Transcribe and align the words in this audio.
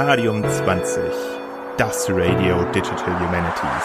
Radium 0.00 0.48
20, 0.48 1.02
das 1.76 2.08
Radio 2.08 2.62
Digital 2.66 3.18
Humanities. 3.18 3.82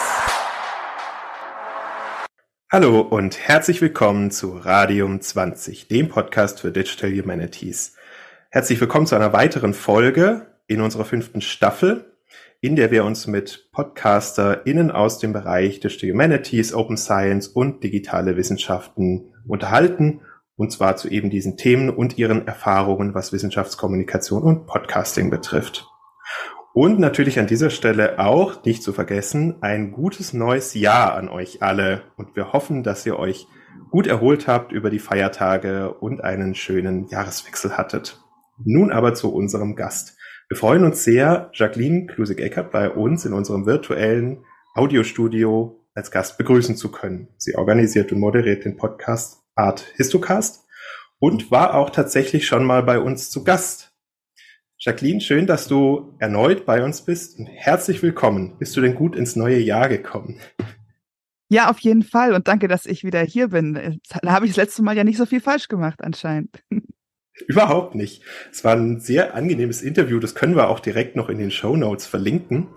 Hallo 2.71 3.01
und 3.01 3.39
herzlich 3.39 3.81
willkommen 3.81 4.29
zu 4.29 4.55
Radium 4.55 5.21
20, 5.21 5.87
dem 5.87 6.09
Podcast 6.09 6.59
für 6.59 6.71
Digital 6.71 7.09
Humanities. 7.09 7.95
Herzlich 8.51 8.79
willkommen 8.79 9.07
zu 9.07 9.15
einer 9.15 9.33
weiteren 9.33 9.73
Folge 9.73 10.45
in 10.67 10.81
unserer 10.81 11.05
fünften 11.05 11.41
Staffel, 11.41 12.13
in 12.61 12.75
der 12.75 12.91
wir 12.91 13.05
uns 13.05 13.25
mit 13.25 13.71
PodcasterInnen 13.71 14.91
aus 14.91 15.17
dem 15.17 15.33
Bereich 15.33 15.79
Digital 15.79 16.11
Humanities, 16.11 16.75
Open 16.75 16.95
Science 16.95 17.47
und 17.47 17.83
digitale 17.83 18.37
Wissenschaften 18.37 19.33
unterhalten 19.47 20.21
und 20.57 20.71
zwar 20.71 20.95
zu 20.95 21.09
eben 21.09 21.31
diesen 21.31 21.57
Themen 21.57 21.89
und 21.89 22.19
ihren 22.19 22.45
Erfahrungen, 22.45 23.15
was 23.15 23.33
Wissenschaftskommunikation 23.33 24.43
und 24.43 24.67
Podcasting 24.67 25.31
betrifft. 25.31 25.89
Und 26.73 26.99
natürlich 26.99 27.37
an 27.37 27.45
dieser 27.45 27.69
Stelle 27.69 28.17
auch 28.17 28.65
nicht 28.65 28.81
zu 28.81 28.93
vergessen, 28.93 29.57
ein 29.61 29.91
gutes 29.91 30.33
neues 30.33 30.73
Jahr 30.73 31.13
an 31.13 31.29
euch 31.29 31.61
alle. 31.61 32.01
Und 32.17 32.35
wir 32.35 32.51
hoffen, 32.51 32.81
dass 32.81 33.05
ihr 33.05 33.19
euch 33.19 33.47
gut 33.91 34.07
erholt 34.07 34.47
habt 34.47 34.71
über 34.71 34.89
die 34.89 34.97
Feiertage 34.97 35.93
und 35.93 36.23
einen 36.23 36.55
schönen 36.55 37.07
Jahreswechsel 37.09 37.77
hattet. 37.77 38.19
Nun 38.65 38.91
aber 38.91 39.13
zu 39.13 39.31
unserem 39.31 39.75
Gast. 39.75 40.17
Wir 40.49 40.57
freuen 40.57 40.83
uns 40.83 41.03
sehr, 41.03 41.51
Jacqueline 41.53 42.07
Klusig-Eckert 42.07 42.71
bei 42.71 42.89
uns 42.89 43.23
in 43.25 43.33
unserem 43.33 43.67
virtuellen 43.67 44.43
Audiostudio 44.73 45.79
als 45.93 46.09
Gast 46.09 46.39
begrüßen 46.39 46.75
zu 46.75 46.91
können. 46.91 47.27
Sie 47.37 47.55
organisiert 47.55 48.11
und 48.11 48.19
moderiert 48.19 48.65
den 48.65 48.77
Podcast 48.77 49.43
Art 49.55 49.85
Histocast 49.95 50.65
und 51.19 51.51
war 51.51 51.75
auch 51.75 51.91
tatsächlich 51.91 52.47
schon 52.47 52.65
mal 52.65 52.81
bei 52.81 52.97
uns 52.97 53.29
zu 53.29 53.43
Gast. 53.43 53.92
Jacqueline, 54.85 55.21
schön, 55.21 55.47
dass 55.47 55.69
du 55.69 56.13
erneut 56.19 56.65
bei 56.65 56.83
uns 56.83 57.03
bist 57.03 57.39
und 57.39 57.45
herzlich 57.45 58.03
willkommen. 58.03 58.57
Bist 58.59 58.75
du 58.75 58.81
denn 58.81 58.95
gut 58.95 59.15
ins 59.15 59.37
neue 59.37 59.59
Jahr 59.59 59.87
gekommen? 59.87 60.41
Ja, 61.47 61.69
auf 61.69 61.79
jeden 61.79 62.03
Fall 62.03 62.33
und 62.33 62.49
danke, 62.49 62.67
dass 62.67 62.85
ich 62.85 63.05
wieder 63.05 63.21
hier 63.21 63.47
bin. 63.47 64.01
Da 64.21 64.33
habe 64.33 64.45
ich 64.45 64.51
das 64.51 64.57
letzte 64.57 64.83
Mal 64.83 64.97
ja 64.97 65.05
nicht 65.05 65.17
so 65.17 65.25
viel 65.25 65.39
falsch 65.39 65.69
gemacht 65.69 66.03
anscheinend. 66.03 66.61
Überhaupt 67.47 67.95
nicht. 67.95 68.23
Es 68.51 68.65
war 68.65 68.75
ein 68.75 68.99
sehr 68.99 69.35
angenehmes 69.35 69.81
Interview, 69.81 70.19
das 70.19 70.35
können 70.35 70.57
wir 70.57 70.67
auch 70.67 70.81
direkt 70.81 71.15
noch 71.15 71.29
in 71.29 71.37
den 71.37 71.51
Show 71.51 71.77
Notes 71.77 72.05
verlinken. 72.05 72.67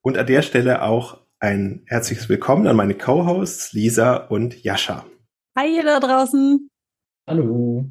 Und 0.00 0.16
an 0.16 0.26
der 0.26 0.40
Stelle 0.40 0.80
auch 0.80 1.20
ein 1.38 1.82
herzliches 1.84 2.30
Willkommen 2.30 2.66
an 2.66 2.76
meine 2.76 2.94
Co-Hosts 2.94 3.74
Lisa 3.74 4.16
und 4.16 4.64
Jascha. 4.64 5.04
Hi 5.54 5.76
ihr 5.76 5.84
da 5.84 6.00
draußen. 6.00 6.70
Hallo. 7.26 7.90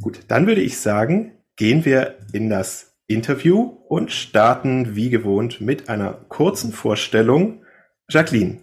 Gut, 0.00 0.20
dann 0.28 0.46
würde 0.46 0.62
ich 0.62 0.78
sagen, 0.78 1.32
gehen 1.56 1.84
wir 1.84 2.16
in 2.32 2.48
das 2.48 2.96
Interview 3.06 3.60
und 3.88 4.10
starten 4.10 4.96
wie 4.96 5.10
gewohnt 5.10 5.60
mit 5.60 5.88
einer 5.88 6.12
kurzen 6.12 6.72
Vorstellung. 6.72 7.64
Jacqueline, 8.08 8.60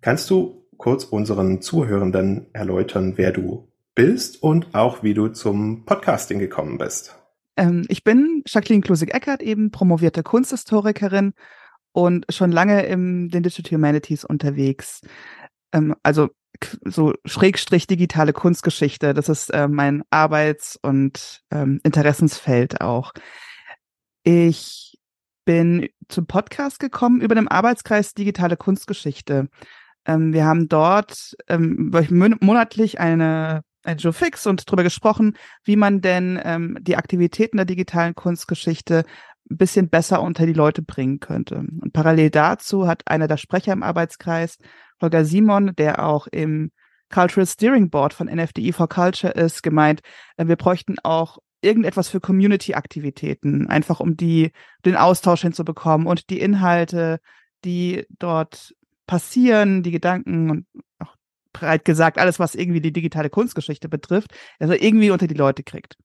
kannst 0.00 0.30
du 0.30 0.66
kurz 0.76 1.04
unseren 1.04 1.60
Zuhörenden 1.60 2.46
erläutern, 2.52 3.14
wer 3.16 3.32
du 3.32 3.68
bist 3.94 4.42
und 4.42 4.74
auch 4.74 5.02
wie 5.02 5.14
du 5.14 5.28
zum 5.28 5.84
Podcasting 5.84 6.38
gekommen 6.38 6.78
bist? 6.78 7.18
Ähm, 7.56 7.84
ich 7.88 8.04
bin 8.04 8.42
Jacqueline 8.46 8.82
Klusig-Eckert, 8.82 9.42
eben 9.42 9.70
promovierte 9.70 10.22
Kunsthistorikerin 10.22 11.32
und 11.92 12.26
schon 12.30 12.52
lange 12.52 12.86
in 12.86 13.28
den 13.28 13.42
Digital 13.42 13.76
Humanities 13.76 14.24
unterwegs. 14.24 15.00
Ähm, 15.72 15.96
also 16.02 16.28
so 16.84 17.14
Schrägstrich 17.24 17.86
digitale 17.86 18.32
Kunstgeschichte. 18.32 19.14
Das 19.14 19.28
ist 19.28 19.50
äh, 19.50 19.68
mein 19.68 20.02
Arbeits- 20.10 20.78
und 20.80 21.40
ähm, 21.50 21.80
Interessensfeld 21.84 22.80
auch. 22.80 23.12
Ich 24.22 24.98
bin 25.44 25.88
zum 26.08 26.26
Podcast 26.26 26.78
gekommen 26.80 27.20
über 27.20 27.34
den 27.34 27.48
Arbeitskreis 27.48 28.14
Digitale 28.14 28.56
Kunstgeschichte. 28.56 29.48
Ähm, 30.04 30.32
wir 30.32 30.44
haben 30.44 30.68
dort 30.68 31.36
ähm, 31.48 31.90
monatlich 32.40 33.00
eine 33.00 33.62
ein 33.84 33.96
Joe 33.96 34.12
Fix 34.12 34.46
und 34.46 34.68
darüber 34.68 34.82
gesprochen, 34.82 35.36
wie 35.64 35.76
man 35.76 36.00
denn 36.00 36.38
ähm, 36.44 36.76
die 36.80 36.96
Aktivitäten 36.96 37.56
der 37.56 37.64
digitalen 37.66 38.14
Kunstgeschichte 38.14 39.04
ein 39.50 39.56
bisschen 39.56 39.88
besser 39.88 40.20
unter 40.20 40.44
die 40.44 40.52
Leute 40.52 40.82
bringen 40.82 41.20
könnte. 41.20 41.56
Und 41.56 41.92
parallel 41.92 42.30
dazu 42.30 42.86
hat 42.86 43.02
einer 43.06 43.28
der 43.28 43.38
Sprecher 43.38 43.72
im 43.72 43.82
Arbeitskreis 43.82 44.58
Holger 45.00 45.24
Simon, 45.24 45.74
der 45.76 46.04
auch 46.04 46.26
im 46.26 46.70
Cultural 47.10 47.46
Steering 47.46 47.90
Board 47.90 48.12
von 48.12 48.26
NFDI 48.26 48.72
for 48.72 48.88
Culture 48.88 49.32
ist, 49.32 49.62
gemeint, 49.62 50.00
äh, 50.36 50.46
wir 50.46 50.56
bräuchten 50.56 50.96
auch 51.02 51.38
irgendetwas 51.60 52.08
für 52.08 52.20
Community-Aktivitäten, 52.20 53.66
einfach 53.66 54.00
um 54.00 54.16
die, 54.16 54.52
den 54.84 54.96
Austausch 54.96 55.42
hinzubekommen 55.42 56.06
und 56.06 56.30
die 56.30 56.40
Inhalte, 56.40 57.20
die 57.64 58.06
dort 58.18 58.74
passieren, 59.06 59.82
die 59.82 59.90
Gedanken 59.90 60.50
und 60.50 60.66
auch 61.00 61.16
breit 61.52 61.84
gesagt, 61.84 62.18
alles, 62.18 62.38
was 62.38 62.54
irgendwie 62.54 62.80
die 62.80 62.92
digitale 62.92 63.30
Kunstgeschichte 63.30 63.88
betrifft, 63.88 64.32
also 64.60 64.74
irgendwie 64.74 65.10
unter 65.10 65.26
die 65.26 65.34
Leute 65.34 65.64
kriegt. 65.64 65.96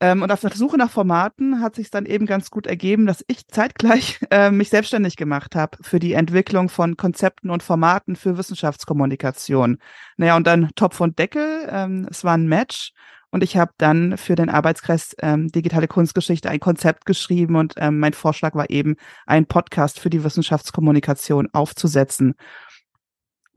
Ähm, 0.00 0.22
und 0.22 0.30
auf 0.30 0.40
der 0.40 0.52
Suche 0.52 0.76
nach 0.76 0.90
Formaten 0.90 1.62
hat 1.62 1.74
sich 1.74 1.90
dann 1.90 2.04
eben 2.04 2.26
ganz 2.26 2.50
gut 2.50 2.66
ergeben, 2.66 3.06
dass 3.06 3.24
ich 3.28 3.46
zeitgleich 3.48 4.20
äh, 4.30 4.50
mich 4.50 4.68
selbstständig 4.68 5.16
gemacht 5.16 5.56
habe 5.56 5.78
für 5.80 5.98
die 5.98 6.12
Entwicklung 6.12 6.68
von 6.68 6.96
Konzepten 6.96 7.50
und 7.50 7.62
Formaten 7.62 8.16
für 8.16 8.36
Wissenschaftskommunikation. 8.36 9.78
Naja, 10.16 10.36
und 10.36 10.46
dann 10.46 10.70
Topf 10.74 11.00
und 11.00 11.18
Deckel, 11.18 11.66
ähm, 11.70 12.06
es 12.10 12.24
war 12.24 12.34
ein 12.34 12.46
Match. 12.46 12.92
Und 13.30 13.42
ich 13.42 13.56
habe 13.56 13.72
dann 13.76 14.16
für 14.16 14.34
den 14.34 14.48
Arbeitskreis 14.48 15.14
ähm, 15.20 15.48
Digitale 15.48 15.88
Kunstgeschichte 15.88 16.48
ein 16.48 16.60
Konzept 16.60 17.06
geschrieben 17.06 17.56
und 17.56 17.74
ähm, 17.76 17.98
mein 17.98 18.12
Vorschlag 18.12 18.54
war 18.54 18.70
eben, 18.70 18.96
einen 19.26 19.46
Podcast 19.46 19.98
für 19.98 20.10
die 20.10 20.22
Wissenschaftskommunikation 20.22 21.48
aufzusetzen. 21.52 22.34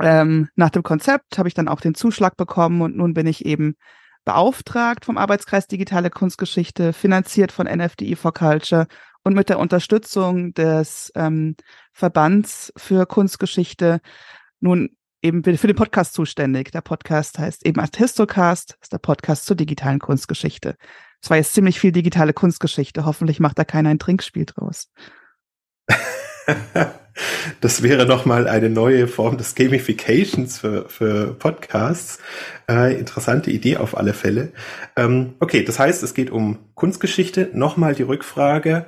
Ähm, 0.02 0.50
nach 0.56 0.70
dem 0.70 0.84
Konzept 0.84 1.38
habe 1.38 1.48
ich 1.48 1.54
dann 1.54 1.68
auch 1.68 1.82
den 1.82 1.94
Zuschlag 1.94 2.36
bekommen 2.36 2.82
und 2.82 2.98
nun 2.98 3.14
bin 3.14 3.28
ich 3.28 3.46
eben 3.46 3.76
beauftragt 4.30 5.06
vom 5.06 5.18
Arbeitskreis 5.18 5.66
Digitale 5.66 6.12
Kunstgeschichte, 6.12 6.94
finanziert 6.94 7.52
von 7.52 7.66
NFDI 7.66 8.16
for 8.16 8.32
Culture 8.32 8.86
und 9.24 9.34
mit 9.34 9.50
der 9.50 9.58
Unterstützung 9.58 10.54
des 10.54 11.12
ähm, 11.16 11.56
Verbands 11.94 12.72
für 12.78 13.08
Kunstgeschichte 13.08 14.02
nun 14.60 14.96
eben 15.24 15.44
für 15.44 15.66
den 15.66 15.76
Podcast 15.76 16.14
zuständig. 16.14 16.72
Der 16.72 16.82
Podcast 16.82 17.40
heißt 17.40 17.66
eben 17.66 17.80
Artistocast, 17.82 18.78
ist 18.80 18.94
der 18.94 19.00
Podcast 19.00 19.48
zur 19.48 19.56
digitalen 19.56 19.98
Kunstgeschichte. 19.98 20.76
Es 21.24 21.32
war 21.32 21.38
jetzt 21.38 21.56
ziemlich 21.56 21.80
viel 21.80 21.92
digitale 21.92 22.34
Kunstgeschichte. 22.34 23.06
Hoffentlich 23.06 23.40
macht 23.40 23.58
da 23.58 23.64
keiner 23.64 23.90
ein 23.90 23.98
Trinkspiel 23.98 24.46
draus. 24.46 24.92
Das 27.62 27.84
wäre 27.84 28.06
nochmal 28.06 28.48
eine 28.48 28.70
neue 28.70 29.08
Form 29.08 29.38
des 29.38 29.56
Gamifications 29.56 30.60
für, 30.60 30.88
für 30.88 31.34
Podcasts. 31.34 32.20
Äh, 32.70 32.98
interessante 32.98 33.52
Idee 33.52 33.78
auf 33.78 33.98
alle 33.98 34.14
Fälle. 34.14 34.54
Ähm, 34.96 35.34
okay, 35.40 35.64
das 35.64 35.80
heißt, 35.80 36.02
es 36.04 36.14
geht 36.14 36.30
um 36.30 36.60
Kunstgeschichte. 36.76 37.50
Nochmal 37.54 37.96
die 37.96 38.04
Rückfrage. 38.04 38.86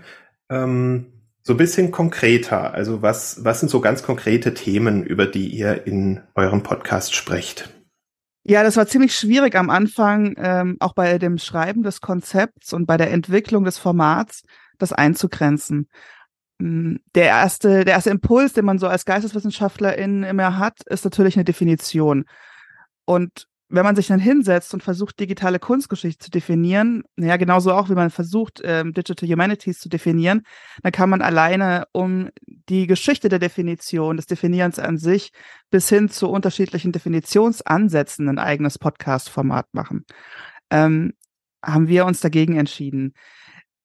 Ähm, 0.49 1.07
so 1.43 1.53
ein 1.53 1.57
bisschen 1.57 1.91
konkreter. 1.91 2.73
Also 2.73 3.01
was, 3.01 3.43
was 3.43 3.59
sind 3.59 3.69
so 3.69 3.81
ganz 3.81 4.03
konkrete 4.03 4.53
Themen, 4.53 5.03
über 5.03 5.25
die 5.25 5.47
ihr 5.47 5.87
in 5.87 6.21
eurem 6.35 6.63
Podcast 6.63 7.15
sprecht? 7.15 7.69
Ja, 8.43 8.63
das 8.63 8.75
war 8.75 8.87
ziemlich 8.87 9.15
schwierig 9.15 9.55
am 9.55 9.69
Anfang, 9.69 10.35
ähm, 10.37 10.77
auch 10.79 10.93
bei 10.93 11.17
dem 11.19 11.37
Schreiben 11.37 11.83
des 11.83 12.01
Konzepts 12.01 12.73
und 12.73 12.85
bei 12.87 12.97
der 12.97 13.11
Entwicklung 13.11 13.63
des 13.63 13.77
Formats, 13.77 14.43
das 14.79 14.93
einzugrenzen. 14.93 15.87
Hm, 16.61 16.99
der 17.15 17.25
erste, 17.25 17.85
der 17.85 17.95
erste 17.95 18.11
Impuls, 18.11 18.53
den 18.53 18.65
man 18.65 18.77
so 18.77 18.87
als 18.87 19.05
Geisteswissenschaftlerin 19.05 20.23
immer 20.23 20.59
hat, 20.59 20.83
ist 20.85 21.03
natürlich 21.03 21.35
eine 21.35 21.43
Definition. 21.43 22.25
Und 23.05 23.47
wenn 23.67 23.83
man 23.83 23.95
sich 23.95 24.07
dann 24.07 24.19
hinsetzt 24.19 24.73
und 24.73 24.83
versucht, 24.83 25.19
digitale 25.19 25.57
Kunstgeschichte 25.57 26.25
zu 26.25 26.29
definieren, 26.29 27.03
naja, 27.15 27.37
genauso 27.37 27.73
auch, 27.73 27.89
wie 27.89 27.95
man 27.95 28.11
versucht, 28.11 28.61
ähm, 28.63 28.93
Digital 28.93 29.27
Humanities 29.27 29.79
zu 29.79 29.89
definieren, 29.89 30.43
dann 30.83 30.91
kann 30.91 31.09
man 31.09 31.21
alleine 31.23 31.85
um 31.93 32.29
die 32.45 32.85
Geschichte 32.85 33.27
der 33.27 33.39
Definition, 33.39 34.17
des 34.17 34.27
Definierens 34.27 34.77
an 34.77 34.97
sich, 34.97 35.31
bis 35.71 35.89
hin 35.89 36.09
zu 36.09 36.29
unterschiedlichen 36.29 36.91
Definitionsansätzen 36.91 38.29
ein 38.29 38.39
eigenes 38.39 38.77
Podcast-Format 38.77 39.73
machen. 39.73 40.05
Ähm, 40.69 41.13
haben 41.63 41.87
wir 41.87 42.05
uns 42.05 42.19
dagegen 42.19 42.57
entschieden. 42.57 43.13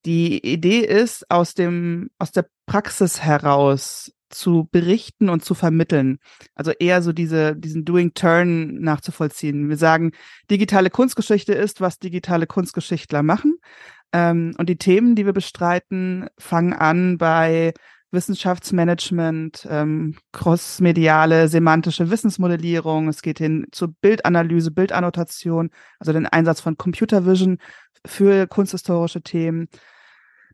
Die 0.05 0.45
Idee 0.45 0.81
ist, 0.81 1.31
aus 1.31 1.55
dem, 1.55 2.11
aus 2.19 2.33
der 2.33 2.47
Praxis 2.67 3.23
heraus 3.23 4.13
zu 4.29 4.69
berichten 4.71 5.29
und 5.29 5.45
zu 5.45 5.55
vermitteln. 5.55 6.19
Also 6.55 6.73
eher 6.73 7.03
so 7.03 7.13
diese, 7.13 7.57
diesen 7.57 7.85
Doing 7.85 8.15
Turn 8.15 8.81
nachzuvollziehen. 8.81 9.69
Wir 9.69 9.77
sagen, 9.77 10.13
digitale 10.51 10.91
Kunstgeschichte 10.91 11.53
ist, 11.53 11.81
was 11.81 11.99
digitale 11.99 12.47
Kunstgeschichtler 12.47 13.23
machen. 13.23 13.57
Ähm, 14.13 14.55
und 14.59 14.69
die 14.69 14.79
Themen, 14.79 15.15
die 15.15 15.27
wir 15.27 15.33
bestreiten, 15.33 16.27
fangen 16.39 16.73
an 16.73 17.19
bei 17.19 17.73
Wissenschaftsmanagement, 18.11 19.67
ähm, 19.71 20.17
crossmediale, 20.33 21.49
semantische 21.49 22.11
Wissensmodellierung. 22.11 23.09
Es 23.09 23.23
geht 23.23 23.39
hin 23.39 23.67
zur 23.73 23.93
Bildanalyse, 24.01 24.71
Bildannotation, 24.71 25.71
also 25.99 26.13
den 26.13 26.27
Einsatz 26.27 26.61
von 26.61 26.77
Computer 26.77 27.27
Vision 27.27 27.59
für 28.05 28.47
kunsthistorische 28.47 29.23
Themen 29.23 29.69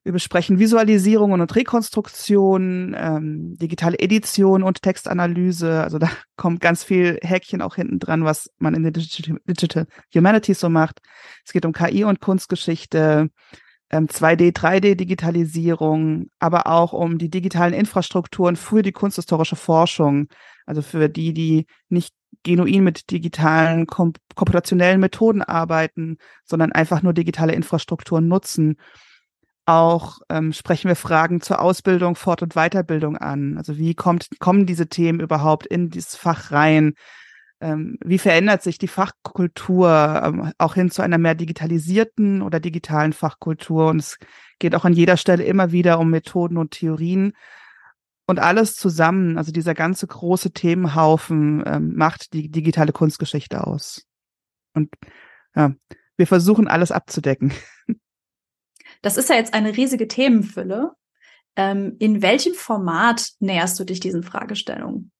Wir 0.04 0.12
besprechen 0.12 0.58
Visualisierungen 0.58 1.40
und 1.40 1.54
Rekonstruktion, 1.54 2.94
ähm, 2.98 3.54
digitale 3.56 3.98
Edition 4.00 4.64
und 4.64 4.82
Textanalyse. 4.82 5.80
Also 5.82 5.98
da 5.98 6.10
kommt 6.36 6.60
ganz 6.60 6.82
viel 6.82 7.18
Häkchen 7.22 7.62
auch 7.62 7.76
hinten 7.76 8.00
dran, 8.00 8.24
was 8.24 8.50
man 8.58 8.74
in 8.74 8.82
der 8.82 8.92
Digital 8.92 9.86
Humanities 10.12 10.58
so 10.58 10.68
macht. 10.68 11.00
Es 11.44 11.52
geht 11.52 11.64
um 11.64 11.72
KI 11.72 12.04
und 12.04 12.20
Kunstgeschichte, 12.20 13.30
ähm, 13.90 14.08
2D, 14.08 14.52
3D-Digitalisierung, 14.52 16.30
aber 16.40 16.66
auch 16.66 16.92
um 16.92 17.18
die 17.18 17.30
digitalen 17.30 17.74
Infrastrukturen 17.74 18.56
für 18.56 18.82
die 18.82 18.92
kunsthistorische 18.92 19.56
Forschung. 19.56 20.28
Also 20.66 20.82
für 20.82 21.08
die, 21.08 21.32
die 21.32 21.66
nicht 21.88 22.12
genuin 22.42 22.82
mit 22.82 23.10
digitalen, 23.10 23.86
kom 23.86 24.14
komputationellen 24.34 24.98
Methoden 24.98 25.42
arbeiten, 25.42 26.16
sondern 26.44 26.72
einfach 26.72 27.02
nur 27.02 27.12
digitale 27.12 27.52
Infrastrukturen 27.52 28.26
nutzen. 28.26 28.76
Auch 29.64 30.18
ähm, 30.28 30.52
sprechen 30.52 30.88
wir 30.88 30.96
Fragen 30.96 31.40
zur 31.40 31.60
Ausbildung, 31.60 32.16
Fort- 32.16 32.42
und 32.42 32.54
Weiterbildung 32.54 33.16
an. 33.16 33.56
Also 33.58 33.78
wie 33.78 33.94
kommt, 33.94 34.28
kommen 34.40 34.66
diese 34.66 34.88
Themen 34.88 35.20
überhaupt 35.20 35.66
in 35.66 35.88
dieses 35.88 36.16
Fach 36.16 36.50
rein? 36.50 36.94
Ähm, 37.60 37.96
wie 38.04 38.18
verändert 38.18 38.64
sich 38.64 38.78
die 38.78 38.88
Fachkultur 38.88 40.20
ähm, 40.24 40.52
auch 40.58 40.74
hin 40.74 40.90
zu 40.90 41.00
einer 41.00 41.18
mehr 41.18 41.36
digitalisierten 41.36 42.42
oder 42.42 42.58
digitalen 42.58 43.12
Fachkultur? 43.12 43.88
Und 43.88 44.00
es 44.00 44.18
geht 44.58 44.74
auch 44.74 44.84
an 44.84 44.94
jeder 44.94 45.16
Stelle 45.16 45.44
immer 45.44 45.70
wieder 45.70 46.00
um 46.00 46.10
Methoden 46.10 46.56
und 46.56 46.72
Theorien. 46.72 47.32
Und 48.26 48.40
alles 48.40 48.74
zusammen, 48.74 49.38
also 49.38 49.52
dieser 49.52 49.74
ganze 49.74 50.08
große 50.08 50.52
Themenhaufen, 50.52 51.62
ähm, 51.64 51.94
macht 51.94 52.32
die 52.32 52.50
digitale 52.50 52.92
Kunstgeschichte 52.92 53.64
aus. 53.64 54.02
Und 54.74 54.88
ja, 55.54 55.72
wir 56.16 56.26
versuchen 56.26 56.66
alles 56.66 56.90
abzudecken. 56.90 57.52
Das 59.02 59.16
ist 59.16 59.28
ja 59.28 59.36
jetzt 59.36 59.54
eine 59.54 59.76
riesige 59.76 60.08
Themenfülle. 60.08 60.92
Ähm, 61.54 61.96
in 61.98 62.22
welchem 62.22 62.54
Format 62.54 63.32
näherst 63.40 63.78
du 63.78 63.84
dich 63.84 64.00
diesen 64.00 64.22
Fragestellungen? 64.22 65.12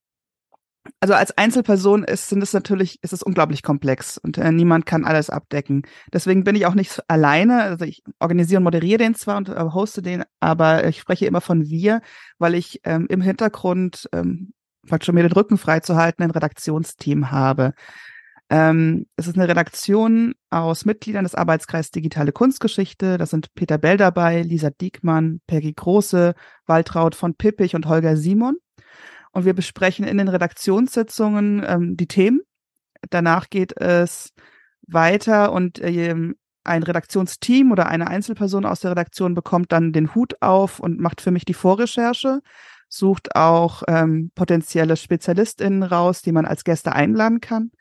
Also 0.99 1.13
als 1.13 1.37
Einzelperson 1.37 2.03
ist, 2.03 2.27
sind 2.27 2.41
es 2.41 2.53
natürlich, 2.53 3.01
ist 3.03 3.13
es 3.13 3.23
unglaublich 3.23 3.63
komplex 3.63 4.17
und 4.17 4.37
äh, 4.37 4.51
niemand 4.51 4.85
kann 4.85 5.05
alles 5.05 5.29
abdecken. 5.29 5.83
Deswegen 6.11 6.43
bin 6.43 6.55
ich 6.55 6.65
auch 6.65 6.73
nicht 6.73 6.99
alleine. 7.07 7.63
Also 7.63 7.85
ich 7.85 8.03
organisiere 8.19 8.57
und 8.57 8.63
moderiere 8.63 8.97
den 8.97 9.15
zwar 9.15 9.37
und 9.37 9.49
äh, 9.49 9.59
hoste 9.59 10.01
den, 10.01 10.23
aber 10.39 10.85
ich 10.87 10.99
spreche 10.99 11.25
immer 11.25 11.41
von 11.41 11.69
wir, 11.69 12.01
weil 12.37 12.55
ich 12.55 12.81
ähm, 12.83 13.07
im 13.09 13.21
Hintergrund, 13.21 14.09
ähm, 14.11 14.53
vielleicht 14.85 15.05
schon 15.05 15.15
mir 15.15 15.23
den 15.23 15.31
Rücken 15.31 15.57
freizuhalten, 15.57 16.23
ein 16.23 16.31
Redaktionsteam 16.31 17.31
habe. 17.31 17.73
Ähm, 18.53 19.07
es 19.15 19.25
ist 19.25 19.35
eine 19.35 19.47
Redaktion 19.47 20.35
aus 20.51 20.85
Mitgliedern 20.85 21.23
des 21.23 21.33
Arbeitskreises 21.33 21.89
Digitale 21.89 22.31
Kunstgeschichte. 22.31 23.17
Da 23.17 23.25
sind 23.25 23.51
Peter 23.55 23.79
Bell 23.79 23.97
dabei, 23.97 24.43
Lisa 24.43 24.69
Diekmann, 24.69 25.41
Peggy 25.47 25.73
Große, 25.73 26.35
Waltraud 26.67 27.15
von 27.15 27.33
Pippich 27.33 27.73
und 27.73 27.87
Holger 27.87 28.15
Simon. 28.15 28.57
Und 29.31 29.45
wir 29.45 29.55
besprechen 29.55 30.05
in 30.05 30.19
den 30.19 30.27
Redaktionssitzungen 30.27 31.65
ähm, 31.65 31.97
die 31.97 32.05
Themen. 32.05 32.41
Danach 33.09 33.49
geht 33.49 33.75
es 33.81 34.33
weiter 34.85 35.51
und 35.51 35.81
ähm, 35.81 36.35
ein 36.63 36.83
Redaktionsteam 36.83 37.71
oder 37.71 37.87
eine 37.87 38.07
Einzelperson 38.07 38.65
aus 38.65 38.81
der 38.81 38.91
Redaktion 38.91 39.33
bekommt 39.33 39.71
dann 39.71 39.93
den 39.93 40.13
Hut 40.13 40.35
auf 40.43 40.79
und 40.79 40.99
macht 40.99 41.21
für 41.21 41.31
mich 41.31 41.45
die 41.45 41.55
Vorrecherche, 41.55 42.41
sucht 42.87 43.35
auch 43.35 43.81
ähm, 43.87 44.29
potenzielle 44.35 44.95
SpezialistInnen 44.95 45.81
raus, 45.81 46.21
die 46.21 46.31
man 46.31 46.45
als 46.45 46.63
Gäste 46.63 46.93
einladen 46.93 47.41
kann. 47.41 47.71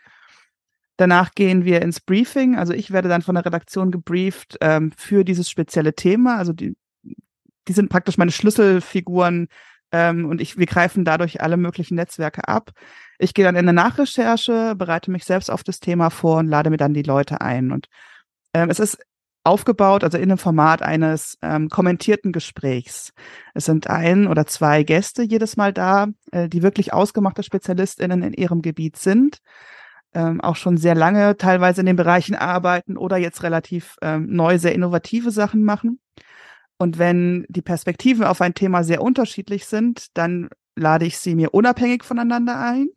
Danach 1.03 1.33
gehen 1.33 1.65
wir 1.65 1.83
ins 1.83 1.99
Briefing. 1.99 2.57
Also 2.57 2.75
ich 2.75 2.93
werde 2.93 3.09
dann 3.09 3.23
von 3.23 3.35
der 3.35 3.45
Redaktion 3.45 3.91
gebrieft 3.91 4.57
ähm, 4.61 4.93
für 4.97 5.25
dieses 5.25 5.51
spezielle 5.51 5.97
Thema. 5.97 6.37
Also 6.37 6.53
die, 6.53 6.77
die 7.67 7.73
sind 7.73 7.89
praktisch 7.89 8.19
meine 8.19 8.31
Schlüsselfiguren 8.31 9.49
ähm, 9.91 10.27
und 10.27 10.41
ich, 10.41 10.59
wir 10.59 10.67
greifen 10.67 11.05
dadurch 11.05 11.41
alle 11.41 11.57
möglichen 11.57 11.97
Netzwerke 11.97 12.47
ab. 12.47 12.71
Ich 13.19 13.35
gehe 13.35 13.45
dann 13.45 13.57
in 13.57 13.69
eine 13.69 13.73
Nachrecherche, 13.73 14.77
bereite 14.77 15.11
mich 15.11 15.25
selbst 15.25 15.51
auf 15.51 15.65
das 15.65 15.81
Thema 15.81 16.09
vor 16.09 16.39
und 16.39 16.47
lade 16.47 16.71
mir 16.71 16.77
dann 16.77 16.95
die 16.95 17.03
Leute 17.03 17.41
ein. 17.41 17.73
Und 17.73 17.89
ähm, 18.55 18.71
es 18.71 18.79
ist 18.79 18.99
aufgebaut, 19.43 20.05
also 20.05 20.19
in 20.19 20.29
dem 20.29 20.39
Format 20.39 20.83
eines 20.83 21.37
ähm, 21.43 21.69
kommentierten 21.69 22.31
Gesprächs. 22.31 23.13
Es 23.55 23.65
sind 23.65 23.91
ein 23.91 24.29
oder 24.29 24.47
zwei 24.47 24.85
Gäste 24.85 25.25
jedes 25.25 25.57
Mal 25.57 25.73
da, 25.73 26.07
äh, 26.31 26.49
die 26.49 26.63
wirklich 26.63 26.93
ausgemachte 26.93 27.43
SpezialistInnen 27.43 28.23
in 28.23 28.35
ihrem 28.35 28.63
Gebiet 28.63 28.99
sind 28.99 29.41
ähm, 30.15 30.41
auch 30.41 30.57
schon 30.57 30.77
sehr 30.77 30.95
lange 30.95 31.37
teilweise 31.37 31.81
in 31.81 31.87
den 31.87 31.97
Bereichen 31.97 32.35
arbeiten 32.35 32.97
oder 32.97 33.17
jetzt 33.17 33.43
relativ 33.43 33.97
ähm, 34.03 34.27
neu, 34.31 34.59
sehr 34.59 34.75
innovative 34.75 35.31
Sachen 35.31 35.65
machen. 35.65 36.01
Und 36.79 36.99
wenn 36.99 37.47
die 37.49 37.63
Perspektiven 37.63 38.25
auf 38.25 38.41
ein 38.41 38.55
Thema 38.55 38.83
sehr 38.83 39.03
unterschiedlich 39.03 39.67
sind, 39.67 40.07
dann 40.15 40.49
lade 40.75 41.05
ich 41.05 41.19
sie 41.19 41.35
mir 41.35 41.55
unabhängig 41.55 42.05
voneinander 42.05 42.59
ein 42.59 42.89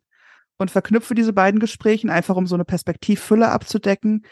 und 0.58 0.70
verknüpfe 0.70 1.14
diese 1.14 1.32
beiden 1.32 1.60
Gesprächen 1.60 2.10
einfach, 2.10 2.36
um 2.36 2.46
so 2.46 2.54
eine 2.54 2.64
Perspektivfülle 2.64 3.48
abzudecken. 3.48 4.24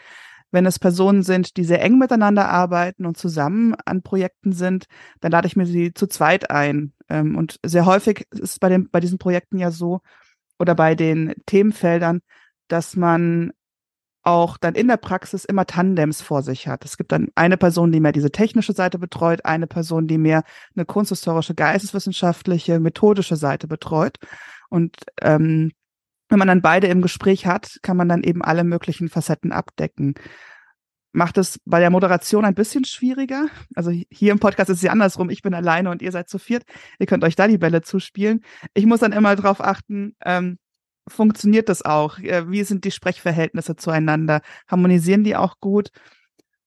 Wenn 0.51 0.65
es 0.65 0.79
Personen 0.79 1.23
sind, 1.23 1.57
die 1.57 1.63
sehr 1.63 1.81
eng 1.81 1.97
miteinander 1.97 2.49
arbeiten 2.49 3.05
und 3.05 3.17
zusammen 3.17 3.75
an 3.85 4.03
Projekten 4.03 4.51
sind, 4.51 4.85
dann 5.19 5.31
lade 5.31 5.47
ich 5.47 5.55
mir 5.55 5.65
sie 5.65 5.93
zu 5.93 6.07
zweit 6.07 6.49
ein. 6.49 6.93
Ähm, 7.09 7.35
und 7.35 7.59
sehr 7.65 7.85
häufig 7.85 8.25
ist 8.31 8.41
es 8.41 8.59
bei, 8.59 8.69
den, 8.69 8.89
bei 8.89 8.99
diesen 8.99 9.17
Projekten 9.17 9.57
ja 9.57 9.71
so 9.71 10.01
oder 10.59 10.75
bei 10.75 10.95
den 10.95 11.33
Themenfeldern, 11.45 12.21
dass 12.67 12.95
man 12.95 13.51
auch 14.25 14.57
dann 14.57 14.73
in 14.73 14.87
der 14.87 14.97
Praxis 14.97 15.45
immer 15.45 15.67
Tandems 15.67 16.21
vor 16.21 16.41
sich 16.41 16.67
hat. 16.67 16.83
Es 16.83 16.97
gibt 16.97 17.11
dann 17.11 17.29
eine 17.35 17.57
Person, 17.57 17.91
die 17.91 17.99
mehr 17.99 18.11
diese 18.11 18.31
technische 18.31 18.73
Seite 18.73 18.97
betreut, 18.97 19.45
eine 19.45 19.67
Person, 19.67 20.07
die 20.07 20.17
mehr 20.17 20.43
eine 20.75 20.85
kunsthistorische, 20.85 21.53
geisteswissenschaftliche, 21.53 22.79
methodische 22.79 23.35
Seite 23.35 23.67
betreut. 23.67 24.17
Und 24.69 24.97
ähm, 25.21 25.71
wenn 26.27 26.39
man 26.39 26.47
dann 26.47 26.63
beide 26.63 26.87
im 26.87 27.03
Gespräch 27.03 27.45
hat, 27.45 27.77
kann 27.83 27.97
man 27.97 28.09
dann 28.09 28.23
eben 28.23 28.41
alle 28.41 28.63
möglichen 28.63 29.09
Facetten 29.09 29.51
abdecken. 29.51 30.15
Macht 31.11 31.37
es 31.37 31.59
bei 31.63 31.79
der 31.79 31.91
Moderation 31.91 32.45
ein 32.45 32.55
bisschen 32.55 32.83
schwieriger. 32.83 33.45
Also 33.75 33.91
hier 33.91 34.31
im 34.31 34.39
Podcast 34.39 34.71
ist 34.71 34.77
es 34.77 34.83
ja 34.83 34.91
andersrum. 34.91 35.29
Ich 35.29 35.43
bin 35.43 35.53
alleine 35.53 35.91
und 35.91 36.01
ihr 36.01 36.11
seid 36.11 36.29
zu 36.29 36.39
viert. 36.39 36.63
Ihr 36.97 37.05
könnt 37.05 37.23
euch 37.23 37.35
da 37.35 37.47
die 37.47 37.59
Bälle 37.59 37.83
zuspielen. 37.83 38.43
Ich 38.73 38.87
muss 38.87 39.01
dann 39.01 39.13
immer 39.13 39.35
darauf 39.35 39.61
achten, 39.61 40.15
ähm, 40.25 40.57
funktioniert 41.07 41.69
das 41.69 41.83
auch? 41.83 42.17
Wie 42.19 42.63
sind 42.63 42.83
die 42.83 42.91
Sprechverhältnisse 42.91 43.75
zueinander? 43.75 44.41
Harmonisieren 44.67 45.23
die 45.23 45.35
auch 45.35 45.59
gut? 45.59 45.89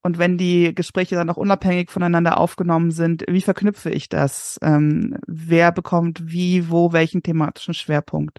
Und 0.03 0.19
wenn 0.19 0.39
die 0.39 0.75
Gespräche 0.75 1.17
dann 1.17 1.29
auch 1.29 1.37
unabhängig 1.37 1.91
voneinander 1.91 2.39
aufgenommen 2.39 2.93
sind, 2.93 3.25
wie 3.29 3.41
verknüpfe 3.41 3.91
ich 3.91 4.09
das? 4.09 4.59
Ähm, 4.63 5.19
wer 5.27 5.73
bekommt 5.73 6.31
wie, 6.31 6.71
wo, 6.71 6.93
welchen 6.93 7.23
thematischen 7.23 7.75
Schwerpunkt? 7.75 8.39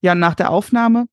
Ja, 0.00 0.14
nach 0.14 0.34
der 0.34 0.50
Aufnahme, 0.50 1.06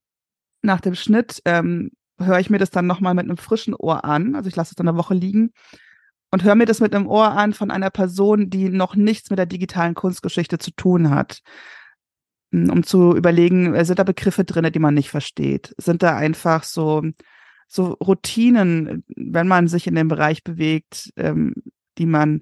nach 0.64 0.82
dem 0.82 0.96
Schnitt, 0.96 1.42
ähm, 1.46 1.92
höre 2.20 2.40
ich 2.40 2.50
mir 2.50 2.58
das 2.58 2.72
dann 2.72 2.88
nochmal 2.88 3.14
mit 3.14 3.26
einem 3.26 3.38
frischen 3.38 3.76
Ohr 3.76 4.04
an. 4.04 4.36
Also 4.36 4.50
ich 4.50 4.56
lasse 4.56 4.72
es 4.72 4.76
dann 4.76 4.88
eine 4.88 4.98
Woche 4.98 5.14
liegen 5.14 5.54
und 6.32 6.44
höre 6.44 6.56
mir 6.56 6.66
das 6.66 6.82
mit 6.82 6.94
einem 6.94 7.08
Ohr 7.08 7.32
an 7.32 7.54
von 7.54 7.72
einer 7.72 7.92
Person, 7.92 8.50
die 8.50 8.70
noch 8.70 8.96
nichts 8.96 9.30
mit 9.30 9.40
der 9.40 9.46
digitalen 9.46 9.94
Kunstgeschichte 9.94 10.58
zu 10.58 10.72
tun 10.72 11.12
hat 11.12 11.42
um 12.52 12.84
zu 12.84 13.16
überlegen, 13.16 13.74
äh, 13.76 13.86
sind 13.86 14.00
da 14.00 14.04
Begriffe 14.04 14.44
drin, 14.44 14.72
die 14.72 14.80
man 14.80 14.94
nicht 14.94 15.10
versteht? 15.10 15.74
Sind 15.78 16.04
da 16.04 16.16
einfach 16.16 16.64
so, 16.64 17.04
so 17.68 17.94
Routinen, 17.94 19.04
wenn 19.16 19.48
man 19.48 19.68
sich 19.68 19.88
in 19.88 19.96
dem 19.96 20.08
Bereich 20.08 20.44
bewegt, 20.44 21.12
ähm, 21.16 21.54
die 21.98 22.06
man 22.06 22.42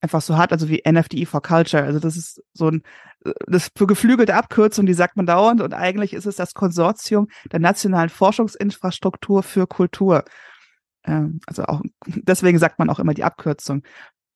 einfach 0.00 0.22
so 0.22 0.36
hat, 0.36 0.52
also 0.52 0.68
wie 0.68 0.82
NFDE 0.88 1.26
for 1.26 1.42
Culture. 1.42 1.82
Also 1.82 1.98
das 1.98 2.16
ist 2.16 2.42
so 2.52 2.68
ein, 2.68 2.82
äh, 3.24 3.32
das 3.46 3.70
für 3.76 3.86
geflügelte 3.86 4.34
Abkürzung, 4.34 4.86
die 4.86 4.94
sagt 4.94 5.16
man 5.16 5.26
dauernd 5.26 5.60
und 5.60 5.74
eigentlich 5.74 6.14
ist 6.14 6.26
es 6.26 6.36
das 6.36 6.54
Konsortium 6.54 7.28
der 7.50 7.58
nationalen 7.58 8.08
Forschungsinfrastruktur 8.08 9.42
für 9.42 9.66
Kultur. 9.66 10.24
Ähm, 11.04 11.40
also 11.46 11.64
auch, 11.64 11.82
deswegen 12.06 12.58
sagt 12.58 12.78
man 12.78 12.90
auch 12.90 13.00
immer 13.00 13.14
die 13.14 13.24
Abkürzung. 13.24 13.82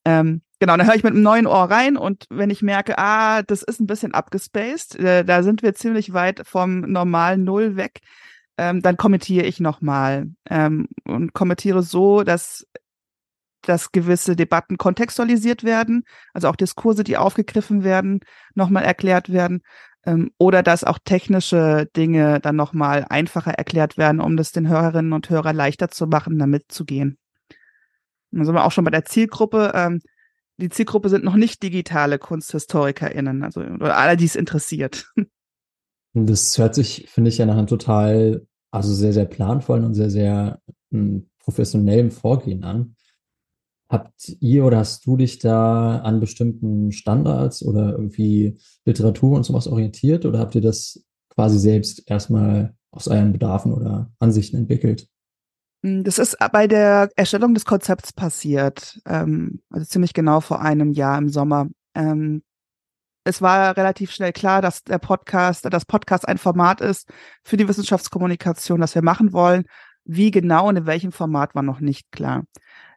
Ähm, 0.04 0.42
genau, 0.62 0.76
dann 0.76 0.86
höre 0.86 0.94
ich 0.94 1.02
mit 1.02 1.12
einem 1.12 1.24
neuen 1.24 1.48
Ohr 1.48 1.64
rein 1.64 1.96
und 1.96 2.26
wenn 2.30 2.48
ich 2.48 2.62
merke, 2.62 2.96
ah, 2.96 3.42
das 3.42 3.64
ist 3.64 3.80
ein 3.80 3.88
bisschen 3.88 4.14
abgespaced, 4.14 4.94
äh, 4.94 5.24
da 5.24 5.42
sind 5.42 5.60
wir 5.64 5.74
ziemlich 5.74 6.12
weit 6.12 6.42
vom 6.46 6.82
normalen 6.82 7.42
Null 7.42 7.74
weg, 7.74 7.98
ähm, 8.56 8.80
dann 8.80 8.96
kommentiere 8.96 9.44
ich 9.44 9.58
nochmal 9.58 10.28
ähm, 10.48 10.86
und 11.04 11.32
kommentiere 11.32 11.82
so, 11.82 12.22
dass 12.22 12.64
dass 13.62 13.90
gewisse 13.90 14.36
Debatten 14.36 14.78
kontextualisiert 14.78 15.64
werden, 15.64 16.04
also 16.32 16.46
auch 16.46 16.54
Diskurse, 16.54 17.02
die 17.02 17.16
aufgegriffen 17.16 17.82
werden, 17.82 18.20
nochmal 18.54 18.84
erklärt 18.84 19.32
werden, 19.32 19.62
ähm, 20.06 20.30
oder 20.38 20.62
dass 20.62 20.84
auch 20.84 21.00
technische 21.04 21.88
Dinge 21.96 22.38
dann 22.38 22.54
nochmal 22.54 23.04
einfacher 23.10 23.52
erklärt 23.52 23.98
werden, 23.98 24.20
um 24.20 24.36
das 24.36 24.52
den 24.52 24.68
Hörerinnen 24.68 25.12
und 25.12 25.28
Hörern 25.28 25.56
leichter 25.56 25.88
zu 25.88 26.06
machen, 26.06 26.38
damit 26.38 26.70
zu 26.70 26.84
gehen. 26.84 27.18
Dann 28.30 28.44
sind 28.44 28.54
wir 28.54 28.64
auch 28.64 28.72
schon 28.72 28.84
bei 28.84 28.92
der 28.92 29.04
Zielgruppe. 29.04 29.72
Ähm, 29.74 30.00
die 30.62 30.68
Zielgruppe 30.68 31.08
sind 31.08 31.24
noch 31.24 31.36
nicht 31.36 31.62
digitale 31.62 32.18
KunsthistorikerInnen, 32.18 33.42
also 33.42 33.60
oder 33.60 33.96
alle, 33.96 34.16
die 34.16 34.24
es 34.24 34.36
interessiert. 34.36 35.12
Das 36.14 36.58
hört 36.58 36.74
sich, 36.74 37.08
finde 37.08 37.30
ich, 37.30 37.38
ja 37.38 37.46
nach 37.46 37.56
einem 37.56 37.66
total, 37.66 38.46
also 38.70 38.92
sehr, 38.92 39.14
sehr 39.14 39.24
planvollen 39.24 39.84
und 39.84 39.94
sehr, 39.94 40.10
sehr 40.10 40.60
hm, 40.90 41.30
professionellen 41.38 42.10
Vorgehen 42.10 42.64
an. 42.64 42.96
Habt 43.88 44.36
ihr 44.40 44.64
oder 44.64 44.78
hast 44.78 45.06
du 45.06 45.16
dich 45.16 45.38
da 45.38 45.98
an 46.00 46.20
bestimmten 46.20 46.92
Standards 46.92 47.62
oder 47.62 47.92
irgendwie 47.92 48.58
Literatur 48.84 49.36
und 49.36 49.44
sowas 49.44 49.66
orientiert 49.66 50.26
oder 50.26 50.38
habt 50.38 50.54
ihr 50.54 50.60
das 50.60 51.02
quasi 51.30 51.58
selbst 51.58 52.02
erstmal 52.10 52.74
aus 52.90 53.08
euren 53.08 53.32
Bedarfen 53.32 53.72
oder 53.72 54.12
Ansichten 54.18 54.56
entwickelt? 54.56 55.08
Hm, 55.82 56.04
das 56.04 56.18
ist 56.18 56.36
bei 56.52 56.66
der 56.66 57.10
Erstellung 57.16 57.54
des 57.54 57.64
Konzepts 57.64 58.12
passiert, 58.12 59.00
ähm, 59.06 59.60
also 59.70 59.86
ziemlich 59.86 60.14
genau 60.14 60.40
vor 60.40 60.60
einem 60.60 60.92
Jahr 60.92 61.18
im 61.18 61.28
Sommer. 61.28 61.68
Ähm, 61.94 62.42
es 63.24 63.40
war 63.40 63.76
relativ 63.76 64.10
schnell 64.10 64.32
klar, 64.32 64.62
dass 64.62 64.82
der 64.82 64.98
Podcast, 64.98 65.66
das 65.70 65.84
Podcast 65.84 66.26
ein 66.26 66.38
Format 66.38 66.80
ist 66.80 67.08
für 67.44 67.56
die 67.56 67.68
Wissenschaftskommunikation, 67.68 68.80
das 68.80 68.94
wir 68.94 69.02
machen 69.02 69.32
wollen. 69.32 69.64
Wie 70.04 70.32
genau 70.32 70.68
und 70.68 70.76
in 70.76 70.86
welchem 70.86 71.12
Format 71.12 71.54
war 71.54 71.62
noch 71.62 71.78
nicht 71.80 72.10
klar. 72.10 72.44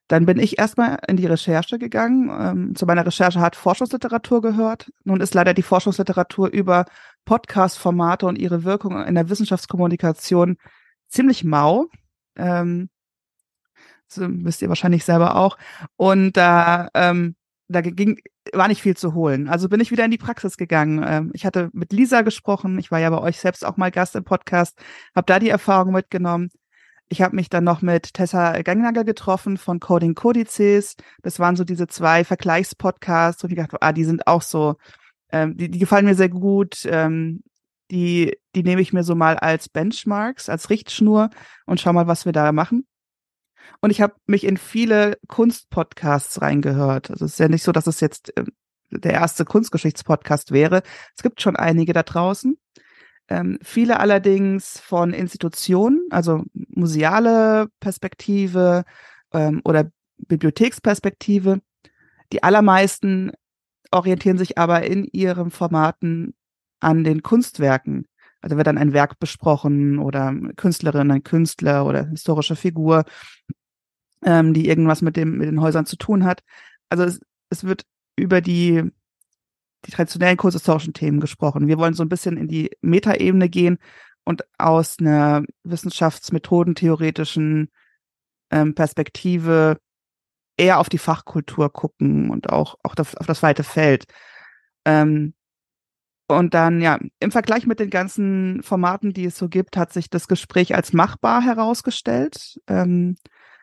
Dann 0.08 0.25
bin 0.25 0.39
ich 0.39 0.58
erstmal 0.60 1.00
in 1.08 1.18
die 1.18 1.25
Recherche 1.25 1.80
gegangen. 1.80 2.30
Ähm, 2.30 2.75
zu 2.75 2.86
meiner 2.86 3.06
Recherche 3.06 3.39
hat 3.39 3.56
Forschungsliteratur 3.56 4.42
gehört. 4.42 4.92
Nun 5.04 5.22
ist 5.22 5.34
leider 5.34 5.54
die 5.54 5.63
Forschungsliteratur 5.63 6.50
über 6.50 6.86
Podcast-Formate 7.25 8.25
und 8.25 8.38
ihre 8.38 8.63
Wirkung 8.63 9.00
in 9.04 9.15
der 9.15 9.30
Wissenschaftskommunikation 9.30 10.58
ziemlich 11.08 11.44
mau. 11.44 11.88
Ähm, 12.36 12.89
das 14.08 14.20
wisst 14.22 14.62
ihr 14.62 14.70
wahrscheinlich 14.70 15.04
selber 15.04 15.36
auch. 15.36 15.58
Und 15.98 16.34
da, 16.38 16.89
ähm, 16.94 17.36
da 17.68 17.82
ging, 17.82 18.20
war 18.54 18.68
nicht 18.68 18.82
viel 18.82 18.96
zu 18.96 19.13
holen. 19.13 19.50
Also 19.50 19.70
bin 19.70 19.80
ich 19.80 19.92
wieder 19.92 20.06
in 20.06 20.12
die 20.12 20.18
Praxis 20.18 20.58
gegangen. 20.58 21.04
Ähm, 21.06 21.32
ich 21.34 21.46
hatte 21.46 21.70
mit 21.74 21.92
Lisa 21.92 22.22
gesprochen. 22.22 22.77
Ich 22.80 22.92
war 22.92 23.00
ja 23.00 23.10
bei 23.10 23.20
euch 23.20 23.39
selbst 23.39 23.65
auch 23.65 23.77
mal 23.77 23.92
Gast 23.92 24.15
im 24.15 24.24
Podcast, 24.24 24.77
habe 25.15 25.25
da 25.25 25.39
die 25.39 25.50
Erfahrung 25.50 25.94
mitgenommen. 25.94 26.50
Ich 27.08 27.22
habe 27.22 27.36
mich 27.36 27.50
dann 27.50 27.63
noch 27.63 27.82
mit 27.82 28.13
Tessa 28.15 28.62
Gangnager 28.63 29.04
getroffen 29.04 29.58
von 29.58 29.80
Coding 29.80 30.15
Codices. 30.15 30.96
Das 31.22 31.39
waren 31.39 31.56
so 31.56 31.63
diese 31.63 31.88
zwei 31.88 32.24
Vergleichspodcasts 32.24 33.44
und 33.44 33.51
ich 33.51 33.58
dachte, 33.58 33.77
ah, 33.82 33.94
die 33.94 34.06
sind 34.06 34.25
auch 34.27 34.42
so, 34.42 34.75
ähm, 35.32 35.56
die, 35.56 35.70
die 35.70 35.80
gefallen 35.80 36.06
mir 36.06 36.15
sehr 36.15 36.30
gut. 36.30 36.82
Ähm, 36.86 37.44
die, 37.92 38.38
die 38.56 38.63
nehme 38.63 38.82
ich 38.82 38.94
mir 38.94 39.04
so 39.04 39.15
mal 39.15 39.38
als 39.38 39.70
Benchmarks, 39.70 40.50
als 40.50 40.70
Richtschnur 40.70 41.30
und 41.65 41.80
schau 41.80 41.94
mal, 41.94 42.08
was 42.08 42.25
wir 42.25 42.32
da 42.32 42.51
machen. 42.51 42.88
Und 43.82 43.92
ich 43.92 44.01
habe 44.01 44.15
mich 44.25 44.44
in 44.44 44.58
viele 44.58 45.18
Kunstpodcasts 45.27 46.42
reingehört. 46.42 47.12
Also 47.12 47.25
es 47.25 47.34
ist 47.34 47.39
ja 47.39 47.48
nicht 47.48 47.63
so, 47.63 47.72
dass 47.72 47.88
es 47.88 48.00
jetzt 48.00 48.36
äh, 48.38 48.46
der 48.92 49.13
erste 49.13 49.46
Kunstgeschichtspodcast 49.46 50.51
wäre. 50.51 50.84
Es 51.15 51.24
gibt 51.24 51.42
schon 51.42 51.56
einige 51.56 51.94
da 51.94 52.04
draußen. 52.04 52.58
Ähm, 53.27 53.58
viele 53.63 54.00
allerdings 54.00 54.80
von 54.80 55.13
Institutionen, 55.13 56.06
also 56.12 56.44
museale 56.54 57.68
Perspektive 57.80 58.84
ähm, 59.34 59.62
oder 59.63 59.92
Bibliotheksperspektive. 60.18 61.62
Die 62.32 62.44
allermeisten 62.44 63.32
orientieren 63.92 64.38
sich 64.38 64.58
aber 64.58 64.84
in 64.84 65.06
ihren 65.06 65.50
Formaten 65.51 66.36
an 66.79 67.03
den 67.03 67.24
Kunstwerken. 67.24 68.08
Also 68.41 68.58
wird 68.58 68.67
dann 68.67 68.77
ein 68.77 68.94
Werk 68.94 69.20
besprochen 69.20 69.98
oder 69.98 70.34
Künstlerin, 70.55 71.12
ein 71.12 71.24
Künstler 71.24 71.86
oder 71.86 72.08
historische 72.08 72.55
Figur, 72.55 73.05
ähm, 74.24 74.53
die 74.53 74.67
irgendwas 74.67 75.01
mit 75.01 75.17
dem 75.17 75.38
mit 75.38 75.48
den 75.48 75.62
Häusern 75.62 75.86
zu 75.86 75.98
tun 75.98 76.25
hat. 76.25 76.44
Also 76.89 77.03
es, 77.03 77.20
es 77.50 77.63
wird 77.63 77.84
über 78.15 78.41
die 78.41 78.91
die 79.86 79.91
traditionellen 79.91 80.38
kunsthistorischen 80.38 80.94
Themen 80.94 81.20
gesprochen. 81.20 81.67
Wir 81.67 81.77
wollen 81.77 81.94
so 81.94 82.03
ein 82.03 82.10
bisschen 82.10 82.38
in 82.38 82.48
die 82.48 82.72
Metaebene 82.82 83.50
gehen 83.50 83.77
und 84.24 84.44
aus 84.58 84.98
einer 85.00 85.44
wissenschaftsmethodentheoretischen 85.63 87.70
ähm, 88.51 88.75
Perspektive 88.75 89.77
eher 90.58 90.79
auf 90.79 90.89
die 90.89 90.98
Fachkultur 90.98 91.72
gucken 91.72 92.29
und 92.29 92.50
auch, 92.50 92.75
auch 92.84 92.96
auf, 92.98 93.15
auf 93.17 93.27
das 93.27 93.44
weite 93.44 93.63
Feld. 93.63 94.05
Ähm, 94.86 95.34
und 96.27 96.53
dann, 96.53 96.82
ja, 96.82 97.00
im 97.20 97.32
Vergleich 97.32 97.67
mit 97.67 97.79
den 97.79 97.89
ganzen 97.89 98.63
Formaten, 98.63 99.13
die 99.13 99.25
es 99.25 99.38
so 99.38 99.48
gibt, 99.48 99.77
hat 99.77 99.94
sich 99.94 100.10
das 100.10 100.27
Gespräch 100.27 100.74
als 100.75 100.94
machbar 100.94 101.41
herausgestellt. 101.41 102.60
Ähm, 102.67 103.15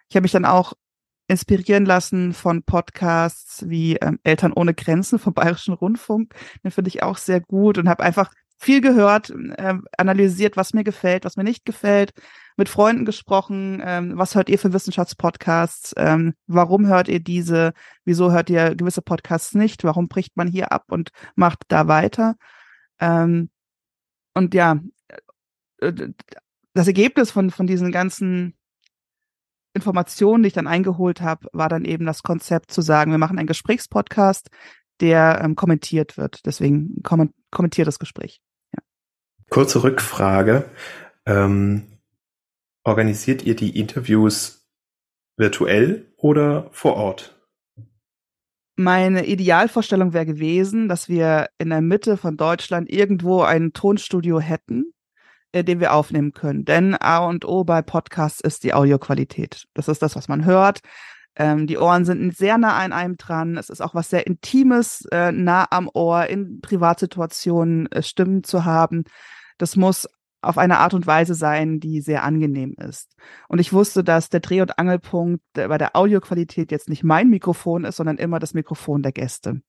ich 0.08 0.16
habe 0.16 0.22
mich 0.22 0.32
dann 0.32 0.44
auch 0.44 0.74
inspirieren 1.28 1.86
lassen 1.86 2.34
von 2.34 2.62
Podcasts 2.62 3.68
wie 3.68 3.96
ähm, 3.96 4.18
Eltern 4.22 4.52
ohne 4.52 4.74
Grenzen 4.74 5.18
vom 5.18 5.34
Bayerischen 5.34 5.74
Rundfunk. 5.74 6.34
Den 6.62 6.70
finde 6.70 6.88
ich 6.88 7.02
auch 7.02 7.16
sehr 7.16 7.40
gut 7.40 7.78
und 7.78 7.88
habe 7.88 8.02
einfach 8.02 8.32
viel 8.62 8.80
gehört, 8.80 9.30
äh, 9.30 9.74
analysiert, 9.98 10.56
was 10.56 10.72
mir 10.72 10.84
gefällt, 10.84 11.24
was 11.24 11.36
mir 11.36 11.42
nicht 11.42 11.64
gefällt, 11.64 12.12
mit 12.56 12.68
Freunden 12.68 13.04
gesprochen, 13.04 13.82
ähm, 13.84 14.16
was 14.16 14.36
hört 14.36 14.48
ihr 14.48 14.58
für 14.58 14.72
Wissenschaftspodcasts, 14.72 15.94
ähm, 15.96 16.34
warum 16.46 16.86
hört 16.86 17.08
ihr 17.08 17.18
diese, 17.18 17.72
wieso 18.04 18.30
hört 18.30 18.50
ihr 18.50 18.76
gewisse 18.76 19.02
Podcasts 19.02 19.54
nicht, 19.54 19.82
warum 19.82 20.06
bricht 20.08 20.36
man 20.36 20.46
hier 20.46 20.70
ab 20.70 20.84
und 20.90 21.10
macht 21.34 21.64
da 21.68 21.88
weiter. 21.88 22.36
Ähm, 23.00 23.50
und 24.34 24.54
ja, 24.54 24.78
äh, 25.78 25.92
das 26.72 26.86
Ergebnis 26.86 27.32
von, 27.32 27.50
von 27.50 27.66
diesen 27.66 27.90
ganzen 27.90 28.56
Informationen, 29.74 30.44
die 30.44 30.48
ich 30.48 30.52
dann 30.52 30.68
eingeholt 30.68 31.20
habe, 31.20 31.48
war 31.52 31.68
dann 31.68 31.84
eben 31.84 32.06
das 32.06 32.22
Konzept 32.22 32.70
zu 32.70 32.80
sagen, 32.80 33.10
wir 33.10 33.18
machen 33.18 33.38
einen 33.38 33.48
Gesprächspodcast, 33.48 34.50
der 35.00 35.40
ähm, 35.42 35.56
kommentiert 35.56 36.16
wird. 36.16 36.46
Deswegen 36.46 37.02
kom 37.02 37.32
kommentiert 37.50 37.88
das 37.88 37.98
Gespräch. 37.98 38.40
Kurze 39.52 39.82
Rückfrage. 39.82 40.64
Ähm, 41.26 41.98
organisiert 42.84 43.44
ihr 43.44 43.54
die 43.54 43.78
Interviews 43.78 44.66
virtuell 45.36 46.10
oder 46.16 46.70
vor 46.72 46.94
Ort? 46.94 47.38
Meine 48.76 49.26
Idealvorstellung 49.26 50.14
wäre 50.14 50.24
gewesen, 50.24 50.88
dass 50.88 51.10
wir 51.10 51.50
in 51.58 51.68
der 51.68 51.82
Mitte 51.82 52.16
von 52.16 52.38
Deutschland 52.38 52.88
irgendwo 52.90 53.42
ein 53.42 53.74
Tonstudio 53.74 54.40
hätten, 54.40 54.94
äh, 55.52 55.62
den 55.62 55.80
wir 55.80 55.92
aufnehmen 55.92 56.32
können. 56.32 56.64
Denn 56.64 56.94
A 56.94 57.18
und 57.18 57.44
O 57.44 57.62
bei 57.62 57.82
Podcasts 57.82 58.40
ist 58.40 58.64
die 58.64 58.72
Audioqualität. 58.72 59.66
Das 59.74 59.86
ist 59.86 60.00
das, 60.00 60.16
was 60.16 60.28
man 60.28 60.46
hört. 60.46 60.80
Ähm, 61.36 61.66
die 61.66 61.76
Ohren 61.76 62.06
sind 62.06 62.34
sehr 62.34 62.56
nah 62.56 62.78
an 62.78 62.94
einem 62.94 63.18
dran. 63.18 63.58
Es 63.58 63.68
ist 63.68 63.82
auch 63.82 63.94
was 63.94 64.08
sehr 64.08 64.26
Intimes, 64.26 65.04
äh, 65.12 65.30
nah 65.30 65.66
am 65.70 65.90
Ohr, 65.92 66.26
in 66.28 66.62
Privatsituationen 66.62 67.92
äh, 67.92 68.02
Stimmen 68.02 68.44
zu 68.44 68.64
haben. 68.64 69.04
Das 69.62 69.76
muss 69.76 70.08
auf 70.42 70.58
eine 70.58 70.78
Art 70.78 70.92
und 70.92 71.06
Weise 71.06 71.34
sein, 71.34 71.78
die 71.78 72.00
sehr 72.00 72.24
angenehm 72.24 72.74
ist. 72.76 73.14
Und 73.48 73.60
ich 73.60 73.72
wusste, 73.72 74.02
dass 74.02 74.28
der 74.28 74.40
Dreh- 74.40 74.60
und 74.60 74.76
Angelpunkt 74.76 75.44
bei 75.54 75.78
der 75.78 75.94
Audioqualität 75.94 76.72
jetzt 76.72 76.88
nicht 76.88 77.04
mein 77.04 77.30
Mikrofon 77.30 77.84
ist, 77.84 77.96
sondern 77.96 78.18
immer 78.18 78.40
das 78.40 78.52
Mikrofon 78.52 79.02
der 79.02 79.12
Gäste. 79.12 79.62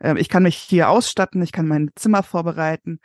Ähm, 0.00 0.18
ich 0.18 0.28
kann 0.28 0.42
mich 0.42 0.56
hier 0.56 0.90
ausstatten, 0.90 1.40
ich 1.40 1.52
kann 1.52 1.66
mein 1.66 1.90
Zimmer 1.96 2.22
vorbereiten, 2.22 3.00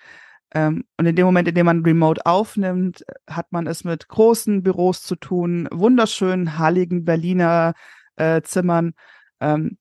ähm, 0.53 0.83
und 0.97 1.05
in 1.05 1.15
dem 1.15 1.25
Moment, 1.25 1.47
in 1.47 1.55
dem 1.55 1.65
man 1.65 1.83
remote 1.83 2.25
aufnimmt, 2.25 3.03
hat 3.27 3.51
man 3.51 3.67
es 3.67 3.83
mit 3.85 4.07
großen 4.07 4.61
Büros 4.61 5.01
zu 5.01 5.15
tun, 5.15 5.67
wunderschönen, 5.71 6.57
halligen 6.59 7.05
Berliner 7.05 7.73
äh, 8.17 8.41
Zimmern. 8.41 8.93
Ähm, 9.39 9.77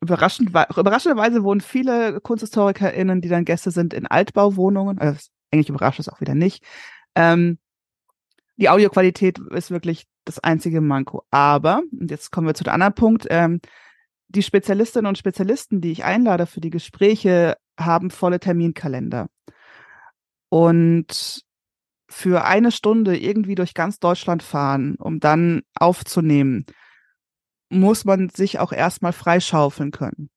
überraschend, 0.00 0.50
überraschenderweise 0.50 1.44
wohnen 1.44 1.60
viele 1.60 2.20
KunsthistorikerInnen, 2.20 3.20
die 3.20 3.28
dann 3.28 3.44
Gäste 3.44 3.70
sind, 3.70 3.92
in 3.92 4.06
Altbauwohnungen. 4.06 4.98
Also 4.98 5.18
eigentlich 5.54 5.68
überrascht 5.68 6.00
es 6.00 6.08
auch 6.08 6.20
wieder 6.20 6.34
nicht. 6.34 6.64
Ähm, 7.14 7.58
die 8.56 8.68
Audioqualität 8.68 9.38
ist 9.38 9.70
wirklich 9.70 10.06
das 10.24 10.38
einzige 10.38 10.80
Manko. 10.80 11.24
Aber, 11.30 11.82
und 11.92 12.10
jetzt 12.10 12.30
kommen 12.30 12.46
wir 12.46 12.54
zu 12.54 12.64
dem 12.64 12.72
anderen 12.72 12.94
Punkt, 12.94 13.26
ähm, 13.30 13.60
die 14.28 14.42
Spezialistinnen 14.42 15.06
und 15.08 15.18
Spezialisten, 15.18 15.80
die 15.80 15.92
ich 15.92 16.04
einlade 16.04 16.46
für 16.46 16.60
die 16.60 16.70
Gespräche, 16.70 17.56
haben 17.78 18.10
volle 18.10 18.40
Terminkalender. 18.40 19.28
Und 20.48 21.44
für 22.08 22.44
eine 22.44 22.70
Stunde 22.70 23.16
irgendwie 23.16 23.54
durch 23.54 23.74
ganz 23.74 23.98
Deutschland 23.98 24.42
fahren, 24.42 24.96
um 24.96 25.18
dann 25.20 25.62
aufzunehmen, 25.74 26.64
muss 27.70 28.04
man 28.04 28.28
sich 28.28 28.58
auch 28.60 28.72
erstmal 28.72 29.12
freischaufeln 29.12 29.90
können. 29.90 30.30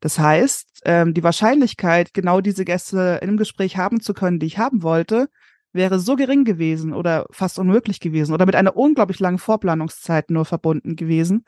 Das 0.00 0.18
heißt, 0.18 0.82
ähm, 0.84 1.14
die 1.14 1.22
Wahrscheinlichkeit, 1.22 2.14
genau 2.14 2.40
diese 2.40 2.64
Gäste 2.64 3.20
einem 3.22 3.36
Gespräch 3.36 3.76
haben 3.76 4.00
zu 4.00 4.14
können, 4.14 4.38
die 4.38 4.46
ich 4.46 4.58
haben 4.58 4.82
wollte, 4.82 5.28
wäre 5.72 5.98
so 5.98 6.16
gering 6.16 6.44
gewesen 6.44 6.92
oder 6.94 7.26
fast 7.30 7.58
unmöglich 7.58 8.00
gewesen 8.00 8.32
oder 8.32 8.46
mit 8.46 8.56
einer 8.56 8.76
unglaublich 8.76 9.20
langen 9.20 9.38
Vorplanungszeit 9.38 10.30
nur 10.30 10.44
verbunden 10.44 10.96
gewesen, 10.96 11.44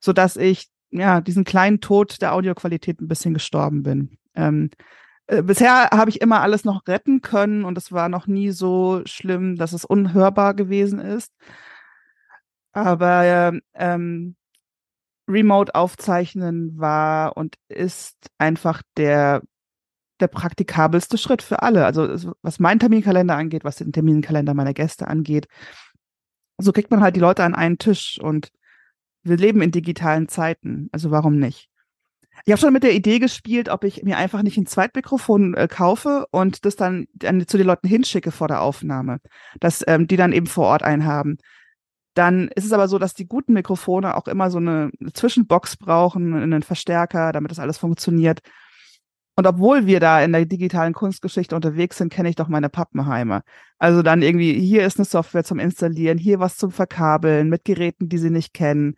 so 0.00 0.12
dass 0.12 0.36
ich 0.36 0.68
ja 0.90 1.20
diesen 1.20 1.44
kleinen 1.44 1.80
Tod 1.80 2.20
der 2.20 2.34
Audioqualität 2.34 3.00
ein 3.00 3.08
bisschen 3.08 3.34
gestorben 3.34 3.82
bin. 3.82 4.18
Ähm, 4.34 4.70
äh, 5.26 5.42
bisher 5.42 5.90
habe 5.90 6.10
ich 6.10 6.20
immer 6.20 6.40
alles 6.40 6.64
noch 6.64 6.86
retten 6.86 7.22
können 7.22 7.64
und 7.64 7.78
es 7.78 7.92
war 7.92 8.08
noch 8.08 8.26
nie 8.26 8.50
so 8.50 9.02
schlimm, 9.06 9.56
dass 9.56 9.72
es 9.72 9.84
unhörbar 9.84 10.54
gewesen 10.54 10.98
ist. 10.98 11.32
Aber 12.72 13.52
ähm, 13.74 14.36
Remote 15.28 15.74
aufzeichnen 15.74 16.78
war 16.78 17.36
und 17.36 17.56
ist 17.68 18.16
einfach 18.38 18.82
der 18.96 19.42
der 20.20 20.28
praktikabelste 20.28 21.18
Schritt 21.18 21.42
für 21.42 21.62
alle. 21.62 21.84
Also 21.84 22.32
was 22.40 22.60
mein 22.60 22.78
Terminkalender 22.78 23.36
angeht, 23.36 23.64
was 23.64 23.76
den 23.76 23.92
Terminkalender 23.92 24.54
meiner 24.54 24.74
Gäste 24.74 25.08
angeht. 25.08 25.48
So 26.58 26.72
kriegt 26.72 26.90
man 26.90 27.02
halt 27.02 27.16
die 27.16 27.20
Leute 27.20 27.42
an 27.42 27.54
einen 27.54 27.78
Tisch 27.78 28.18
und 28.20 28.50
wir 29.24 29.36
leben 29.36 29.60
in 29.60 29.72
digitalen 29.72 30.28
Zeiten, 30.28 30.88
also 30.92 31.10
warum 31.10 31.38
nicht? 31.38 31.68
Ich 32.44 32.52
habe 32.52 32.60
schon 32.60 32.72
mit 32.72 32.82
der 32.82 32.92
Idee 32.92 33.20
gespielt, 33.20 33.68
ob 33.68 33.84
ich 33.84 34.02
mir 34.02 34.18
einfach 34.18 34.42
nicht 34.42 34.58
ein 34.58 34.66
Zweitmikrofon 34.66 35.54
äh, 35.54 35.68
kaufe 35.68 36.26
und 36.30 36.64
das 36.64 36.76
dann, 36.76 37.06
dann 37.14 37.46
zu 37.46 37.56
den 37.56 37.66
Leuten 37.66 37.88
hinschicke 37.88 38.32
vor 38.32 38.48
der 38.48 38.60
Aufnahme, 38.60 39.18
dass 39.60 39.84
ähm, 39.86 40.06
die 40.06 40.16
dann 40.16 40.32
eben 40.32 40.46
vor 40.46 40.66
Ort 40.66 40.82
einhaben. 40.82 41.38
Dann 42.14 42.48
ist 42.48 42.64
es 42.64 42.72
aber 42.72 42.88
so, 42.88 42.98
dass 42.98 43.14
die 43.14 43.26
guten 43.26 43.52
Mikrofone 43.52 44.16
auch 44.16 44.28
immer 44.28 44.50
so 44.50 44.58
eine 44.58 44.90
Zwischenbox 45.12 45.76
brauchen, 45.76 46.34
einen 46.34 46.62
Verstärker, 46.62 47.32
damit 47.32 47.50
das 47.50 47.58
alles 47.58 47.78
funktioniert. 47.78 48.40
Und 49.36 49.48
obwohl 49.48 49.86
wir 49.86 49.98
da 49.98 50.22
in 50.22 50.32
der 50.32 50.44
digitalen 50.46 50.92
Kunstgeschichte 50.92 51.56
unterwegs 51.56 51.98
sind, 51.98 52.12
kenne 52.12 52.28
ich 52.28 52.36
doch 52.36 52.46
meine 52.46 52.68
Pappenheimer. 52.68 53.42
Also 53.78 54.02
dann 54.02 54.22
irgendwie, 54.22 54.52
hier 54.52 54.86
ist 54.86 54.98
eine 54.98 55.06
Software 55.06 55.42
zum 55.42 55.58
Installieren, 55.58 56.18
hier 56.18 56.38
was 56.38 56.56
zum 56.56 56.70
Verkabeln 56.70 57.48
mit 57.48 57.64
Geräten, 57.64 58.08
die 58.08 58.18
sie 58.18 58.30
nicht 58.30 58.54
kennen. 58.54 58.94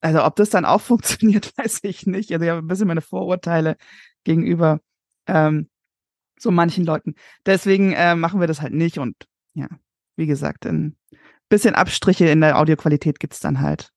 Also 0.00 0.24
ob 0.24 0.34
das 0.34 0.50
dann 0.50 0.64
auch 0.64 0.80
funktioniert, 0.80 1.56
weiß 1.56 1.80
ich 1.84 2.06
nicht. 2.06 2.32
Also 2.32 2.44
ich 2.44 2.50
habe 2.50 2.60
ein 2.60 2.66
bisschen 2.66 2.88
meine 2.88 3.02
Vorurteile 3.02 3.76
gegenüber 4.24 4.80
ähm, 5.28 5.68
so 6.36 6.50
manchen 6.50 6.84
Leuten. 6.84 7.14
Deswegen 7.46 7.92
äh, 7.92 8.16
machen 8.16 8.40
wir 8.40 8.48
das 8.48 8.60
halt 8.60 8.72
nicht. 8.72 8.98
Und 8.98 9.14
ja, 9.54 9.68
wie 10.16 10.26
gesagt, 10.26 10.66
ein 10.66 10.96
bisschen 11.50 11.74
Abstriche 11.74 12.26
in 12.26 12.40
der 12.40 12.58
Audioqualität 12.58 13.20
gibt's 13.20 13.40
dann 13.40 13.60
halt. 13.60 13.92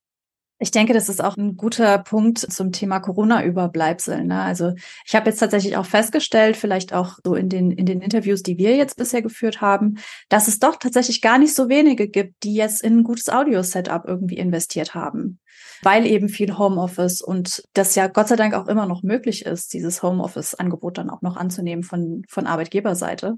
Ich 0.63 0.71
denke, 0.71 0.93
das 0.93 1.09
ist 1.09 1.21
auch 1.21 1.35
ein 1.35 1.57
guter 1.57 1.97
Punkt 1.97 2.39
zum 2.39 2.71
Thema 2.71 3.01
Corona-Überbleibsel. 3.01 4.23
Ne? 4.23 4.41
Also 4.41 4.73
ich 5.05 5.13
habe 5.13 5.29
jetzt 5.29 5.39
tatsächlich 5.39 5.75
auch 5.75 5.85
festgestellt, 5.85 6.55
vielleicht 6.55 6.93
auch 6.93 7.17
so 7.21 7.35
in 7.35 7.49
den, 7.49 7.71
in 7.71 7.85
den 7.85 7.99
Interviews, 7.99 8.43
die 8.43 8.57
wir 8.57 8.77
jetzt 8.77 8.95
bisher 8.95 9.21
geführt 9.21 9.59
haben, 9.59 9.95
dass 10.29 10.47
es 10.47 10.59
doch 10.59 10.77
tatsächlich 10.77 11.21
gar 11.21 11.37
nicht 11.37 11.53
so 11.53 11.67
wenige 11.67 12.07
gibt, 12.07 12.43
die 12.43 12.53
jetzt 12.53 12.81
in 12.81 12.99
ein 12.99 13.03
gutes 13.03 13.27
Audio-Setup 13.27 14.05
irgendwie 14.07 14.37
investiert 14.37 14.95
haben. 14.95 15.39
Weil 15.81 16.05
eben 16.05 16.29
viel 16.29 16.57
Homeoffice 16.57 17.21
und 17.21 17.63
das 17.73 17.95
ja 17.95 18.07
Gott 18.07 18.29
sei 18.29 18.37
Dank 18.37 18.53
auch 18.53 18.67
immer 18.67 18.85
noch 18.85 19.03
möglich 19.03 19.45
ist, 19.45 19.73
dieses 19.73 20.01
Homeoffice-Angebot 20.01 20.97
dann 20.97 21.09
auch 21.09 21.21
noch 21.21 21.35
anzunehmen 21.35 21.83
von, 21.83 22.23
von 22.29 22.47
Arbeitgeberseite. 22.47 23.35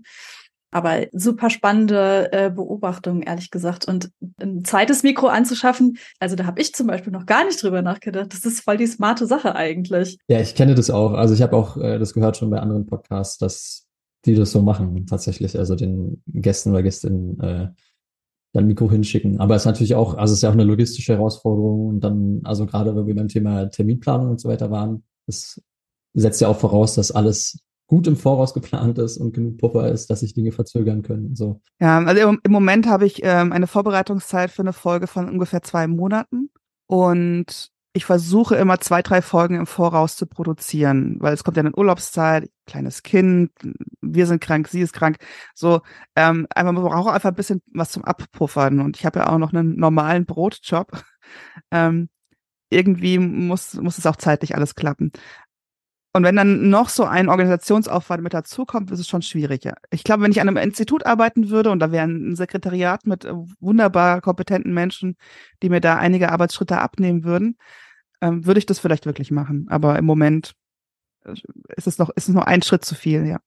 Aber 0.75 1.05
super 1.13 1.50
spannende 1.50 2.34
äh, 2.34 2.51
Beobachtung, 2.51 3.22
ehrlich 3.22 3.50
gesagt. 3.50 3.88
Und 3.88 4.12
ein 4.41 4.65
zweites 4.65 5.03
Mikro 5.03 5.27
anzuschaffen, 5.27 5.98
also 6.20 6.36
da 6.36 6.46
habe 6.46 6.60
ich 6.60 6.74
zum 6.74 6.88
Beispiel 6.88 7.13
noch 7.13 7.25
gar 7.25 7.46
nicht 7.46 7.63
drüber 7.63 7.82
nachgedacht. 7.82 8.34
Das 8.34 8.44
ist 8.44 8.60
voll 8.60 8.75
die 8.75 8.86
smarte 8.86 9.25
Sache 9.25 9.55
eigentlich. 9.55 10.17
Ja, 10.27 10.41
ich 10.41 10.53
kenne 10.53 10.75
das 10.75 10.89
auch. 10.89 11.13
Also 11.13 11.34
ich 11.34 11.41
habe 11.41 11.55
auch 11.55 11.77
äh, 11.77 11.98
das 11.98 12.13
gehört 12.13 12.36
schon 12.36 12.50
bei 12.50 12.60
anderen 12.60 12.86
Podcasts, 12.86 13.38
dass 13.38 13.88
die 14.25 14.36
das 14.36 14.51
so 14.51 14.62
machen 14.62 15.05
tatsächlich. 15.05 15.58
Also 15.58 15.75
den 15.75 16.22
Gästen 16.27 16.72
oder 16.72 16.84
Gästinnen 16.84 17.39
äh, 17.39 17.70
dann 18.51 18.67
Mikro 18.67 18.91
hinschicken. 18.91 19.39
Aber 19.39 19.55
es 19.55 19.62
ist 19.62 19.67
natürlich 19.67 19.96
auch, 19.96 20.15
also 20.15 20.34
es 20.34 20.39
ist 20.39 20.44
ja 20.44 20.50
auch 20.50 20.55
eine 20.55 20.65
logistische 20.65 21.13
Herausforderung. 21.13 21.88
Und 21.88 22.01
dann, 22.01 22.41
also 22.44 22.65
gerade 22.65 22.94
wenn 22.94 23.08
wir 23.08 23.15
beim 23.15 23.29
Thema 23.29 23.67
Terminplanung 23.67 24.32
und 24.32 24.41
so 24.41 24.50
weiter 24.50 24.72
waren, 24.72 25.03
das 25.25 25.62
setzt 26.13 26.41
ja 26.41 26.50
auch 26.50 26.60
voraus, 26.60 26.96
dass 26.96 27.12
alles 27.12 27.60
gut 27.88 28.08
im 28.08 28.15
Voraus 28.15 28.54
geplant 28.54 28.98
ist 28.98 29.18
und 29.18 29.34
genug 29.34 29.58
Puffer 29.58 29.92
ist, 29.92 30.10
dass 30.10 30.22
sich 30.22 30.34
Dinge 30.34 30.51
verzögern 30.51 31.04
können. 31.04 31.36
So. 31.36 31.62
Ja, 31.80 32.00
also 32.00 32.36
im, 32.42 32.51
Moment 32.51 32.88
habe 32.88 33.06
ich 33.06 33.22
ähm, 33.24 33.51
eine 33.51 33.68
Vorbereitungszeit 33.68 34.50
für 34.50 34.63
eine 34.63 34.74
Folge 34.74 35.08
von 35.08 35.30
ungefähr 35.30 35.62
zwei 35.62 35.88
Monaten 35.88 36.50
und 36.88 37.72
ich 37.96 38.04
versuche 38.04 38.56
immer 38.58 38.82
zwei, 38.82 39.01
drei 39.01 39.22
Folgen 39.22 39.56
im 39.56 39.68
Voraus 39.68 40.18
zu 40.18 40.27
produzieren, 40.27 41.15
weil 41.22 41.34
es 41.34 41.46
kommt 41.46 41.56
ja 41.56 41.63
in 41.63 41.74
Urlaubszeit, 41.74 42.50
kleines 42.65 43.04
Kind, 43.04 43.51
wir 44.01 44.27
sind 44.27 44.42
krank, 44.42 44.68
sie 44.68 44.82
ist 44.82 44.92
krank. 44.92 45.15
So, 45.54 45.82
ähm, 46.18 46.46
einfach, 46.54 46.74
man 46.74 46.84
braucht 46.84 47.13
einfach 47.13 47.30
ein 47.30 47.36
bisschen 47.36 47.62
was 47.74 47.91
zum 47.91 48.04
Abpuffern. 48.04 48.82
Und 48.82 48.98
ich 48.98 49.06
habe 49.06 49.19
ja 49.19 49.30
auch 49.30 49.38
noch 49.38 49.54
einen 49.54 49.78
normalen 49.78 50.26
Brotjob. 50.26 50.91
Ähm, 51.71 52.08
irgendwie 52.69 53.17
muss, 53.17 53.74
muss 53.76 53.98
es 53.98 54.06
auch 54.06 54.15
zeitlich 54.15 54.56
alles 54.56 54.76
klappen. 54.76 55.12
Und 56.15 56.23
wenn 56.23 56.38
dann 56.38 56.69
noch 56.69 56.88
so 56.88 57.04
ein 57.04 57.28
Organisationsaufwand 57.28 58.23
mit 58.23 58.34
dazukommt, 58.34 58.89
ist 58.89 59.01
es 59.01 59.08
schon 59.10 59.21
schwieriger. 59.21 59.75
Ich 59.91 60.06
glaube, 60.06 60.23
wenn 60.23 60.32
ich 60.32 60.39
an 60.39 60.47
einem 60.47 60.56
Institut 60.56 61.06
arbeiten 61.06 61.49
würde 61.49 61.71
und 61.71 61.80
da 61.80 61.91
wäre 61.91 62.08
ein 62.08 62.38
Sekretariat 62.38 63.06
mit 63.06 63.25
äh, 63.25 63.34
wunderbar 63.60 64.21
kompetenten 64.21 64.73
Menschen, 64.73 65.17
die 65.62 65.67
mir 65.67 65.82
da 65.82 65.97
einige 65.97 66.32
Arbeitsschritte 66.32 66.78
abnehmen 66.78 67.25
würden, 67.25 67.58
ähm, 68.21 68.45
würde 68.45 68.60
ich 68.60 68.65
das 68.65 68.80
vielleicht 68.80 69.06
wirklich 69.06 69.30
machen. 69.30 69.65
Aber 69.69 69.99
im 69.99 70.06
Moment 70.06 70.54
äh, 71.25 71.34
ist 71.75 71.86
es 71.86 71.97
noch, 71.97 72.10
ist 72.12 72.30
es 72.30 72.34
nur 72.34 72.47
ein 72.47 72.62
Schritt 72.62 72.86
zu 72.86 72.95
viel, 72.95 73.25
ja. 73.25 73.41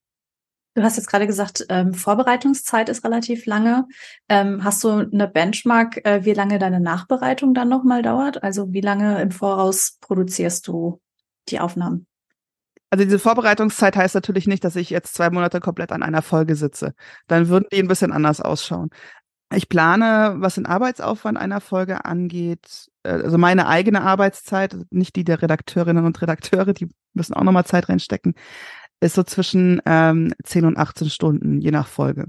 Du 0.75 0.83
hast 0.83 0.99
jetzt 0.99 1.09
gerade 1.09 1.27
gesagt, 1.27 1.65
ähm, 1.71 1.95
Vorbereitungszeit 1.95 2.91
ist 2.91 3.03
relativ 3.03 3.47
lange. 3.47 3.87
Ähm, 4.29 4.63
hast 4.63 4.85
du 4.85 4.91
eine 4.91 5.27
Benchmark, 5.27 6.05
äh, 6.05 6.27
wie 6.27 6.35
lange 6.35 6.59
deine 6.59 6.81
Nachbereitung 6.81 7.55
dann 7.55 7.71
nochmal 7.71 8.03
dauert? 8.03 8.43
Also 8.43 8.75
wie 8.75 8.83
lange 8.83 9.23
im 9.23 9.31
Voraus 9.31 9.97
produzierst 10.03 10.69
du 10.69 11.01
die 11.49 11.61
Aufnahmen? 11.61 12.07
Also 12.91 13.05
diese 13.05 13.19
Vorbereitungszeit 13.19 13.97
heißt 13.97 14.15
natürlich 14.15 14.47
nicht, 14.47 14.65
dass 14.65 14.77
ich 14.77 14.91
jetzt 14.91 15.15
zwei 15.15 15.31
Monate 15.31 15.61
komplett 15.61 15.93
an 15.93 16.03
einer 16.03 16.23
Folge 16.23 16.57
sitze. 16.57 16.95
Dann 17.27 17.49
würden 17.49 17.67
die 17.73 17.79
ein 17.79 17.89
bisschen 17.89 18.13
anders 18.13 18.41
ausschauen. 18.41 18.91
Ich 19.55 19.69
plane, 19.69 20.37
was 20.39 20.57
den 20.57 20.67
Arbeitsaufwand 20.67 21.39
einer 21.39 21.61
Folge 21.61 22.05
angeht, 22.05 22.89
äh, 23.03 23.11
also 23.11 23.39
meine 23.39 23.67
eigene 23.67 24.03
Arbeitszeit, 24.03 24.77
nicht 24.91 25.17
die 25.17 25.25
der 25.25 25.41
Redakteurinnen 25.41 26.05
und 26.05 26.21
Redakteure, 26.21 26.73
die 26.75 26.89
müssen 27.15 27.35
auch 27.35 27.45
nochmal 27.45 27.65
Zeit 27.65 27.89
reinstecken, 27.89 28.35
ist 29.01 29.15
so 29.15 29.23
zwischen 29.23 29.81
ähm, 29.87 30.35
10 30.45 30.65
und 30.67 30.77
18 30.77 31.09
Stunden, 31.09 31.61
je 31.61 31.71
nach 31.71 31.87
Folge. 31.87 32.27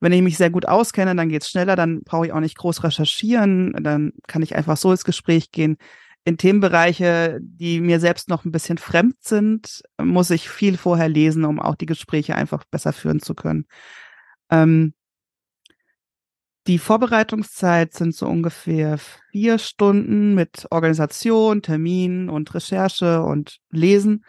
Wenn 0.00 0.12
ich 0.12 0.22
mich 0.22 0.36
sehr 0.36 0.50
gut 0.50 0.66
auskenne, 0.66 1.14
dann 1.14 1.28
geht's 1.28 1.48
schneller, 1.48 1.76
dann 1.76 2.02
brauche 2.02 2.26
ich 2.26 2.32
auch 2.32 2.40
nicht 2.40 2.58
groß 2.58 2.82
recherchieren, 2.82 3.72
dann 3.80 4.12
kann 4.26 4.42
ich 4.42 4.56
einfach 4.56 4.76
so 4.76 4.90
ins 4.90 5.04
Gespräch 5.04 5.52
gehen 5.52 5.76
in 6.24 6.38
Themenbereiche, 6.38 7.40
die 7.42 7.80
mir 7.80 7.98
selbst 7.98 8.28
noch 8.28 8.44
ein 8.44 8.52
bisschen 8.52 8.78
fremd 8.78 9.16
sind, 9.20 9.82
muss 10.00 10.30
ich 10.30 10.48
viel 10.48 10.76
vorher 10.76 11.08
lesen, 11.08 11.44
um 11.44 11.58
auch 11.58 11.74
die 11.74 11.86
Gespräche 11.86 12.36
einfach 12.36 12.64
besser 12.64 12.92
führen 12.92 13.20
zu 13.20 13.34
können. 13.34 13.66
Ähm, 14.50 14.94
die 16.68 16.78
Vorbereitungszeit 16.78 17.92
sind 17.92 18.14
so 18.14 18.28
ungefähr 18.28 18.98
vier 19.32 19.58
Stunden 19.58 20.34
mit 20.34 20.68
Organisation, 20.70 21.60
Termin 21.60 22.28
und 22.28 22.54
Recherche 22.54 23.22
und 23.22 23.58
Lesen. 23.70 24.24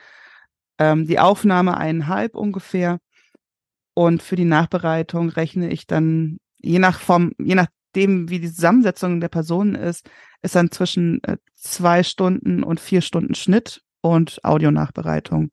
Ähm, 0.80 1.06
die 1.06 1.20
Aufnahme 1.20 1.78
eineinhalb 1.78 2.36
ungefähr. 2.36 3.00
Und 3.94 4.24
für 4.24 4.36
die 4.36 4.46
Nachbereitung 4.46 5.30
rechne 5.30 5.70
ich 5.70 5.86
dann 5.86 6.40
je 6.58 6.80
nach 6.80 7.00
Form, 7.00 7.34
je 7.38 7.54
nachdem, 7.94 8.30
wie 8.30 8.40
die 8.40 8.52
Zusammensetzung 8.52 9.22
der 9.22 9.30
Personen 9.30 9.76
ist, 9.76 10.10
ist 10.42 10.56
dann 10.56 10.72
zwischen 10.72 11.24
äh, 11.24 11.38
zwei 11.56 12.02
Stunden 12.02 12.64
und 12.64 12.80
vier 12.80 13.02
Stunden 13.02 13.36
Schnitt 13.36 13.82
und 14.02 14.44
Audionachbereitung. 14.44 15.52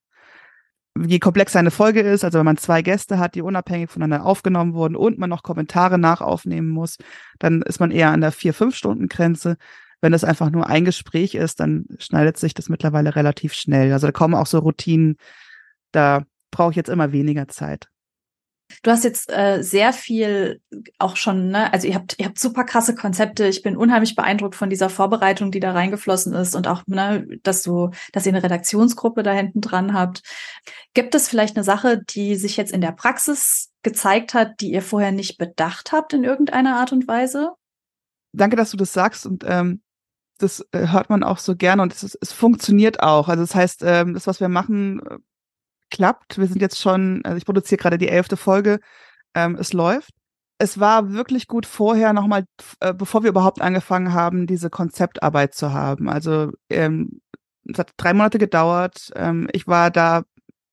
Je 0.98 1.18
komplexer 1.18 1.58
eine 1.58 1.70
Folge 1.70 2.00
ist, 2.00 2.24
also 2.24 2.38
wenn 2.38 2.46
man 2.46 2.56
zwei 2.56 2.82
Gäste 2.82 3.18
hat, 3.18 3.34
die 3.34 3.42
unabhängig 3.42 3.90
voneinander 3.90 4.24
aufgenommen 4.24 4.72
wurden 4.72 4.96
und 4.96 5.18
man 5.18 5.30
noch 5.30 5.42
Kommentare 5.42 5.98
nachaufnehmen 5.98 6.70
muss, 6.70 6.96
dann 7.38 7.62
ist 7.62 7.78
man 7.78 7.90
eher 7.90 8.10
an 8.10 8.22
der 8.22 8.32
vier, 8.32 8.54
fünf 8.54 8.74
Stunden 8.74 9.08
Grenze. 9.08 9.56
Wenn 10.00 10.14
es 10.14 10.24
einfach 10.24 10.50
nur 10.50 10.66
ein 10.66 10.86
Gespräch 10.86 11.34
ist, 11.34 11.60
dann 11.60 11.84
schneidet 11.98 12.38
sich 12.38 12.54
das 12.54 12.70
mittlerweile 12.70 13.14
relativ 13.14 13.52
schnell. 13.52 13.92
Also 13.92 14.06
da 14.06 14.12
kommen 14.12 14.34
auch 14.34 14.46
so 14.46 14.58
Routinen, 14.58 15.16
da 15.92 16.24
brauche 16.50 16.70
ich 16.70 16.76
jetzt 16.76 16.88
immer 16.88 17.12
weniger 17.12 17.48
Zeit. 17.48 17.89
Du 18.82 18.90
hast 18.90 19.04
jetzt 19.04 19.30
äh, 19.30 19.62
sehr 19.62 19.92
viel 19.92 20.60
auch 20.98 21.16
schon, 21.16 21.48
ne, 21.48 21.72
also 21.72 21.86
ihr 21.86 21.94
habt, 21.94 22.16
ihr 22.18 22.26
habt 22.26 22.38
super 22.38 22.64
krasse 22.64 22.94
Konzepte. 22.94 23.46
Ich 23.46 23.62
bin 23.62 23.76
unheimlich 23.76 24.14
beeindruckt 24.16 24.54
von 24.54 24.70
dieser 24.70 24.88
Vorbereitung, 24.88 25.50
die 25.50 25.60
da 25.60 25.72
reingeflossen 25.72 26.32
ist 26.34 26.54
und 26.54 26.68
auch, 26.68 26.82
ne, 26.86 27.26
dass 27.42 27.62
du, 27.62 27.90
dass 28.12 28.26
ihr 28.26 28.32
eine 28.32 28.42
Redaktionsgruppe 28.42 29.22
da 29.22 29.32
hinten 29.32 29.60
dran 29.60 29.94
habt. 29.94 30.22
Gibt 30.94 31.14
es 31.14 31.28
vielleicht 31.28 31.56
eine 31.56 31.64
Sache, 31.64 32.00
die 32.02 32.36
sich 32.36 32.56
jetzt 32.56 32.72
in 32.72 32.80
der 32.80 32.92
Praxis 32.92 33.70
gezeigt 33.82 34.34
hat, 34.34 34.60
die 34.60 34.72
ihr 34.72 34.82
vorher 34.82 35.12
nicht 35.12 35.38
bedacht 35.38 35.92
habt 35.92 36.12
in 36.12 36.24
irgendeiner 36.24 36.76
Art 36.76 36.92
und 36.92 37.08
Weise? 37.08 37.52
Danke, 38.32 38.56
dass 38.56 38.70
du 38.70 38.76
das 38.76 38.92
sagst 38.92 39.26
und 39.26 39.44
ähm, 39.46 39.82
das 40.38 40.66
äh, 40.72 40.88
hört 40.88 41.10
man 41.10 41.22
auch 41.22 41.38
so 41.38 41.56
gerne 41.56 41.82
und 41.82 41.92
es, 41.92 42.16
es 42.20 42.32
funktioniert 42.32 43.02
auch. 43.02 43.28
Also 43.28 43.42
das 43.42 43.54
heißt, 43.54 43.82
ähm, 43.84 44.14
das, 44.14 44.26
was 44.26 44.40
wir 44.40 44.48
machen, 44.48 45.00
klappt. 45.90 46.38
Wir 46.38 46.46
sind 46.46 46.60
jetzt 46.60 46.78
schon, 46.80 47.20
also 47.24 47.36
ich 47.36 47.44
produziere 47.44 47.78
gerade 47.78 47.98
die 47.98 48.08
elfte 48.08 48.36
Folge. 48.36 48.80
Ähm, 49.34 49.56
es 49.56 49.72
läuft. 49.72 50.10
Es 50.58 50.78
war 50.78 51.12
wirklich 51.12 51.46
gut 51.48 51.66
vorher 51.66 52.12
nochmal, 52.12 52.44
äh, 52.80 52.92
bevor 52.92 53.22
wir 53.22 53.30
überhaupt 53.30 53.60
angefangen 53.62 54.12
haben, 54.12 54.46
diese 54.46 54.70
Konzeptarbeit 54.70 55.54
zu 55.54 55.72
haben. 55.72 56.08
Also 56.08 56.52
ähm, 56.68 57.20
es 57.64 57.78
hat 57.78 57.92
drei 57.96 58.12
Monate 58.12 58.38
gedauert. 58.38 59.10
Ähm, 59.16 59.48
ich 59.52 59.66
war 59.66 59.90
da 59.90 60.22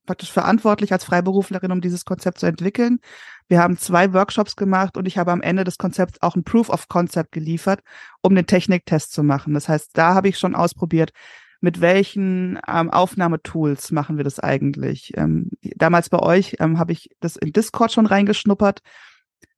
praktisch 0.05 0.31
verantwortlich 0.31 0.91
als 0.91 1.03
Freiberuflerin, 1.03 1.71
um 1.71 1.81
dieses 1.81 2.05
Konzept 2.05 2.39
zu 2.39 2.47
entwickeln. 2.47 2.99
Wir 3.47 3.61
haben 3.61 3.77
zwei 3.77 4.13
Workshops 4.13 4.55
gemacht 4.55 4.97
und 4.97 5.05
ich 5.05 5.17
habe 5.17 5.31
am 5.31 5.41
Ende 5.41 5.63
des 5.63 5.77
Konzepts 5.77 6.21
auch 6.21 6.35
ein 6.35 6.43
Proof 6.43 6.69
of 6.69 6.87
Concept 6.87 7.31
geliefert, 7.31 7.81
um 8.21 8.33
den 8.33 8.47
Techniktest 8.47 9.11
zu 9.11 9.23
machen. 9.23 9.53
Das 9.53 9.69
heißt, 9.69 9.91
da 9.93 10.15
habe 10.15 10.29
ich 10.29 10.39
schon 10.39 10.55
ausprobiert, 10.55 11.11
mit 11.59 11.81
welchen 11.81 12.59
ähm, 12.67 12.89
Aufnahmetools 12.89 13.91
machen 13.91 14.17
wir 14.17 14.23
das 14.23 14.39
eigentlich? 14.39 15.13
Ähm, 15.17 15.49
damals 15.75 16.09
bei 16.09 16.19
euch 16.19 16.57
ähm, 16.59 16.79
habe 16.79 16.91
ich 16.91 17.09
das 17.19 17.35
in 17.35 17.51
Discord 17.51 17.91
schon 17.91 18.05
reingeschnuppert. 18.05 18.81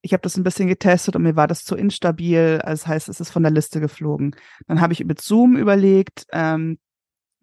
Ich 0.02 0.14
habe 0.14 0.22
das 0.22 0.38
ein 0.38 0.44
bisschen 0.44 0.68
getestet 0.68 1.16
und 1.16 1.24
mir 1.24 1.36
war 1.36 1.48
das 1.48 1.66
zu 1.66 1.76
instabil. 1.76 2.62
Also 2.64 2.84
das 2.84 2.88
heißt, 2.88 3.10
es 3.10 3.20
ist 3.20 3.32
von 3.32 3.44
der 3.44 3.52
Liste 3.52 3.82
geflogen. 3.82 4.36
Dann 4.68 4.80
habe 4.82 4.94
ich 4.94 5.04
mit 5.04 5.22
Zoom 5.22 5.58
überlegt. 5.58 6.26
Ähm, 6.32 6.80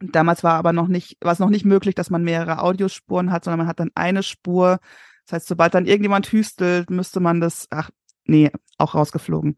damals 0.00 0.42
war 0.42 0.54
aber 0.54 0.72
noch 0.72 0.88
nicht, 0.88 1.18
war 1.20 1.32
es 1.32 1.38
noch 1.38 1.50
nicht 1.50 1.64
möglich, 1.64 1.94
dass 1.94 2.10
man 2.10 2.24
mehrere 2.24 2.62
Audiospuren 2.62 3.30
hat, 3.30 3.44
sondern 3.44 3.58
man 3.58 3.68
hat 3.68 3.80
dann 3.80 3.90
eine 3.94 4.22
Spur. 4.22 4.78
Das 5.26 5.36
heißt, 5.36 5.48
sobald 5.48 5.74
dann 5.74 5.86
irgendjemand 5.86 6.30
hüstelt, 6.32 6.88
müsste 6.88 7.20
man 7.20 7.40
das, 7.40 7.66
ach, 7.70 7.90
nee, 8.24 8.50
auch 8.78 8.94
rausgeflogen. 8.94 9.56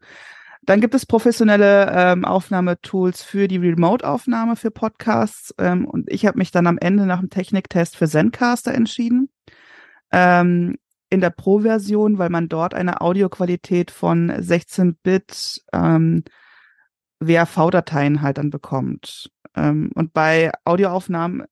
Dann 0.61 0.81
gibt 0.81 0.93
es 0.93 1.05
professionelle 1.05 1.91
ähm, 1.93 2.25
Aufnahmetools 2.25 3.23
für 3.23 3.47
die 3.47 3.57
Remote-Aufnahme 3.57 4.55
für 4.55 4.71
Podcasts. 4.71 5.53
Ähm, 5.57 5.85
und 5.85 6.11
ich 6.11 6.25
habe 6.25 6.37
mich 6.37 6.51
dann 6.51 6.67
am 6.67 6.77
Ende 6.77 7.05
nach 7.05 7.19
dem 7.19 7.29
Techniktest 7.29 7.95
für 7.95 8.07
Zencaster 8.07 8.73
entschieden. 8.73 9.29
Ähm, 10.11 10.77
in 11.09 11.21
der 11.21 11.31
Pro-Version, 11.31 12.19
weil 12.19 12.29
man 12.29 12.49
dort 12.49 12.73
eine 12.73 13.01
Audioqualität 13.01 13.89
von 13.89 14.31
16-Bit 14.31 15.63
ähm, 15.73 16.23
WAV-Dateien 17.19 18.21
halt 18.21 18.37
dann 18.37 18.49
bekommt. 18.49 19.31
Ähm, 19.55 19.91
und 19.95 20.13
bei 20.13 20.51
Audioaufnahmen 20.65 21.45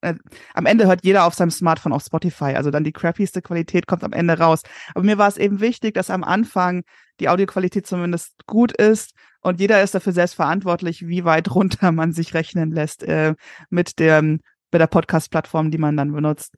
äh, 0.00 0.14
am 0.54 0.66
Ende 0.66 0.86
hört 0.86 1.04
jeder 1.04 1.24
auf 1.24 1.34
seinem 1.34 1.50
Smartphone 1.50 1.92
auf 1.92 2.02
Spotify. 2.04 2.54
Also 2.56 2.70
dann 2.70 2.84
die 2.84 2.92
crappyste 2.92 3.42
Qualität 3.42 3.86
kommt 3.86 4.04
am 4.04 4.12
Ende 4.12 4.38
raus. 4.38 4.62
Aber 4.94 5.04
mir 5.04 5.18
war 5.18 5.28
es 5.28 5.36
eben 5.36 5.60
wichtig, 5.60 5.94
dass 5.94 6.10
am 6.10 6.24
Anfang 6.24 6.84
die 7.20 7.28
Audioqualität 7.28 7.86
zumindest 7.86 8.34
gut 8.46 8.72
ist 8.72 9.14
und 9.44 9.60
jeder 9.60 9.82
ist 9.82 9.94
dafür 9.94 10.14
selbst 10.14 10.34
verantwortlich, 10.36 11.06
wie 11.06 11.24
weit 11.24 11.54
runter 11.54 11.92
man 11.92 12.12
sich 12.12 12.32
rechnen 12.32 12.70
lässt 12.70 13.02
äh, 13.02 13.34
mit 13.68 13.98
der, 13.98 14.22
mit 14.22 14.40
der 14.72 14.86
Podcast-Plattform, 14.86 15.70
die 15.70 15.78
man 15.78 15.96
dann 15.96 16.12
benutzt. 16.12 16.56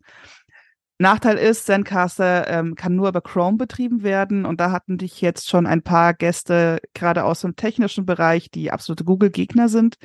Nachteil 0.99 1.37
ist, 1.37 1.67
Zencaster 1.67 2.49
ähm, 2.49 2.75
kann 2.75 2.95
nur 2.95 3.09
über 3.09 3.21
Chrome 3.21 3.59
betrieben 3.59 4.03
werden 4.05 4.47
und 4.47 4.61
da 4.61 4.71
hatten 4.71 4.97
dich 4.97 5.21
jetzt 5.21 5.49
schon 5.49 5.67
ein 5.67 5.83
paar 5.83 6.15
Gäste, 6.15 6.79
gerade 6.95 7.25
aus 7.25 7.41
dem 7.43 7.57
technischen 7.57 8.07
Bereich, 8.07 8.51
die 8.51 8.71
absolute 8.71 9.05
Google-Gegner 9.05 9.69
sind. 9.69 9.97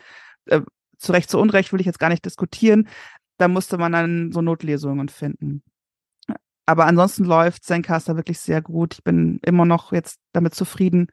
Äh, 0.47 0.61
zu 0.97 1.13
Recht, 1.13 1.29
zu 1.29 1.39
Unrecht 1.39 1.71
will 1.71 1.79
ich 1.79 1.85
jetzt 1.85 1.99
gar 1.99 2.09
nicht 2.09 2.25
diskutieren. 2.25 2.87
Da 3.41 3.47
musste 3.47 3.79
man 3.79 3.91
dann 3.91 4.31
so 4.31 4.43
Notlesungen 4.43 5.09
finden. 5.09 5.63
Aber 6.67 6.85
ansonsten 6.85 7.23
läuft 7.23 7.63
Zencaster 7.63 8.15
wirklich 8.15 8.39
sehr 8.39 8.61
gut. 8.61 8.93
Ich 8.93 9.03
bin 9.03 9.39
immer 9.43 9.65
noch 9.65 9.91
jetzt 9.91 10.19
damit 10.31 10.53
zufrieden. 10.53 11.07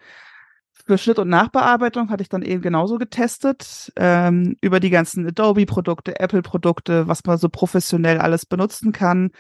Für 0.75 0.99
Schnitt 0.99 1.19
und 1.19 1.31
Nachbearbeitung 1.31 2.11
hatte 2.11 2.23
ich 2.23 2.29
dann 2.29 2.43
eben 2.43 2.61
genauso 2.61 2.99
getestet, 2.99 3.91
ähm, 3.97 4.57
über 4.61 4.79
die 4.79 4.91
ganzen 4.91 5.27
Adobe-Produkte, 5.27 6.21
Apple-Produkte, 6.21 7.09
was 7.09 7.25
man 7.25 7.39
so 7.39 7.49
professionell 7.49 8.19
alles 8.19 8.45
benutzen 8.45 8.93
kann. 8.93 9.31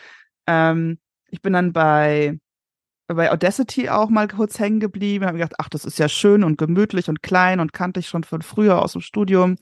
Ähm, 0.46 0.98
ich 1.28 1.42
bin 1.42 1.52
dann 1.52 1.74
bei, 1.74 2.38
bei 3.06 3.30
Audacity 3.30 3.90
auch 3.90 4.08
mal 4.08 4.28
kurz 4.28 4.58
hängen 4.58 4.80
geblieben, 4.80 5.26
habe 5.26 5.36
gedacht, 5.36 5.56
ach, 5.58 5.68
das 5.68 5.84
ist 5.84 5.98
ja 5.98 6.08
schön 6.08 6.42
und 6.42 6.56
gemütlich 6.56 7.10
und 7.10 7.22
klein 7.22 7.60
und 7.60 7.74
kannte 7.74 8.00
ich 8.00 8.08
schon 8.08 8.24
von 8.24 8.40
früher 8.40 8.80
aus 8.80 8.92
dem 8.92 9.02
Studium. 9.02 9.56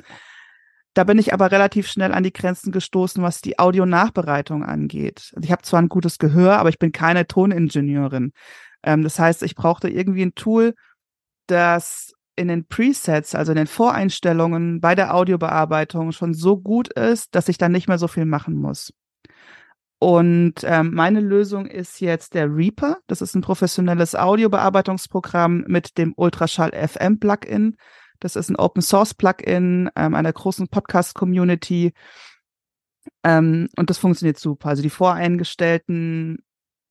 Da 0.96 1.04
bin 1.04 1.18
ich 1.18 1.35
aber 1.35 1.52
relativ 1.52 1.88
schnell 1.88 2.14
an 2.14 2.22
die 2.22 2.32
Grenzen 2.32 2.72
gestoßen, 2.72 3.22
was 3.22 3.42
die 3.42 3.59
Audionachbereitung 3.59 4.64
angeht. 4.64 5.30
Also 5.37 5.44
ich 5.44 5.52
habe 5.52 5.61
zwar 5.61 5.82
ein 5.82 5.90
gutes 5.90 6.18
Gehör, 6.18 6.56
aber 6.56 6.70
ich 6.70 6.78
bin 6.78 6.90
keine 6.90 7.26
Toningenieurin. 7.26 8.32
Ähm, 8.82 9.02
das 9.02 9.18
heißt, 9.18 9.42
ich 9.42 9.54
brauchte 9.54 9.90
irgendwie 9.90 10.22
ein 10.22 10.35
Tool, 10.35 10.72
das 11.48 12.14
in 12.35 12.48
den 12.48 12.66
Presets, 12.66 13.35
also 13.35 13.52
in 13.52 13.56
den 13.56 13.66
Voreinstellungen 13.66 14.80
bei 14.80 14.94
der 14.94 15.14
Audiobearbeitung 15.14 16.12
schon 16.12 16.32
so 16.32 16.56
gut 16.56 16.90
ist, 16.94 17.35
dass 17.35 17.50
ich 17.50 17.59
dann 17.59 17.72
nicht 17.72 17.88
mehr 17.88 17.98
so 17.98 18.09
viel 18.09 18.24
machen 18.24 18.54
muss. 18.54 18.94
Und 19.98 20.54
ähm, 20.62 20.94
meine 20.94 21.20
Lösung 21.20 21.66
ist 21.66 22.00
jetzt 22.00 22.32
der 22.32 22.46
Reaper. 22.46 22.96
Das 23.06 23.20
ist 23.20 23.35
ein 23.35 23.42
professionelles 23.42 24.14
Audiobearbeitungsprogramm 24.14 25.64
mit 25.66 25.98
dem 25.98 26.14
Ultraschall 26.16 26.72
FM 26.72 27.18
Plugin. 27.18 27.76
Das 28.20 28.37
ist 28.37 28.48
ein 28.48 28.57
Open 28.57 28.83
Source 28.83 29.14
Plugin 29.14 29.90
ähm, 29.96 30.14
einer 30.14 30.33
großen 30.33 30.68
Podcast 30.68 31.14
Community. 31.14 31.92
Ähm, 33.22 33.68
und 33.76 33.90
das 33.90 33.98
funktioniert 33.98 34.38
super. 34.38 34.70
Also 34.70 34.83
die 34.83 34.90
voreingestellten 34.90 36.38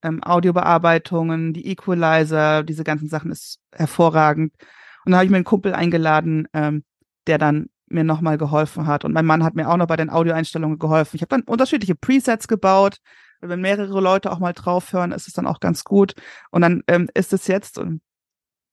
ähm, 0.03 0.23
Audiobearbeitungen, 0.23 1.53
die 1.53 1.67
Equalizer, 1.67 2.63
diese 2.63 2.83
ganzen 2.83 3.09
Sachen 3.09 3.31
ist 3.31 3.59
hervorragend. 3.73 4.53
Und 5.05 5.11
dann 5.11 5.15
habe 5.15 5.25
ich 5.25 5.31
mir 5.31 5.37
einen 5.37 5.45
Kumpel 5.45 5.73
eingeladen, 5.73 6.47
ähm, 6.53 6.83
der 7.27 7.37
dann 7.37 7.67
mir 7.87 8.03
nochmal 8.03 8.37
geholfen 8.37 8.87
hat. 8.87 9.05
Und 9.05 9.13
mein 9.13 9.25
Mann 9.25 9.43
hat 9.43 9.55
mir 9.55 9.69
auch 9.69 9.77
noch 9.77 9.87
bei 9.87 9.95
den 9.95 10.09
Audioeinstellungen 10.09 10.79
geholfen. 10.79 11.15
Ich 11.15 11.21
habe 11.21 11.29
dann 11.29 11.43
unterschiedliche 11.43 11.95
Presets 11.95 12.47
gebaut. 12.47 12.97
Wenn 13.41 13.61
mehrere 13.61 14.01
Leute 14.01 14.31
auch 14.31 14.39
mal 14.39 14.53
draufhören, 14.53 15.11
ist 15.11 15.27
es 15.27 15.33
dann 15.33 15.45
auch 15.45 15.59
ganz 15.59 15.83
gut. 15.83 16.13
Und 16.51 16.61
dann 16.61 16.83
ähm, 16.87 17.09
ist 17.13 17.33
es 17.33 17.47
jetzt 17.47 17.77
ähm, 17.77 18.01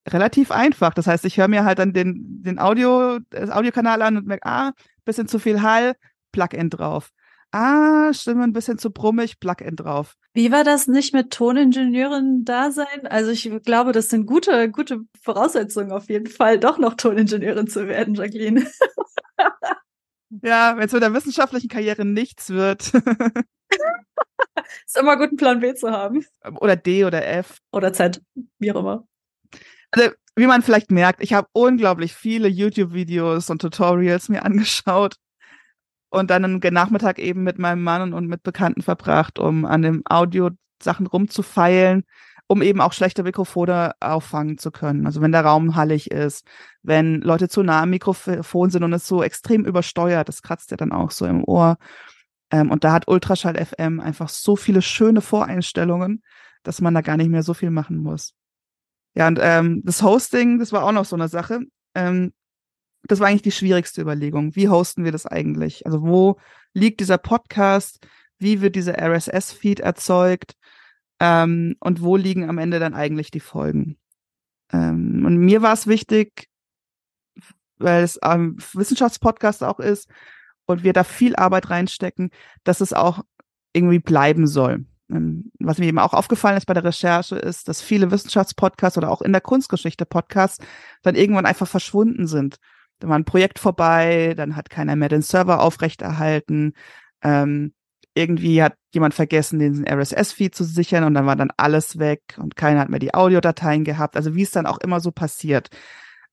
relativ 0.08 0.50
einfach. 0.50 0.94
Das 0.94 1.06
heißt, 1.06 1.24
ich 1.24 1.38
höre 1.38 1.48
mir 1.48 1.64
halt 1.64 1.78
dann 1.78 1.92
den, 1.92 2.42
den 2.42 2.58
Audio, 2.58 3.18
das 3.30 3.50
Audiokanal 3.50 4.02
an 4.02 4.16
und 4.16 4.26
merke, 4.26 4.46
ah, 4.46 4.72
bisschen 5.04 5.28
zu 5.28 5.38
viel 5.38 5.62
Hall, 5.62 5.94
Plugin 6.32 6.70
drauf. 6.70 7.10
Ah, 7.52 8.12
Stimme 8.14 8.44
ein 8.44 8.54
bisschen 8.54 8.78
zu 8.78 8.90
brummig, 8.90 9.38
Plugin 9.38 9.76
drauf. 9.76 10.16
Wie 10.32 10.50
war 10.50 10.64
das 10.64 10.86
nicht 10.86 11.12
mit 11.12 11.30
Toningenieurin 11.30 12.44
da 12.44 12.70
sein? 12.70 13.06
Also 13.06 13.30
ich 13.30 13.50
glaube, 13.64 13.92
das 13.92 14.08
sind 14.08 14.24
gute, 14.24 14.70
gute 14.70 15.00
Voraussetzungen 15.20 15.92
auf 15.92 16.08
jeden 16.08 16.28
Fall, 16.28 16.58
doch 16.58 16.78
noch 16.78 16.94
Toningenieurin 16.94 17.66
zu 17.66 17.86
werden, 17.86 18.14
Jacqueline. 18.14 18.66
ja, 20.42 20.76
wenn 20.76 20.86
es 20.86 20.92
mit 20.92 21.02
der 21.02 21.12
wissenschaftlichen 21.12 21.68
Karriere 21.68 22.06
nichts 22.06 22.48
wird. 22.48 22.94
ist 24.86 24.96
immer 24.98 25.18
gut, 25.18 25.28
einen 25.28 25.36
Plan 25.36 25.60
B 25.60 25.74
zu 25.74 25.90
haben. 25.90 26.24
Oder 26.60 26.76
D 26.76 27.04
oder 27.04 27.26
F. 27.26 27.58
Oder 27.70 27.92
Z, 27.92 28.22
wie 28.58 28.72
auch 28.72 28.80
immer. 28.80 29.06
Also, 29.92 30.10
wie 30.36 30.46
man 30.46 30.62
vielleicht 30.62 30.90
merkt, 30.90 31.22
ich 31.22 31.34
habe 31.34 31.48
unglaublich 31.52 32.14
viele 32.14 32.48
YouTube-Videos 32.48 33.50
und 33.50 33.60
Tutorials 33.60 34.28
mir 34.28 34.44
angeschaut 34.44 35.16
und 36.10 36.30
dann 36.30 36.44
einen 36.44 36.74
Nachmittag 36.74 37.18
eben 37.18 37.42
mit 37.42 37.58
meinem 37.58 37.82
Mann 37.82 38.12
und 38.14 38.26
mit 38.26 38.42
Bekannten 38.42 38.82
verbracht, 38.82 39.38
um 39.38 39.64
an 39.64 39.82
dem 39.82 40.02
Audio 40.08 40.50
Sachen 40.82 41.06
rumzufeilen, 41.06 42.04
um 42.46 42.62
eben 42.62 42.80
auch 42.80 42.92
schlechte 42.92 43.22
Mikrofone 43.22 43.92
auffangen 44.00 44.58
zu 44.58 44.70
können. 44.70 45.06
Also 45.06 45.20
wenn 45.20 45.32
der 45.32 45.44
Raum 45.44 45.76
hallig 45.76 46.10
ist, 46.10 46.46
wenn 46.82 47.20
Leute 47.20 47.48
zu 47.48 47.62
nah 47.62 47.82
am 47.82 47.90
Mikrofon 47.90 48.70
sind 48.70 48.84
und 48.84 48.92
es 48.92 49.06
so 49.06 49.22
extrem 49.22 49.64
übersteuert, 49.64 50.28
das 50.28 50.42
kratzt 50.42 50.70
ja 50.70 50.76
dann 50.76 50.92
auch 50.92 51.10
so 51.10 51.26
im 51.26 51.44
Ohr. 51.44 51.76
Ähm, 52.50 52.70
und 52.70 52.84
da 52.84 52.92
hat 52.92 53.08
Ultraschall 53.08 53.62
FM 53.64 54.00
einfach 54.00 54.28
so 54.28 54.56
viele 54.56 54.82
schöne 54.82 55.20
Voreinstellungen, 55.20 56.22
dass 56.62 56.80
man 56.80 56.94
da 56.94 57.00
gar 57.00 57.16
nicht 57.16 57.30
mehr 57.30 57.42
so 57.42 57.54
viel 57.54 57.70
machen 57.70 57.98
muss. 57.98 58.34
Ja, 59.14 59.28
und 59.28 59.38
ähm, 59.42 59.82
das 59.84 60.02
Hosting, 60.02 60.58
das 60.58 60.72
war 60.72 60.84
auch 60.84 60.92
noch 60.92 61.04
so 61.04 61.16
eine 61.16 61.28
Sache. 61.28 61.60
Ähm, 61.94 62.32
das 63.04 63.20
war 63.20 63.28
eigentlich 63.28 63.42
die 63.42 63.52
schwierigste 63.52 64.00
Überlegung. 64.00 64.54
Wie 64.54 64.68
hosten 64.68 65.04
wir 65.04 65.12
das 65.12 65.26
eigentlich? 65.26 65.84
Also 65.86 66.02
wo 66.02 66.38
liegt 66.72 67.00
dieser 67.00 67.18
Podcast? 67.18 68.06
Wie 68.38 68.60
wird 68.60 68.76
dieser 68.76 68.98
RSS-Feed 68.98 69.80
erzeugt? 69.80 70.54
Ähm, 71.20 71.76
und 71.80 72.02
wo 72.02 72.16
liegen 72.16 72.48
am 72.48 72.58
Ende 72.58 72.78
dann 72.78 72.94
eigentlich 72.94 73.30
die 73.30 73.40
Folgen? 73.40 73.98
Ähm, 74.72 75.24
und 75.26 75.36
mir 75.38 75.62
war 75.62 75.74
es 75.74 75.86
wichtig, 75.86 76.48
weil 77.78 78.02
es 78.02 78.18
ein 78.22 78.56
Wissenschaftspodcast 78.72 79.62
auch 79.64 79.80
ist 79.80 80.08
und 80.66 80.84
wir 80.84 80.92
da 80.92 81.04
viel 81.04 81.36
Arbeit 81.36 81.70
reinstecken, 81.70 82.30
dass 82.64 82.80
es 82.80 82.92
auch 82.92 83.22
irgendwie 83.72 83.98
bleiben 83.98 84.46
soll. 84.46 84.86
Ähm, 85.12 85.52
was 85.60 85.78
mir 85.78 85.86
eben 85.86 85.98
auch 85.98 86.14
aufgefallen 86.14 86.56
ist 86.56 86.66
bei 86.66 86.74
der 86.74 86.84
Recherche, 86.84 87.36
ist, 87.36 87.68
dass 87.68 87.82
viele 87.82 88.10
Wissenschaftspodcasts 88.10 88.98
oder 88.98 89.10
auch 89.10 89.22
in 89.22 89.32
der 89.32 89.40
Kunstgeschichte 89.40 90.06
Podcasts 90.06 90.64
dann 91.02 91.14
irgendwann 91.14 91.46
einfach 91.46 91.68
verschwunden 91.68 92.26
sind 92.26 92.58
da 93.02 93.08
war 93.08 93.18
ein 93.18 93.24
Projekt 93.24 93.58
vorbei, 93.58 94.34
dann 94.36 94.54
hat 94.54 94.70
keiner 94.70 94.94
mehr 94.94 95.08
den 95.08 95.22
Server 95.22 95.60
aufrechterhalten. 95.60 96.74
Ähm, 97.22 97.74
irgendwie 98.14 98.62
hat 98.62 98.74
jemand 98.92 99.14
vergessen, 99.14 99.58
den 99.58 99.84
RSS-Feed 99.88 100.54
zu 100.54 100.64
sichern 100.64 101.02
und 101.04 101.14
dann 101.14 101.26
war 101.26 101.34
dann 101.34 101.50
alles 101.56 101.98
weg 101.98 102.20
und 102.38 102.54
keiner 102.54 102.80
hat 102.80 102.90
mehr 102.90 103.00
die 103.00 103.14
Audiodateien 103.14 103.82
gehabt. 103.84 104.16
Also 104.16 104.36
wie 104.36 104.42
es 104.42 104.52
dann 104.52 104.66
auch 104.66 104.78
immer 104.78 105.00
so 105.00 105.10
passiert. 105.10 105.68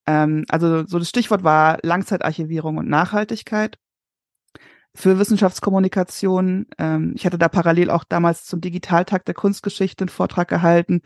Ähm, 0.05 0.45
also 0.49 0.85
so 0.85 0.99
das 0.99 1.09
Stichwort 1.09 1.43
war 1.43 1.79
Langzeitarchivierung 1.81 2.77
und 2.77 2.87
Nachhaltigkeit 2.87 3.77
für 4.99 5.17
Wissenschaftskommunikation. 5.17 6.67
Ähm, 6.77 7.13
ich 7.15 7.25
hatte 7.25 7.37
da 7.37 7.47
parallel 7.47 7.89
auch 7.89 8.03
damals 8.03 8.43
zum 8.43 8.59
Digitaltag 8.59 9.23
der 9.23 9.33
Kunstgeschichte 9.33 10.03
einen 10.03 10.09
Vortrag 10.09 10.49
gehalten 10.49 11.01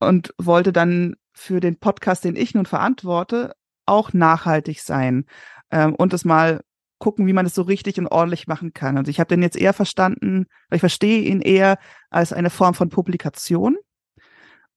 und 0.00 0.34
wollte 0.38 0.72
dann 0.72 1.14
für 1.32 1.60
den 1.60 1.78
Podcast, 1.78 2.24
den 2.24 2.34
ich 2.34 2.54
nun 2.54 2.66
verantworte, 2.66 3.54
auch 3.86 4.12
nachhaltig 4.12 4.80
sein 4.80 5.24
ähm, 5.70 5.94
und 5.94 6.12
es 6.12 6.24
mal 6.24 6.62
gucken, 6.98 7.28
wie 7.28 7.32
man 7.32 7.46
es 7.46 7.54
so 7.54 7.62
richtig 7.62 8.00
und 8.00 8.08
ordentlich 8.08 8.48
machen 8.48 8.72
kann. 8.72 8.98
Also 8.98 9.08
ich 9.08 9.20
habe 9.20 9.28
den 9.28 9.42
jetzt 9.42 9.56
eher 9.56 9.72
verstanden, 9.72 10.46
ich 10.72 10.80
verstehe 10.80 11.22
ihn 11.22 11.40
eher 11.40 11.78
als 12.10 12.32
eine 12.32 12.50
Form 12.50 12.74
von 12.74 12.88
Publikation. 12.88 13.76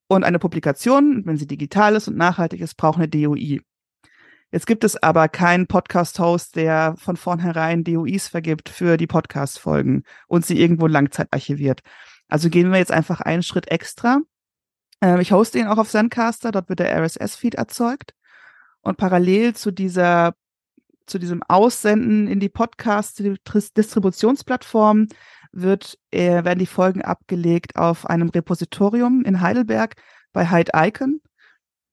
Und 0.08 0.24
eine 0.24 0.39
Publikation, 0.39 1.26
wenn 1.26 1.38
sie 1.38 1.47
digital 1.47 1.95
ist 1.95 2.10
und 2.10 2.17
nachhaltig 2.17 2.62
ist, 2.62 2.76
braucht 2.76 2.97
eine 2.97 3.08
DOI. 3.08 3.62
Jetzt 4.52 4.68
gibt 4.68 4.84
es 4.84 5.02
aber 5.02 5.30
keinen 5.30 5.68
Podcast-Host, 5.68 6.58
der 6.58 6.96
von 6.98 7.16
vornherein 7.16 7.86
DOIs 7.86 8.28
vergibt 8.28 8.68
für 8.68 8.98
die 8.98 9.08
Podcast-Folgen 9.08 10.04
und 10.28 10.46
sie 10.46 10.60
irgendwo 10.60 10.88
langzeitarchiviert. 10.88 11.80
Also 12.28 12.50
gehen 12.50 12.70
wir 12.70 12.78
jetzt 12.78 12.92
einfach 12.92 13.22
einen 13.22 13.44
Schritt 13.44 13.72
extra 13.72 14.20
Ähm, 15.02 15.22
ich 15.22 15.32
hoste 15.32 15.58
ihn 15.58 15.68
auch 15.68 15.78
auf 15.78 15.90
Zencaster, 15.90 16.52
dort 16.52 16.68
wird 16.70 16.80
der 16.80 16.96
RSS-Feed 17.02 17.56
erzeugt. 17.56 18.14
Und 18.82 18.98
parallel 18.98 19.56
zu 19.56 19.72
dieser, 19.72 20.34
zu 21.06 21.18
diesem 21.18 21.42
Aussenden 21.48 22.28
in 22.28 22.40
die 22.40 22.50
Podcast-Distributionsplattform 22.50 25.08
wird, 25.54 25.98
äh, 26.12 26.44
werden 26.44 26.60
die 26.60 26.66
Folgen 26.66 27.02
abgelegt 27.02 27.78
auf 27.78 28.06
einem 28.06 28.30
Repositorium 28.30 29.24
in 29.24 29.42
Heidelberg 29.42 29.96
bei 30.34 30.50
Hyde 30.50 30.72
Icon. 30.76 31.22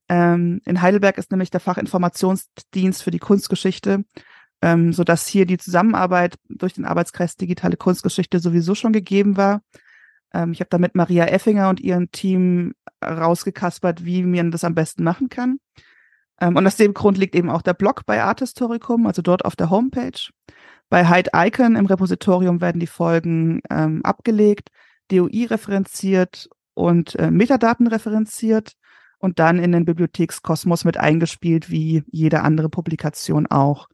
Ähm, 0.09 0.61
in 0.65 0.81
Heidelberg 0.81 1.17
ist 1.17 1.31
nämlich 1.31 1.51
der 1.51 1.59
Fachinformationsdienst 1.59 3.03
für 3.03 3.11
die 3.11 3.19
Kunstgeschichte, 3.19 4.03
ähm, 4.61 4.91
so 4.91 5.03
dass 5.03 5.27
hier 5.27 5.45
die 5.45 5.59
Zusammenarbeit 5.59 6.35
durch 6.49 6.73
den 6.73 6.85
Arbeitskreis 6.85 7.37
Digitale 7.37 7.77
Kunstgeschichte 7.77 8.39
sowieso 8.39 8.75
schon 8.75 8.91
gegeben 8.91 9.37
war. 9.37 9.61
Ähm, 10.33 10.51
ich 10.51 10.59
habe 10.59 10.69
da 10.69 10.79
mit 10.79 10.95
Maria 10.95 11.25
Effinger 11.25 11.69
und 11.69 11.79
ihrem 11.79 12.11
Team 12.11 12.73
rausgekaspert, 13.05 14.03
wie 14.03 14.23
man 14.23 14.51
das 14.51 14.63
am 14.63 14.75
besten 14.75 15.03
machen 15.03 15.29
kann. 15.29 15.59
Ähm, 16.41 16.55
und 16.55 16.65
aus 16.65 16.75
dem 16.75 16.93
Grund 16.93 17.17
liegt 17.17 17.35
eben 17.35 17.49
auch 17.49 17.61
der 17.61 17.73
Blog 17.75 18.05
bei 18.05 18.23
Art 18.23 18.39
Historicum, 18.39 19.05
also 19.05 19.21
dort 19.21 19.45
auf 19.45 19.55
der 19.55 19.69
Homepage. 19.69 20.19
Bei 20.89 21.07
Hyde 21.07 21.31
Icon 21.35 21.75
im 21.75 21.85
Repositorium 21.85 22.61
werden 22.61 22.79
die 22.79 22.87
Folgen 22.87 23.61
ähm, 23.69 24.03
abgelegt, 24.03 24.69
DOI 25.11 25.45
referenziert 25.45 26.49
und 26.73 27.15
äh, 27.15 27.29
Metadaten 27.29 27.87
referenziert 27.87 28.73
und 29.19 29.39
dann 29.39 29.59
in 29.59 29.71
den 29.71 29.85
Bibliothekskosmos 29.85 30.85
mit 30.85 30.97
eingespielt, 30.97 31.69
wie 31.69 32.03
jede 32.11 32.41
andere 32.41 32.69
Publikation 32.69 33.47
auch. 33.47 33.87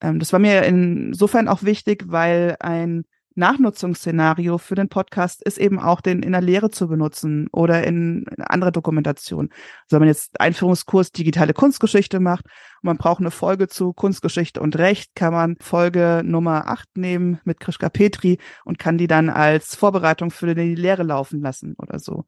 Ähm, 0.00 0.18
das 0.18 0.32
war 0.32 0.40
mir 0.40 0.62
insofern 0.62 1.48
auch 1.48 1.62
wichtig, 1.62 2.04
weil 2.06 2.56
ein 2.60 3.04
Nachnutzungsszenario 3.36 4.58
für 4.58 4.74
den 4.74 4.88
Podcast 4.88 5.42
ist 5.42 5.58
eben 5.58 5.78
auch, 5.78 6.00
den 6.00 6.22
in 6.22 6.32
der 6.32 6.40
Lehre 6.40 6.70
zu 6.70 6.88
benutzen 6.88 7.48
oder 7.52 7.84
in 7.84 8.26
andere 8.38 8.72
Dokumentation. 8.72 9.50
Also 9.50 9.92
wenn 9.92 10.00
man 10.00 10.08
jetzt 10.08 10.40
Einführungskurs 10.40 11.12
digitale 11.12 11.54
Kunstgeschichte 11.54 12.20
macht 12.20 12.44
und 12.44 12.86
man 12.86 12.98
braucht 12.98 13.20
eine 13.20 13.30
Folge 13.30 13.68
zu 13.68 13.92
Kunstgeschichte 13.92 14.60
und 14.60 14.76
Recht, 14.76 15.14
kann 15.14 15.32
man 15.32 15.56
Folge 15.60 16.22
Nummer 16.24 16.68
8 16.68 16.96
nehmen 16.96 17.40
mit 17.44 17.60
Krischka 17.60 17.88
Petri 17.88 18.38
und 18.64 18.78
kann 18.78 18.98
die 18.98 19.06
dann 19.06 19.30
als 19.30 19.74
Vorbereitung 19.74 20.30
für 20.30 20.54
die 20.54 20.74
Lehre 20.74 21.04
laufen 21.04 21.40
lassen 21.40 21.74
oder 21.78 21.98
so. 21.98 22.24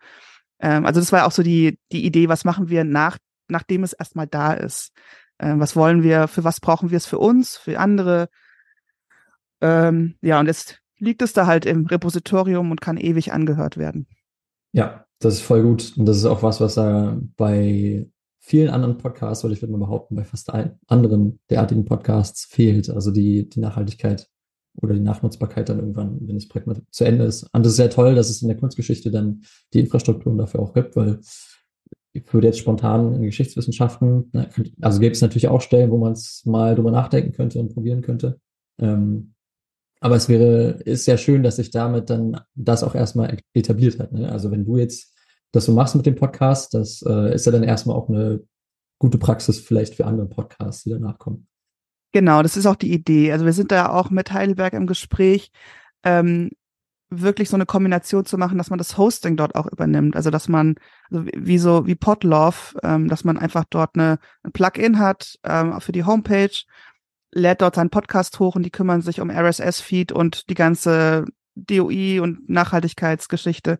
Ähm, 0.63 0.87
also 0.87 1.01
das 1.01 1.13
war 1.13 1.27
auch 1.27 1.33
so 1.33 1.43
die, 1.43 1.79
die 1.91 2.07
Idee, 2.07 2.29
was 2.29 2.45
machen 2.45 2.71
wir 2.71 2.85
nach, 2.85 3.19
nachdem 3.49 3.83
es 3.83 3.93
erstmal 3.93 4.27
da 4.27 4.55
ist. 4.55 4.93
Ähm, 5.39 5.61
was 5.61 5.77
wollen 5.77 6.03
wir, 6.03 6.29
für 6.29 6.45
was 6.45 6.61
brauchen 6.61 6.91
wir 6.91 6.97
es 6.97 7.07
für 7.07 7.19
uns, 7.19 7.57
für 7.57 7.79
andere? 7.79 8.29
Ähm, 9.61 10.15
ja, 10.23 10.41
und 10.41 10.47
jetzt 10.47 10.81
liegt 10.99 11.21
es 11.21 11.33
da 11.33 11.47
halt 11.47 11.67
im 11.67 11.87
Repositorium 11.87 12.71
und 12.71 12.81
kann 12.81 12.97
ewig 12.97 13.33
angehört 13.33 13.77
werden. 13.77 14.07
Ja, 14.73 15.05
das 15.19 15.35
ist 15.35 15.43
voll 15.43 15.63
gut. 15.63 15.93
Und 15.97 16.07
das 16.07 16.17
ist 16.17 16.25
auch 16.25 16.43
was, 16.43 16.61
was 16.61 16.75
da 16.75 17.19
bei 17.37 18.07
vielen 18.39 18.71
anderen 18.71 18.99
Podcasts, 18.99 19.45
oder 19.45 19.53
ich 19.53 19.63
würde 19.63 19.73
mal 19.73 19.85
behaupten, 19.85 20.15
bei 20.15 20.25
fast 20.25 20.51
allen 20.51 20.79
anderen 20.87 21.41
derartigen 21.51 21.85
Podcasts 21.85 22.45
fehlt. 22.45 22.89
Also 22.89 23.11
die, 23.11 23.49
die 23.49 23.61
Nachhaltigkeit 23.61 24.29
oder 24.77 24.95
die 24.95 25.01
Nachnutzbarkeit 25.01 25.69
dann 25.69 25.79
irgendwann, 25.79 26.19
wenn 26.27 26.37
das 26.37 26.49
Projekt 26.49 26.67
mal 26.67 26.81
zu 26.91 27.05
Ende 27.05 27.25
ist. 27.25 27.43
Und 27.53 27.65
das 27.65 27.73
ist 27.73 27.77
sehr 27.77 27.91
toll, 27.91 28.15
dass 28.15 28.31
es 28.31 28.43
in 28.43 28.49
der 28.49 28.57
Kunstgeschichte 28.57 29.11
dann 29.11 29.43
die 29.73 29.81
Infrastrukturen 29.81 30.39
dafür 30.39 30.61
auch 30.61 30.73
gibt, 30.73 30.97
weil 30.97 31.21
ich 32.15 32.33
würde 32.33 32.49
jetzt 32.49 32.59
spontan 32.59 33.15
in 33.15 33.23
Geschichtswissenschaften, 33.23 34.31
also 34.81 35.01
gäbe 35.01 35.13
es 35.13 35.23
natürlich 35.23 35.49
auch 35.49 35.61
Stellen, 35.61 35.91
wo 35.91 35.99
man 35.99 36.13
es 36.13 36.43
mal 36.45 36.75
drüber 36.75 36.91
nachdenken 36.91 37.33
könnte 37.33 37.59
und 37.59 37.73
probieren 37.73 38.03
könnte. 38.03 38.39
Ähm, 38.79 39.35
aber 40.01 40.17
es 40.17 40.29
wäre, 40.29 40.81
ist 40.85 41.05
sehr 41.05 41.17
schön, 41.17 41.43
dass 41.43 41.57
sich 41.57 41.71
damit 41.71 42.11
dann 42.11 42.41
das 42.55 42.83
auch 42.83 42.95
erstmal 42.95 43.39
etabliert 43.55 43.99
hat. 43.99 44.13
Ne? 44.13 44.31
Also 44.31 44.51
wenn 44.51 44.65
du 44.65 44.77
jetzt 44.77 45.15
das 45.53 45.67
so 45.67 45.73
machst 45.73 45.95
mit 45.95 46.07
dem 46.07 46.17
Podcast, 46.17 46.75
das 46.75 47.03
äh, 47.07 47.35
ist 47.35 47.47
ja 47.47 47.53
dann 47.53 47.63
erstmal 47.63 47.97
auch 47.97 48.09
eine 48.09 48.43
gute 48.99 49.19
Praxis 49.19 49.61
vielleicht 49.61 49.95
für 49.95 50.07
andere 50.07 50.27
Podcasts, 50.27 50.83
die 50.83 50.91
danach 50.91 51.19
kommen. 51.19 51.47
Genau, 52.13 52.43
das 52.43 52.57
ist 52.57 52.67
auch 52.67 52.77
die 52.77 52.93
Idee. 52.93 53.33
Also 53.33 53.45
wir 53.45 53.53
sind 53.53 53.73
da 53.73 53.89
auch 53.89 54.11
mit 54.11 54.33
Heidelberg 54.33 54.75
im 54.75 54.87
Gespräch, 54.87 55.51
ähm, 56.05 56.51
wirklich 57.09 57.51
so 57.51 57.57
eine 57.57 57.67
Kombination 57.67 58.25
zu 58.25 58.39
machen, 58.39 58.59
dass 58.59 58.71
man 58.71 58.79
das 58.79 58.97
Hosting 58.97 59.37
dort 59.37 59.55
auch 59.55 59.67
übernimmt. 59.67 60.17
Also 60.17 60.31
dass 60.31 60.49
man, 60.49 60.77
also 61.11 61.27
wie 61.35 61.59
so 61.59 61.87
wie 61.87 61.95
Podlove, 61.95 62.79
ähm, 62.83 63.09
dass 63.09 63.25
man 63.25 63.39
einfach 63.39 63.65
dort 63.69 63.97
eine, 63.97 64.19
ein 64.43 64.53
Plugin 64.53 64.99
hat 64.99 65.39
ähm, 65.45 65.81
für 65.81 65.93
die 65.93 66.05
Homepage 66.05 66.65
lädt 67.33 67.63
dort 67.63 67.75
seinen 67.75 67.91
Podcast 67.91 68.39
hoch 68.39 68.55
und 68.55 68.63
die 68.63 68.71
kümmern 68.71 69.01
sich 69.01 69.21
um 69.21 69.31
RSS-Feed 69.31 70.13
und 70.13 70.49
die 70.51 70.55
ganze 70.55 71.25
DOI 71.55 72.21
und 72.21 72.49
Nachhaltigkeitsgeschichte. 72.49 73.79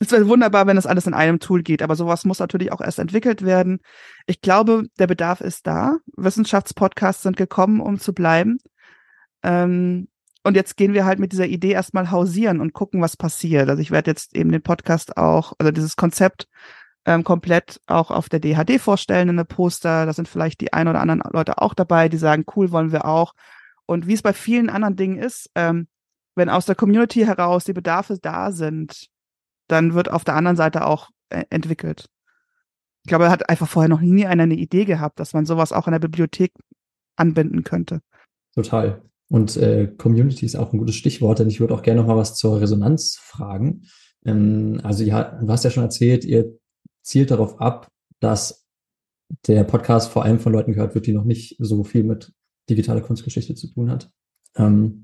Es 0.00 0.10
wäre 0.10 0.28
wunderbar, 0.28 0.66
wenn 0.66 0.76
das 0.76 0.86
alles 0.86 1.06
in 1.06 1.14
einem 1.14 1.38
Tool 1.40 1.62
geht, 1.62 1.82
aber 1.82 1.96
sowas 1.96 2.24
muss 2.24 2.40
natürlich 2.40 2.72
auch 2.72 2.80
erst 2.80 2.98
entwickelt 2.98 3.42
werden. 3.42 3.80
Ich 4.26 4.40
glaube, 4.40 4.84
der 4.98 5.06
Bedarf 5.06 5.40
ist 5.40 5.66
da. 5.66 5.98
Wissenschaftspodcasts 6.16 7.22
sind 7.22 7.36
gekommen, 7.36 7.80
um 7.80 7.98
zu 7.98 8.12
bleiben. 8.12 8.58
Ähm, 9.42 10.08
und 10.42 10.56
jetzt 10.56 10.76
gehen 10.76 10.92
wir 10.92 11.06
halt 11.06 11.18
mit 11.18 11.32
dieser 11.32 11.46
Idee 11.46 11.72
erstmal 11.72 12.10
hausieren 12.10 12.60
und 12.60 12.74
gucken, 12.74 13.00
was 13.00 13.16
passiert. 13.16 13.68
Also 13.70 13.80
ich 13.80 13.90
werde 13.90 14.10
jetzt 14.10 14.36
eben 14.36 14.52
den 14.52 14.62
Podcast 14.62 15.16
auch, 15.16 15.54
also 15.58 15.72
dieses 15.72 15.96
Konzept 15.96 16.48
ähm, 17.06 17.24
komplett 17.24 17.80
auch 17.86 18.10
auf 18.10 18.28
der 18.28 18.40
DHD 18.40 18.80
vorstellen 18.80 19.30
in 19.30 19.36
der 19.36 19.44
Poster. 19.44 20.04
Da 20.04 20.12
sind 20.12 20.28
vielleicht 20.28 20.60
die 20.60 20.72
ein 20.72 20.88
oder 20.88 21.00
anderen 21.00 21.22
Leute 21.32 21.62
auch 21.62 21.72
dabei, 21.72 22.08
die 22.08 22.18
sagen, 22.18 22.44
cool, 22.56 22.72
wollen 22.72 22.92
wir 22.92 23.06
auch. 23.06 23.32
Und 23.86 24.06
wie 24.06 24.14
es 24.14 24.22
bei 24.22 24.32
vielen 24.32 24.70
anderen 24.70 24.96
Dingen 24.96 25.18
ist, 25.18 25.50
ähm, 25.54 25.88
wenn 26.34 26.50
aus 26.50 26.66
der 26.66 26.74
Community 26.74 27.20
heraus 27.20 27.64
die 27.64 27.72
Bedarfe 27.72 28.18
da 28.20 28.52
sind, 28.52 29.08
dann 29.68 29.94
wird 29.94 30.10
auf 30.10 30.24
der 30.24 30.36
anderen 30.36 30.56
Seite 30.56 30.86
auch 30.86 31.10
äh, 31.30 31.44
entwickelt. 31.50 32.06
Ich 33.04 33.08
glaube, 33.08 33.24
er 33.24 33.30
hat 33.30 33.48
einfach 33.50 33.68
vorher 33.68 33.88
noch 33.88 34.00
nie 34.00 34.26
einer 34.26 34.44
eine 34.44 34.54
Idee 34.54 34.84
gehabt, 34.84 35.20
dass 35.20 35.34
man 35.34 35.44
sowas 35.44 35.72
auch 35.72 35.86
in 35.86 35.92
der 35.92 35.98
Bibliothek 35.98 36.52
anbinden 37.16 37.62
könnte. 37.64 38.00
Total. 38.54 39.02
Und 39.28 39.56
äh, 39.56 39.88
Community 39.98 40.46
ist 40.46 40.56
auch 40.56 40.72
ein 40.72 40.78
gutes 40.78 40.96
Stichwort, 40.96 41.38
denn 41.38 41.48
ich 41.48 41.60
würde 41.60 41.74
auch 41.74 41.82
gerne 41.82 42.00
noch 42.00 42.08
mal 42.08 42.16
was 42.16 42.34
zur 42.36 42.60
Resonanz 42.60 43.18
fragen. 43.20 43.82
Ähm, 44.24 44.80
also 44.82 45.04
ja, 45.04 45.38
du 45.40 45.48
hast 45.48 45.64
ja 45.64 45.70
schon 45.70 45.82
erzählt, 45.82 46.24
ihr 46.24 46.58
zielt 47.02 47.30
darauf 47.30 47.60
ab, 47.60 47.88
dass 48.20 48.66
der 49.46 49.64
Podcast 49.64 50.10
vor 50.10 50.24
allem 50.24 50.38
von 50.38 50.52
Leuten 50.52 50.72
gehört 50.72 50.94
wird, 50.94 51.06
die 51.06 51.12
noch 51.12 51.24
nicht 51.24 51.56
so 51.58 51.84
viel 51.84 52.04
mit 52.04 52.32
digitaler 52.70 53.00
Kunstgeschichte 53.00 53.54
zu 53.54 53.68
tun 53.68 53.90
hat. 53.90 54.10
Ähm, 54.56 55.03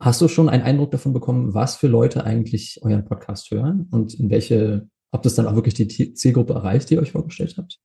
hast 0.00 0.20
du 0.20 0.28
schon 0.28 0.48
einen 0.48 0.62
Eindruck 0.62 0.90
davon 0.90 1.12
bekommen, 1.12 1.54
was 1.54 1.76
für 1.76 1.86
Leute 1.86 2.24
eigentlich 2.24 2.80
euren 2.82 3.04
Podcast 3.04 3.50
hören 3.50 3.86
und 3.90 4.14
in 4.14 4.30
welche, 4.30 4.88
ob 5.10 5.22
das 5.22 5.34
dann 5.34 5.46
auch 5.46 5.54
wirklich 5.54 5.74
die 5.74 6.14
Zielgruppe 6.14 6.54
erreicht, 6.54 6.88
die 6.88 6.94
ihr 6.94 7.02
euch 7.02 7.12
vorgestellt 7.12 7.54
habt? 7.58 7.78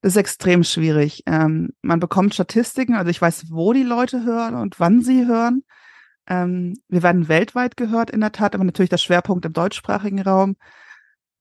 Das 0.00 0.12
ist 0.12 0.16
extrem 0.16 0.62
schwierig. 0.62 1.24
Ähm, 1.26 1.70
man 1.82 1.98
bekommt 1.98 2.32
Statistiken, 2.32 2.94
also 2.94 3.10
ich 3.10 3.20
weiß, 3.20 3.50
wo 3.50 3.72
die 3.72 3.82
Leute 3.82 4.24
hören 4.24 4.54
und 4.54 4.78
wann 4.78 5.02
sie 5.02 5.26
hören. 5.26 5.64
Ähm, 6.28 6.74
wir 6.88 7.02
werden 7.02 7.28
weltweit 7.28 7.76
gehört 7.76 8.10
in 8.10 8.20
der 8.20 8.30
Tat, 8.30 8.54
aber 8.54 8.62
natürlich 8.62 8.90
der 8.90 8.98
Schwerpunkt 8.98 9.44
im 9.44 9.52
deutschsprachigen 9.52 10.22
Raum. 10.22 10.56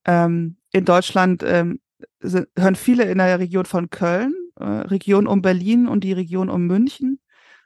Ähm, 0.06 0.58
in 0.72 0.86
Deutschland 0.86 1.44
ähm, 1.46 1.80
sind, 2.20 2.48
hören 2.58 2.76
viele 2.76 3.04
in 3.04 3.20
der 3.20 3.38
Region 3.38 3.66
von 3.66 3.92
Köln, 3.92 4.34
äh, 4.60 4.64
Region 4.64 5.28
um 5.28 5.44
Berlin 5.44 5.88
und 5.88 6.04
die 6.04 6.14
Region 6.14 6.50
um 6.50 6.66
München. 6.66 7.20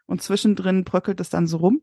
Und 0.05 0.21
zwischendrin 0.21 0.83
bröckelt 0.83 1.21
es 1.21 1.29
dann 1.29 1.47
so 1.47 1.57
rum. 1.57 1.81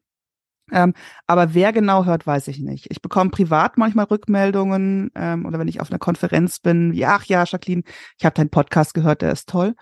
Ähm, 0.73 0.95
aber 1.27 1.55
wer 1.55 1.73
genau 1.73 2.05
hört, 2.05 2.27
weiß 2.27 2.49
ich 2.49 2.61
nicht. 2.61 2.87
Ich 2.91 3.01
bekomme 3.03 3.31
privat 3.31 3.79
manchmal 3.79 4.07
Rückmeldungen 4.07 5.11
ähm, 5.15 5.47
oder 5.47 5.59
wenn 5.59 5.69
ich 5.69 5.81
auf 5.81 5.91
einer 5.91 5.99
Konferenz 5.99 6.61
bin, 6.61 6.93
wie, 6.93 7.07
ach 7.07 7.25
ja, 7.25 7.45
Jacqueline, 7.45 7.83
ich 8.19 8.25
habe 8.25 8.35
deinen 8.35 8.51
Podcast 8.51 8.95
gehört, 8.95 9.23
der 9.23 9.33
ist 9.33 9.49
toll. 9.49 9.75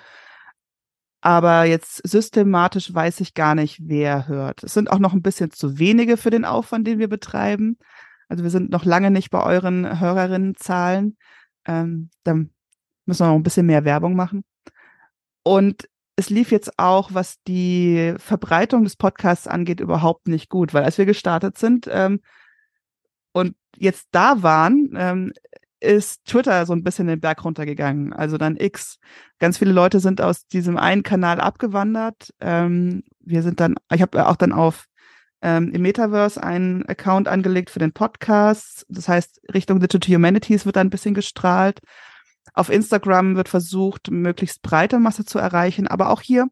Aber 1.20 1.64
jetzt 1.64 2.06
systematisch 2.08 2.94
weiß 2.94 3.20
ich 3.20 3.34
gar 3.34 3.54
nicht, 3.54 3.80
wer 3.82 4.28
hört. 4.28 4.62
Es 4.62 4.74
sind 4.74 4.90
auch 4.90 5.00
noch 5.00 5.12
ein 5.12 5.22
bisschen 5.22 5.50
zu 5.50 5.78
wenige 5.78 6.16
für 6.16 6.30
den 6.30 6.44
Aufwand, 6.44 6.86
den 6.86 6.98
wir 6.98 7.08
betreiben. 7.08 7.78
Also 8.28 8.44
wir 8.44 8.50
sind 8.50 8.70
noch 8.70 8.84
lange 8.84 9.10
nicht 9.10 9.30
bei 9.30 9.42
euren 9.42 10.00
Hörerinnenzahlen. 10.00 11.16
Ähm, 11.64 12.10
da 12.22 12.34
müssen 12.34 13.24
wir 13.24 13.26
noch 13.28 13.34
ein 13.34 13.42
bisschen 13.42 13.66
mehr 13.66 13.84
Werbung 13.84 14.14
machen. 14.14 14.44
Und 15.42 15.88
es 16.16 16.30
lief 16.30 16.50
jetzt 16.50 16.78
auch, 16.78 17.10
was 17.12 17.42
die 17.46 18.14
Verbreitung 18.18 18.84
des 18.84 18.96
Podcasts 18.96 19.46
angeht, 19.46 19.80
überhaupt 19.80 20.28
nicht 20.28 20.48
gut, 20.48 20.72
weil 20.72 20.82
als 20.82 20.96
wir 20.98 21.04
gestartet 21.04 21.58
sind 21.58 21.88
ähm, 21.90 22.20
und 23.32 23.54
jetzt 23.76 24.08
da 24.12 24.42
waren, 24.42 24.90
ähm, 24.96 25.32
ist 25.78 26.24
Twitter 26.24 26.64
so 26.64 26.72
ein 26.72 26.82
bisschen 26.82 27.06
den 27.06 27.20
Berg 27.20 27.44
runtergegangen. 27.44 28.14
Also 28.14 28.38
dann 28.38 28.56
X. 28.56 28.98
Ganz 29.38 29.58
viele 29.58 29.72
Leute 29.72 30.00
sind 30.00 30.22
aus 30.22 30.46
diesem 30.46 30.78
einen 30.78 31.02
Kanal 31.02 31.38
abgewandert. 31.38 32.32
Ähm, 32.40 33.02
wir 33.20 33.42
sind 33.42 33.60
dann, 33.60 33.74
ich 33.92 34.00
habe 34.00 34.26
auch 34.26 34.36
dann 34.36 34.52
auf 34.52 34.86
ähm, 35.42 35.70
im 35.72 35.82
Metaverse 35.82 36.42
einen 36.42 36.86
Account 36.86 37.28
angelegt 37.28 37.68
für 37.68 37.78
den 37.78 37.92
Podcast. 37.92 38.86
Das 38.88 39.06
heißt, 39.06 39.42
Richtung 39.52 39.80
Digital 39.80 40.14
Humanities 40.14 40.64
wird 40.64 40.76
da 40.76 40.80
ein 40.80 40.90
bisschen 40.90 41.14
gestrahlt. 41.14 41.80
Auf 42.56 42.70
Instagram 42.70 43.36
wird 43.36 43.50
versucht, 43.50 44.10
möglichst 44.10 44.62
breite 44.62 44.98
Masse 44.98 45.24
zu 45.24 45.38
erreichen. 45.38 45.86
Aber 45.86 46.08
auch 46.10 46.22
hier 46.22 46.48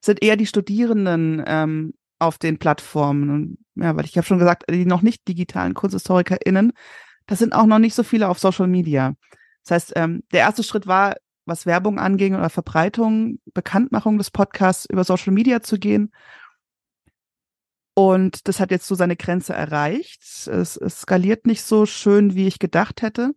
sind 0.00 0.22
eher 0.22 0.36
die 0.36 0.46
Studierenden 0.46 1.44
ähm, 1.46 1.94
auf 2.18 2.38
den 2.38 2.58
Plattformen. 2.58 3.30
Und, 3.30 3.58
ja, 3.76 3.94
weil 3.94 4.06
ich 4.06 4.16
habe 4.16 4.26
schon 4.26 4.38
gesagt, 4.38 4.64
die 4.70 4.86
noch 4.86 5.02
nicht 5.02 5.28
digitalen 5.28 5.74
KunsthistorikerInnen, 5.74 6.72
das 7.26 7.38
sind 7.38 7.54
auch 7.54 7.66
noch 7.66 7.78
nicht 7.78 7.94
so 7.94 8.02
viele 8.02 8.28
auf 8.28 8.38
Social 8.38 8.66
Media. 8.66 9.14
Das 9.64 9.70
heißt, 9.72 9.92
ähm, 9.96 10.22
der 10.32 10.40
erste 10.40 10.62
Schritt 10.62 10.86
war, 10.86 11.16
was 11.44 11.66
Werbung 11.66 11.98
anging 11.98 12.34
oder 12.34 12.48
Verbreitung, 12.48 13.40
Bekanntmachung 13.52 14.16
des 14.16 14.30
Podcasts 14.30 14.86
über 14.86 15.04
Social 15.04 15.34
Media 15.34 15.60
zu 15.60 15.78
gehen. 15.78 16.12
Und 17.94 18.48
das 18.48 18.58
hat 18.58 18.70
jetzt 18.70 18.86
so 18.86 18.94
seine 18.94 19.16
Grenze 19.16 19.52
erreicht. 19.52 20.22
Es, 20.22 20.76
es 20.78 21.00
skaliert 21.02 21.46
nicht 21.46 21.62
so 21.62 21.84
schön, 21.84 22.34
wie 22.34 22.46
ich 22.46 22.58
gedacht 22.58 23.02
hätte. 23.02 23.34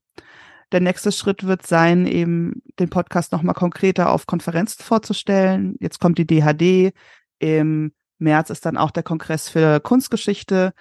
Der 0.71 0.81
nächste 0.81 1.11
Schritt 1.11 1.45
wird 1.45 1.65
sein, 1.65 2.05
eben 2.05 2.61
den 2.79 2.89
Podcast 2.89 3.31
nochmal 3.31 3.55
konkreter 3.55 4.11
auf 4.11 4.27
Konferenzen 4.27 4.83
vorzustellen. 4.83 5.75
Jetzt 5.79 5.99
kommt 5.99 6.17
die 6.17 6.27
DHD. 6.27 6.93
Im 7.39 7.93
März 8.19 8.49
ist 8.49 8.65
dann 8.65 8.77
auch 8.77 8.91
der 8.91 9.03
Kongress 9.03 9.47
für 9.47 9.79
Kunstgeschichte. 9.79 10.73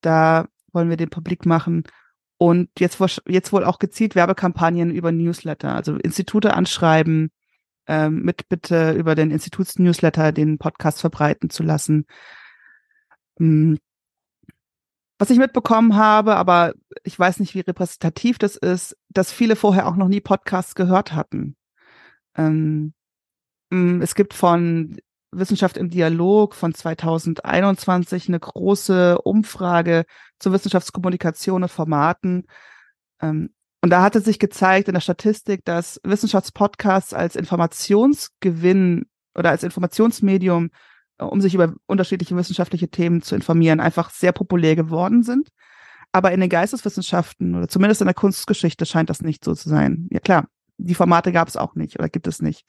Da 0.00 0.46
wollen 0.72 0.90
wir 0.90 0.96
den 0.96 1.10
publik 1.10 1.44
machen. 1.44 1.84
Und 2.38 2.70
jetzt, 2.78 2.98
jetzt 3.28 3.52
wohl 3.52 3.64
auch 3.64 3.78
gezielt 3.78 4.14
Werbekampagnen 4.14 4.90
über 4.90 5.12
Newsletter, 5.12 5.74
also 5.74 5.96
Institute 5.96 6.54
anschreiben, 6.54 7.30
ähm, 7.86 8.22
mit 8.22 8.48
bitte 8.48 8.92
über 8.92 9.14
den 9.14 9.30
Institutsnewsletter 9.30 10.32
den 10.32 10.58
Podcast 10.58 11.00
verbreiten 11.00 11.50
zu 11.50 11.62
lassen. 11.62 12.06
Was 15.22 15.30
ich 15.30 15.38
mitbekommen 15.38 15.94
habe, 15.94 16.34
aber 16.34 16.74
ich 17.04 17.16
weiß 17.16 17.38
nicht, 17.38 17.54
wie 17.54 17.60
repräsentativ 17.60 18.38
das 18.38 18.56
ist, 18.56 18.96
dass 19.08 19.30
viele 19.30 19.54
vorher 19.54 19.86
auch 19.86 19.94
noch 19.94 20.08
nie 20.08 20.20
Podcasts 20.20 20.74
gehört 20.74 21.14
hatten. 21.14 21.54
Ähm, 22.36 22.92
hm, 23.70 24.02
es 24.02 24.16
gibt 24.16 24.34
von 24.34 24.96
Wissenschaft 25.30 25.76
im 25.76 25.90
Dialog 25.90 26.56
von 26.56 26.74
2021 26.74 28.26
eine 28.26 28.40
große 28.40 29.16
Umfrage 29.22 30.06
zur 30.40 30.54
Wissenschaftskommunikation 30.54 31.62
und 31.62 31.68
Formaten. 31.68 32.48
Ähm, 33.20 33.50
und 33.80 33.90
da 33.90 34.02
hatte 34.02 34.20
sich 34.22 34.40
gezeigt 34.40 34.88
in 34.88 34.94
der 34.94 35.00
Statistik, 35.02 35.64
dass 35.64 36.00
Wissenschaftspodcasts 36.02 37.14
als 37.14 37.36
Informationsgewinn 37.36 39.06
oder 39.36 39.50
als 39.50 39.62
Informationsmedium, 39.62 40.70
um 41.26 41.40
sich 41.40 41.54
über 41.54 41.74
unterschiedliche 41.86 42.36
wissenschaftliche 42.36 42.88
Themen 42.88 43.22
zu 43.22 43.34
informieren, 43.34 43.80
einfach 43.80 44.10
sehr 44.10 44.32
populär 44.32 44.76
geworden 44.76 45.22
sind. 45.22 45.48
Aber 46.12 46.32
in 46.32 46.40
den 46.40 46.50
Geisteswissenschaften 46.50 47.54
oder 47.54 47.68
zumindest 47.68 48.00
in 48.02 48.06
der 48.06 48.14
Kunstgeschichte 48.14 48.84
scheint 48.84 49.10
das 49.10 49.22
nicht 49.22 49.44
so 49.44 49.54
zu 49.54 49.68
sein. 49.68 50.08
Ja 50.10 50.20
klar, 50.20 50.46
die 50.76 50.94
Formate 50.94 51.32
gab 51.32 51.48
es 51.48 51.56
auch 51.56 51.74
nicht 51.74 51.98
oder 51.98 52.08
gibt 52.08 52.26
es 52.26 52.42
nicht. 52.42 52.64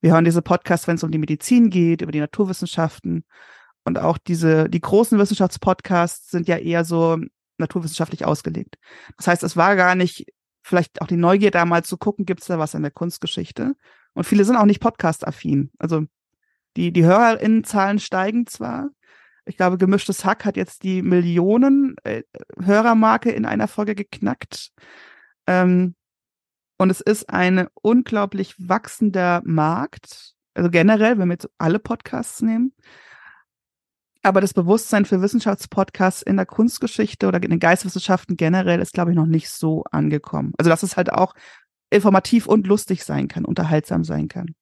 Wir 0.00 0.12
hören 0.12 0.24
diese 0.24 0.42
Podcasts, 0.42 0.86
wenn 0.86 0.96
es 0.96 1.04
um 1.04 1.10
die 1.10 1.18
Medizin 1.18 1.70
geht, 1.70 2.02
über 2.02 2.12
die 2.12 2.20
Naturwissenschaften. 2.20 3.24
Und 3.84 3.98
auch 3.98 4.18
diese, 4.18 4.68
die 4.68 4.80
großen 4.80 5.18
Wissenschaftspodcasts 5.18 6.30
sind 6.30 6.48
ja 6.48 6.56
eher 6.56 6.84
so 6.84 7.18
naturwissenschaftlich 7.58 8.24
ausgelegt. 8.24 8.76
Das 9.16 9.26
heißt, 9.26 9.42
es 9.42 9.56
war 9.56 9.76
gar 9.76 9.94
nicht 9.94 10.26
vielleicht 10.62 11.00
auch 11.00 11.06
die 11.06 11.16
Neugier 11.16 11.50
damals 11.50 11.88
zu 11.88 11.96
gucken, 11.96 12.26
gibt 12.26 12.40
es 12.40 12.48
da 12.48 12.58
was 12.58 12.74
in 12.74 12.82
der 12.82 12.90
Kunstgeschichte? 12.90 13.76
Und 14.14 14.24
viele 14.24 14.44
sind 14.44 14.56
auch 14.56 14.64
nicht 14.64 14.80
podcast-affin. 14.80 15.70
Also 15.78 16.06
die, 16.76 16.92
die 16.92 17.04
HörerInnenzahlen 17.04 17.98
steigen 17.98 18.46
zwar. 18.46 18.90
Ich 19.44 19.56
glaube, 19.56 19.78
Gemischtes 19.78 20.24
Hack 20.24 20.44
hat 20.44 20.56
jetzt 20.56 20.82
die 20.82 21.02
Millionen 21.02 21.96
äh, 22.04 22.22
Hörermarke 22.62 23.30
in 23.30 23.46
einer 23.46 23.68
Folge 23.68 23.94
geknackt. 23.94 24.70
Ähm, 25.46 25.94
und 26.78 26.90
es 26.90 27.00
ist 27.00 27.30
ein 27.30 27.68
unglaublich 27.74 28.54
wachsender 28.58 29.40
Markt. 29.44 30.34
Also 30.54 30.70
generell, 30.70 31.18
wenn 31.18 31.28
wir 31.28 31.34
jetzt 31.34 31.48
alle 31.58 31.78
Podcasts 31.78 32.42
nehmen. 32.42 32.72
Aber 34.22 34.40
das 34.40 34.52
Bewusstsein 34.52 35.04
für 35.04 35.22
Wissenschaftspodcasts 35.22 36.22
in 36.22 36.36
der 36.36 36.46
Kunstgeschichte 36.46 37.28
oder 37.28 37.40
in 37.40 37.50
den 37.50 37.60
Geistwissenschaften 37.60 38.36
generell 38.36 38.80
ist, 38.80 38.92
glaube 38.92 39.12
ich, 39.12 39.16
noch 39.16 39.26
nicht 39.26 39.48
so 39.48 39.84
angekommen. 39.92 40.52
Also, 40.58 40.68
dass 40.68 40.82
es 40.82 40.96
halt 40.96 41.12
auch 41.12 41.34
informativ 41.90 42.46
und 42.46 42.66
lustig 42.66 43.04
sein 43.04 43.28
kann, 43.28 43.44
unterhaltsam 43.44 44.02
sein 44.02 44.26
kann. 44.26 44.56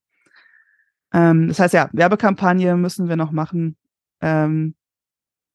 Ähm, 1.15 1.49
das 1.49 1.61
heißt, 1.61 1.73
ja, 1.73 1.89
Werbekampagne 1.93 2.77
müssen 2.77 3.09
wir 3.09 3.17
noch 3.17 3.31
machen. 3.31 3.77
Ähm, 4.21 4.75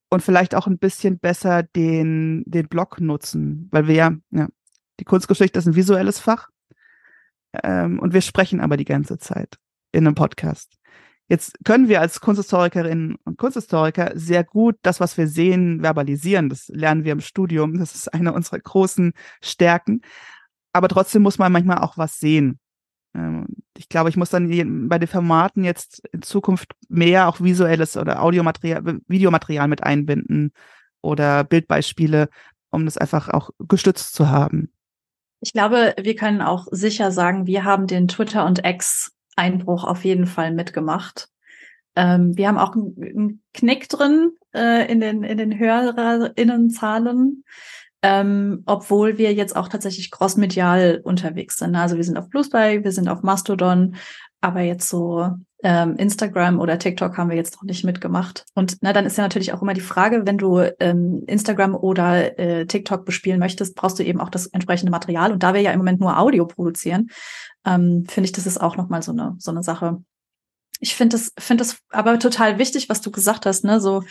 und 0.10 0.24
vielleicht 0.24 0.56
auch 0.56 0.65
ein 0.65 0.80
bisschen 0.80 1.19
besser 1.19 1.62
den, 1.62 2.43
den 2.48 2.67
Blog 2.67 3.00
nutzen, 3.00 3.67
weil 3.72 3.88
wir 3.88 3.95
ja, 3.95 4.12
ja, 4.32 4.48
die 5.00 5.06
Kunstgeschichte 5.06 5.60
ist 5.60 5.67
ein 5.67 5.76
visuelles 5.76 6.19
Fach. 6.19 6.50
Ähm, 7.63 8.00
und 8.00 8.13
wir 8.13 8.22
sprechen 8.22 8.62
aber 8.62 8.78
die 8.78 8.86
ganze 8.86 9.19
Zeit 9.19 9.58
in 9.91 10.08
einem 10.08 10.15
Podcast. 10.15 10.80
Jetzt 11.28 11.54
können 11.63 11.89
wir 11.89 12.02
als 12.02 12.22
Kunsthistorikerinnen 12.22 13.17
und 13.24 13.38
Kunsthistoriker 13.38 14.12
sehr 14.15 14.43
gut 14.43 14.78
das, 14.82 15.00
was 15.00 15.15
wir 15.15 15.28
sehen, 15.28 15.82
verbalisieren. 15.82 16.50
Das 16.50 16.69
lernen 16.69 17.04
wir 17.04 17.12
im 17.12 17.22
Studium. 17.22 17.78
Das 17.78 17.93
ist 17.93 18.12
eine 18.12 18.34
unserer 18.34 18.60
großen 18.60 19.13
Stärken. 19.41 20.02
Aber 20.74 20.88
trotzdem 20.88 21.22
muss 21.22 21.38
man 21.38 21.52
manchmal 21.52 21.80
auch 21.80 21.98
was 21.98 22.17
sehen. 22.19 22.59
Ähm, 23.15 23.45
ich 23.78 23.89
glaube, 23.89 24.10
ich 24.10 24.17
muss 24.17 24.30
dann 24.30 24.89
bei 24.89 25.00
den 25.00 25.08
Formaten 25.08 25.63
jetzt 25.63 26.06
in 26.12 26.22
Zukunft 26.22 26.74
mehr 26.89 27.28
auch 27.28 27.41
visuelles 27.41 27.98
oder 27.98 28.22
Audiomaterial, 28.22 29.00
Videomaterial 29.08 29.67
mit 29.67 29.84
einbinden 29.84 30.52
oder 31.02 31.43
Bildbeispiele, 31.43 32.30
um 32.72 32.86
das 32.86 32.98
einfach 32.98 33.30
auch 33.30 33.52
gestützt 33.60 34.13
zu 34.13 34.30
haben. 34.30 34.72
Ich 35.41 35.54
glaube, 35.54 35.95
wir 36.00 36.15
können 36.15 36.41
auch 36.41 36.67
sicher 36.72 37.12
sagen, 37.12 37.48
wir 37.48 37.63
haben 37.63 37.88
den 37.88 38.08
Twitter 38.10 38.45
und 38.45 38.65
X 38.65 39.13
Einbruch 39.38 39.86
auf 39.86 40.04
jeden 40.04 40.26
Fall 40.26 40.52
mitgemacht. 40.52 41.30
Ähm, 41.95 42.38
wir 42.38 42.50
haben 42.50 42.58
auch 42.58 42.76
einen 42.76 43.41
Knick 43.54 43.88
drin 43.88 44.32
äh, 44.54 44.91
in 44.91 45.00
den 45.00 45.24
in 45.24 45.38
den 45.38 45.58
Hörerinnenzahlen, 45.58 47.45
ähm, 48.02 48.64
obwohl 48.66 49.18
wir 49.18 49.34
jetzt 49.34 49.56
auch 49.56 49.68
tatsächlich 49.68 50.12
crossmedial 50.12 51.02
unterwegs 51.04 51.58
sind. 51.58 51.76
Also 51.76 51.98
wir 51.98 52.04
sind 52.04 52.18
auf 52.18 52.30
Bluesby, 52.30 52.84
wir 52.84 52.92
sind 52.92 53.10
auf 53.10 53.24
Mastodon, 53.24 53.96
aber 54.42 54.62
jetzt 54.62 54.88
so 54.88 55.30
ähm, 55.64 55.96
Instagram 55.98 56.60
oder 56.60 56.80
TikTok 56.80 57.18
haben 57.18 57.30
wir 57.30 57.36
jetzt 57.36 57.56
noch 57.56 57.64
nicht 57.64 57.84
mitgemacht. 57.84 58.46
Und 58.56 58.78
na, 58.82 58.94
dann 58.94 59.06
ist 59.06 59.18
ja 59.18 59.24
natürlich 59.24 59.52
auch 59.54 59.62
immer 59.62 59.74
die 59.74 59.82
Frage, 59.82 60.26
wenn 60.26 60.38
du 60.38 60.60
ähm, 60.80 61.24
Instagram 61.28 61.76
oder 61.76 62.40
äh, 62.40 62.66
TikTok 62.66 63.04
bespielen 63.06 63.40
möchtest, 63.40 63.76
brauchst 63.76 64.00
du 64.00 64.04
eben 64.04 64.22
auch 64.22 64.30
das 64.30 64.48
entsprechende 64.48 64.92
Material. 64.92 65.34
Und 65.34 65.44
da 65.44 65.54
wir 65.54 65.62
ja 65.62 65.72
im 65.72 65.80
Moment 65.80 66.00
nur 66.00 66.18
Audio 66.18 66.46
produzieren, 66.46 67.10
ähm, 67.66 68.06
finde 68.08 68.26
ich, 68.26 68.32
das 68.32 68.48
ist 68.48 68.62
auch 68.62 68.78
nochmal 68.78 69.02
so 69.02 69.12
eine, 69.12 69.36
so 69.40 69.52
eine 69.52 69.64
Sache. 69.64 70.02
Ich 70.80 70.96
finde 70.96 71.18
das, 71.18 71.34
finde 71.38 71.63
das 71.63 71.78
aber 71.89 72.20
total 72.20 72.58
wichtig, 72.58 72.89
was 72.89 73.02
du 73.02 73.12
gesagt 73.12 73.46
hast, 73.46 73.63
ne, 73.63 73.82
so, 73.82 74.04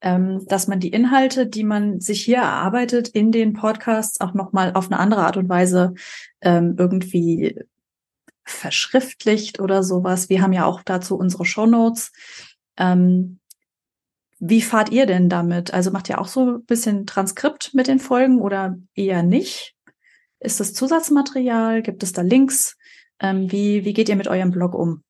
ähm, 0.00 0.44
dass 0.48 0.66
man 0.68 0.80
die 0.80 0.90
Inhalte, 0.90 1.46
die 1.46 1.64
man 1.64 2.00
sich 2.00 2.24
hier 2.24 2.38
erarbeitet 2.38 3.08
in 3.08 3.32
den 3.32 3.52
Podcasts 3.54 4.20
auch 4.20 4.34
nochmal 4.34 4.72
auf 4.74 4.86
eine 4.86 4.98
andere 4.98 5.24
Art 5.24 5.36
und 5.36 5.48
Weise 5.48 5.94
ähm, 6.40 6.76
irgendwie 6.78 7.58
verschriftlicht 8.44 9.60
oder 9.60 9.82
sowas. 9.82 10.28
Wir 10.28 10.42
haben 10.42 10.52
ja 10.52 10.64
auch 10.66 10.82
dazu 10.82 11.16
unsere 11.16 11.44
Shownotes. 11.44 12.12
Ähm, 12.76 13.40
wie 14.38 14.62
fahrt 14.62 14.90
ihr 14.90 15.06
denn 15.06 15.28
damit? 15.28 15.72
Also 15.72 15.90
macht 15.90 16.08
ihr 16.08 16.20
auch 16.20 16.28
so 16.28 16.56
ein 16.56 16.64
bisschen 16.64 17.06
Transkript 17.06 17.72
mit 17.72 17.88
den 17.88 17.98
Folgen 17.98 18.40
oder 18.40 18.76
eher 18.94 19.22
nicht? 19.22 19.74
Ist 20.40 20.60
das 20.60 20.74
Zusatzmaterial? 20.74 21.82
Gibt 21.82 22.02
es 22.02 22.12
da 22.12 22.22
Links? 22.22 22.76
Ähm, 23.18 23.50
wie, 23.50 23.84
wie 23.84 23.94
geht 23.94 24.08
ihr 24.08 24.16
mit 24.16 24.28
eurem 24.28 24.50
Blog 24.50 24.74
um? 24.74 25.02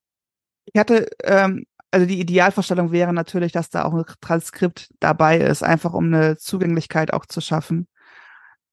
Ich 0.73 0.79
hatte, 0.79 1.07
ähm, 1.23 1.65
also 1.91 2.05
die 2.05 2.19
Idealvorstellung 2.19 2.91
wäre 2.91 3.13
natürlich, 3.13 3.51
dass 3.51 3.69
da 3.69 3.85
auch 3.85 3.93
ein 3.93 4.03
Transkript 4.21 4.89
dabei 4.99 5.37
ist, 5.37 5.63
einfach 5.63 5.93
um 5.93 6.05
eine 6.05 6.37
Zugänglichkeit 6.37 7.13
auch 7.13 7.25
zu 7.25 7.41
schaffen. 7.41 7.87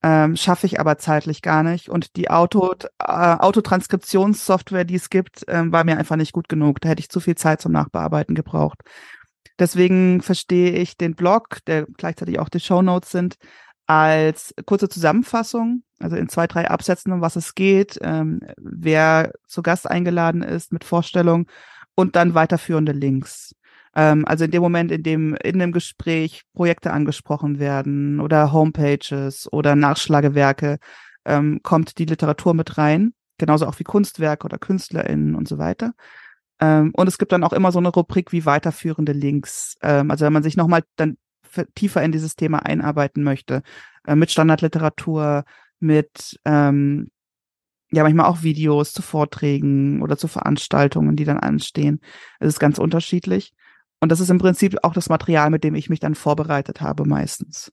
Ähm, 0.02 0.36
Schaffe 0.36 0.66
ich 0.66 0.80
aber 0.80 0.98
zeitlich 0.98 1.40
gar 1.40 1.62
nicht. 1.62 1.88
Und 1.88 2.16
die 2.16 2.28
Auto, 2.28 2.74
äh, 2.98 3.04
Autotranskriptionssoftware, 3.06 4.84
die 4.84 4.96
es 4.96 5.08
gibt, 5.08 5.44
ähm, 5.48 5.72
war 5.72 5.84
mir 5.84 5.96
einfach 5.96 6.16
nicht 6.16 6.32
gut 6.32 6.48
genug. 6.48 6.80
Da 6.80 6.90
hätte 6.90 7.00
ich 7.00 7.08
zu 7.08 7.20
viel 7.20 7.36
Zeit 7.36 7.62
zum 7.62 7.72
Nachbearbeiten 7.72 8.34
gebraucht. 8.34 8.82
Deswegen 9.58 10.20
verstehe 10.20 10.72
ich 10.72 10.98
den 10.98 11.14
Blog, 11.14 11.58
der 11.66 11.86
gleichzeitig 11.96 12.38
auch 12.38 12.48
die 12.48 12.60
Show 12.60 12.82
Notes 12.82 13.12
sind, 13.12 13.36
als 13.86 14.54
kurze 14.66 14.88
Zusammenfassung, 14.88 15.84
also 16.00 16.16
in 16.16 16.28
zwei, 16.28 16.46
drei 16.46 16.68
Absätzen, 16.68 17.12
um 17.12 17.20
was 17.20 17.36
es 17.36 17.54
geht, 17.54 17.98
ähm, 18.02 18.40
wer 18.56 19.32
zu 19.46 19.62
Gast 19.62 19.88
eingeladen 19.88 20.42
ist 20.42 20.72
mit 20.72 20.84
Vorstellung 20.84 21.46
und 21.94 22.16
dann 22.16 22.34
weiterführende 22.34 22.92
Links. 22.92 23.54
Ähm, 23.94 24.24
also 24.26 24.44
in 24.44 24.50
dem 24.50 24.62
Moment, 24.62 24.90
in 24.90 25.02
dem 25.02 25.34
in 25.36 25.58
dem 25.58 25.72
Gespräch 25.72 26.42
Projekte 26.54 26.92
angesprochen 26.92 27.58
werden 27.58 28.20
oder 28.20 28.52
Homepages 28.52 29.52
oder 29.52 29.76
Nachschlagewerke, 29.76 30.78
ähm, 31.24 31.60
kommt 31.62 31.98
die 31.98 32.04
Literatur 32.04 32.54
mit 32.54 32.76
rein, 32.78 33.14
genauso 33.38 33.66
auch 33.66 33.78
wie 33.78 33.84
Kunstwerke 33.84 34.44
oder 34.44 34.58
KünstlerInnen 34.58 35.34
und 35.34 35.48
so 35.48 35.58
weiter. 35.58 35.92
Ähm, 36.60 36.92
und 36.94 37.08
es 37.08 37.18
gibt 37.18 37.32
dann 37.32 37.44
auch 37.44 37.52
immer 37.52 37.72
so 37.72 37.78
eine 37.78 37.88
Rubrik 37.88 38.32
wie 38.32 38.46
weiterführende 38.46 39.12
Links. 39.12 39.76
Ähm, 39.82 40.10
also 40.10 40.24
wenn 40.24 40.32
man 40.32 40.42
sich 40.42 40.56
nochmal 40.56 40.82
dann 40.96 41.16
tiefer 41.74 42.02
in 42.02 42.12
dieses 42.12 42.36
Thema 42.36 42.64
einarbeiten 42.64 43.22
möchte, 43.22 43.62
äh, 44.06 44.16
mit 44.16 44.30
Standardliteratur, 44.30 45.44
mit 45.80 46.38
ähm, 46.44 47.10
ja 47.94 48.02
manchmal 48.02 48.26
auch 48.26 48.42
Videos 48.42 48.92
zu 48.92 49.02
Vorträgen 49.02 50.02
oder 50.02 50.16
zu 50.16 50.28
Veranstaltungen, 50.28 51.16
die 51.16 51.24
dann 51.24 51.38
anstehen. 51.38 52.00
Es 52.40 52.48
ist 52.48 52.60
ganz 52.60 52.78
unterschiedlich. 52.78 53.52
Und 54.00 54.12
das 54.12 54.20
ist 54.20 54.30
im 54.30 54.38
Prinzip 54.38 54.76
auch 54.82 54.92
das 54.92 55.08
Material, 55.08 55.50
mit 55.50 55.64
dem 55.64 55.74
ich 55.74 55.88
mich 55.88 56.00
dann 56.00 56.14
vorbereitet 56.14 56.80
habe 56.80 57.06
meistens. 57.06 57.72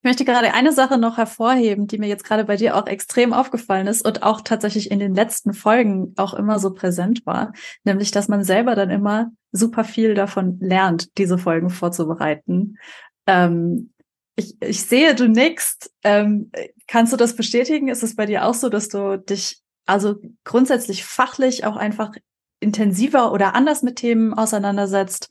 Ich 0.00 0.04
möchte 0.04 0.24
gerade 0.24 0.54
eine 0.54 0.72
Sache 0.72 0.96
noch 0.96 1.16
hervorheben, 1.16 1.88
die 1.88 1.98
mir 1.98 2.06
jetzt 2.06 2.24
gerade 2.24 2.44
bei 2.44 2.56
dir 2.56 2.76
auch 2.76 2.86
extrem 2.86 3.32
aufgefallen 3.32 3.88
ist 3.88 4.06
und 4.06 4.22
auch 4.22 4.40
tatsächlich 4.42 4.92
in 4.92 5.00
den 5.00 5.12
letzten 5.12 5.52
Folgen 5.54 6.14
auch 6.16 6.34
immer 6.34 6.60
so 6.60 6.72
präsent 6.72 7.26
war, 7.26 7.52
nämlich 7.82 8.12
dass 8.12 8.28
man 8.28 8.44
selber 8.44 8.76
dann 8.76 8.90
immer 8.90 9.32
super 9.50 9.82
viel 9.82 10.14
davon 10.14 10.58
lernt, 10.60 11.18
diese 11.18 11.36
Folgen 11.36 11.68
vorzubereiten. 11.68 12.78
Ähm, 13.26 13.90
ich, 14.38 14.56
ich 14.62 14.84
sehe, 14.84 15.14
du 15.14 15.28
nickst. 15.28 15.92
Ähm, 16.04 16.52
kannst 16.86 17.12
du 17.12 17.16
das 17.16 17.34
bestätigen? 17.34 17.88
Ist 17.88 18.04
es 18.04 18.14
bei 18.14 18.24
dir 18.24 18.46
auch 18.46 18.54
so, 18.54 18.68
dass 18.68 18.88
du 18.88 19.18
dich 19.18 19.60
also 19.84 20.16
grundsätzlich 20.44 21.04
fachlich 21.04 21.64
auch 21.64 21.76
einfach 21.76 22.12
intensiver 22.60 23.32
oder 23.32 23.54
anders 23.54 23.82
mit 23.82 23.96
Themen 23.96 24.32
auseinandersetzt? 24.34 25.28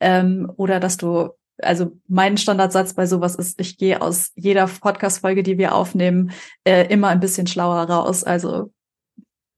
Ähm, 0.00 0.50
oder 0.56 0.80
dass 0.80 0.96
du 0.96 1.30
also 1.62 1.98
mein 2.06 2.36
Standardsatz 2.36 2.94
bei 2.94 3.06
sowas 3.06 3.34
ist, 3.34 3.60
ich 3.60 3.78
gehe 3.78 4.02
aus 4.02 4.32
jeder 4.34 4.66
Podcast-Folge, 4.66 5.42
die 5.42 5.58
wir 5.58 5.74
aufnehmen, 5.74 6.32
äh, 6.64 6.86
immer 6.92 7.08
ein 7.08 7.20
bisschen 7.20 7.46
schlauer 7.46 7.82
raus. 7.82 8.24
Also 8.24 8.72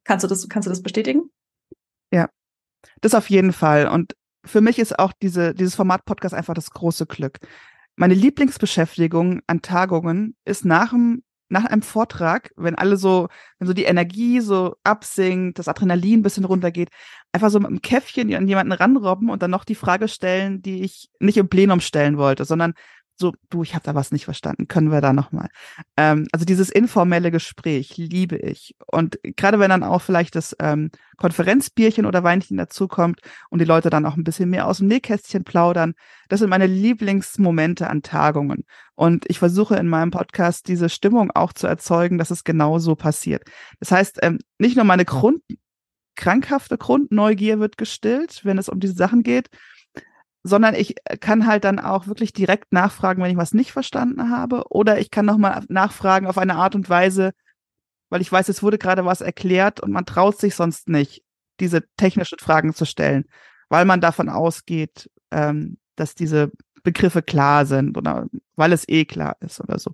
kannst 0.04 0.24
du 0.24 0.28
das, 0.28 0.48
kannst 0.48 0.66
du 0.66 0.70
das 0.70 0.82
bestätigen? 0.82 1.30
Ja, 2.12 2.28
das 3.00 3.14
auf 3.14 3.30
jeden 3.30 3.52
Fall. 3.52 3.88
Und 3.88 4.14
für 4.44 4.60
mich 4.60 4.78
ist 4.78 4.98
auch 4.98 5.12
diese, 5.20 5.54
dieses 5.54 5.74
Format 5.74 6.04
Podcast 6.04 6.34
einfach 6.34 6.54
das 6.54 6.70
große 6.70 7.06
Glück. 7.06 7.38
Meine 8.00 8.14
Lieblingsbeschäftigung 8.14 9.40
an 9.48 9.60
Tagungen 9.60 10.36
ist 10.44 10.64
nach 10.64 10.90
dem 10.90 11.24
nach 11.48 11.64
einem 11.64 11.82
Vortrag, 11.82 12.52
wenn 12.56 12.76
alle 12.76 12.96
so, 12.96 13.28
wenn 13.58 13.66
so 13.66 13.72
die 13.72 13.84
Energie 13.84 14.40
so 14.40 14.76
absinkt, 14.84 15.58
das 15.58 15.66
Adrenalin 15.66 16.20
ein 16.20 16.22
bisschen 16.22 16.44
runtergeht, 16.44 16.90
einfach 17.32 17.50
so 17.50 17.58
mit 17.58 17.68
einem 17.68 17.82
Käffchen 17.82 18.32
an 18.34 18.46
jemanden 18.46 18.72
ranrobben 18.72 19.30
und 19.30 19.42
dann 19.42 19.50
noch 19.50 19.64
die 19.64 19.74
Frage 19.74 20.06
stellen, 20.06 20.62
die 20.62 20.82
ich 20.82 21.08
nicht 21.18 21.38
im 21.38 21.48
Plenum 21.48 21.80
stellen 21.80 22.18
wollte, 22.18 22.44
sondern 22.44 22.74
so, 23.18 23.34
du, 23.50 23.62
ich 23.62 23.74
habe 23.74 23.84
da 23.84 23.94
was 23.94 24.12
nicht 24.12 24.24
verstanden, 24.24 24.68
können 24.68 24.92
wir 24.92 25.00
da 25.00 25.12
nochmal. 25.12 25.48
Ähm, 25.96 26.26
also 26.32 26.44
dieses 26.44 26.70
informelle 26.70 27.30
Gespräch 27.30 27.96
liebe 27.96 28.36
ich. 28.36 28.76
Und 28.86 29.18
gerade 29.22 29.58
wenn 29.58 29.70
dann 29.70 29.82
auch 29.82 30.02
vielleicht 30.02 30.36
das 30.36 30.54
ähm, 30.60 30.90
Konferenzbierchen 31.16 32.06
oder 32.06 32.22
Weinchen 32.22 32.56
dazukommt 32.56 33.20
und 33.50 33.58
die 33.58 33.64
Leute 33.64 33.90
dann 33.90 34.06
auch 34.06 34.16
ein 34.16 34.24
bisschen 34.24 34.50
mehr 34.50 34.66
aus 34.68 34.78
dem 34.78 34.86
Nähkästchen 34.86 35.42
plaudern, 35.42 35.94
das 36.28 36.40
sind 36.40 36.50
meine 36.50 36.66
Lieblingsmomente 36.66 37.90
an 37.90 38.02
Tagungen. 38.02 38.64
Und 38.94 39.24
ich 39.28 39.38
versuche 39.38 39.76
in 39.76 39.88
meinem 39.88 40.12
Podcast 40.12 40.68
diese 40.68 40.88
Stimmung 40.88 41.32
auch 41.32 41.52
zu 41.52 41.66
erzeugen, 41.66 42.18
dass 42.18 42.30
es 42.30 42.44
genau 42.44 42.78
so 42.78 42.94
passiert. 42.94 43.42
Das 43.80 43.90
heißt, 43.90 44.20
ähm, 44.22 44.38
nicht 44.58 44.76
nur 44.76 44.84
meine 44.84 45.04
Grund, 45.04 45.42
krankhafte 46.14 46.78
Grundneugier 46.78 47.58
wird 47.58 47.78
gestillt, 47.78 48.44
wenn 48.44 48.58
es 48.58 48.68
um 48.68 48.80
diese 48.80 48.94
Sachen 48.94 49.22
geht, 49.22 49.50
sondern 50.42 50.74
ich 50.74 50.96
äh, 51.04 51.16
kann 51.16 51.46
halt 51.46 51.64
dann 51.64 51.78
auch 51.78 52.06
wirklich 52.06 52.32
direkt 52.32 52.72
nachfragen, 52.72 53.22
wenn 53.22 53.30
ich 53.30 53.36
was 53.36 53.54
nicht 53.54 53.72
verstanden 53.72 54.30
habe, 54.30 54.64
oder 54.70 54.98
ich 54.98 55.10
kann 55.10 55.26
nochmal 55.26 55.64
nachfragen 55.68 56.26
auf 56.26 56.38
eine 56.38 56.56
Art 56.56 56.74
und 56.74 56.88
Weise, 56.88 57.32
weil 58.10 58.20
ich 58.20 58.32
weiß, 58.32 58.48
es 58.48 58.62
wurde 58.62 58.78
gerade 58.78 59.04
was 59.04 59.20
erklärt 59.20 59.80
und 59.80 59.92
man 59.92 60.06
traut 60.06 60.38
sich 60.38 60.54
sonst 60.54 60.88
nicht, 60.88 61.22
diese 61.60 61.82
technischen 61.96 62.38
Fragen 62.38 62.72
zu 62.74 62.84
stellen, 62.84 63.24
weil 63.68 63.84
man 63.84 64.00
davon 64.00 64.28
ausgeht, 64.28 65.10
ähm, 65.30 65.78
dass 65.96 66.14
diese 66.14 66.52
Begriffe 66.82 67.22
klar 67.22 67.66
sind 67.66 67.98
oder 67.98 68.26
weil 68.56 68.72
es 68.72 68.88
eh 68.88 69.04
klar 69.04 69.36
ist 69.40 69.60
oder 69.60 69.78
so. 69.78 69.92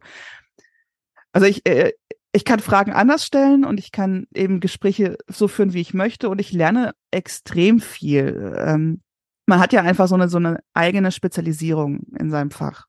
Also 1.33 1.47
ich, 1.47 1.67
äh, 1.67 1.93
ich 2.33 2.45
kann 2.45 2.61
Fragen 2.61 2.93
anders 2.93 3.25
stellen 3.25 3.65
und 3.65 3.79
ich 3.79 3.93
kann 3.93 4.27
eben 4.35 4.61
Gespräche 4.61 5.17
so 5.29 5.49
führen, 5.49 5.73
wie 5.73 5.81
ich 5.81 5.95
möchte 5.95 6.29
und 6.29 6.41
ich 6.41 6.53
lerne 6.53 6.93
extrem 7.11 7.81
viel. 7.81 8.55
Ähm, 8.59 9.01
man 9.47 9.61
hat 9.61 9.73
ja 9.73 9.83
einfach 9.83 10.09
so 10.09 10.15
eine, 10.15 10.29
so 10.29 10.39
eine 10.39 10.61
eigene 10.73 11.13
Spezialisierung 11.13 12.01
in 12.19 12.31
seinem 12.31 12.51
Fach. 12.51 12.87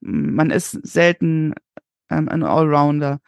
Man 0.00 0.50
ist 0.50 0.72
selten 0.86 1.54
ähm, 2.10 2.28
ein 2.28 2.42
Allrounder. 2.42 3.20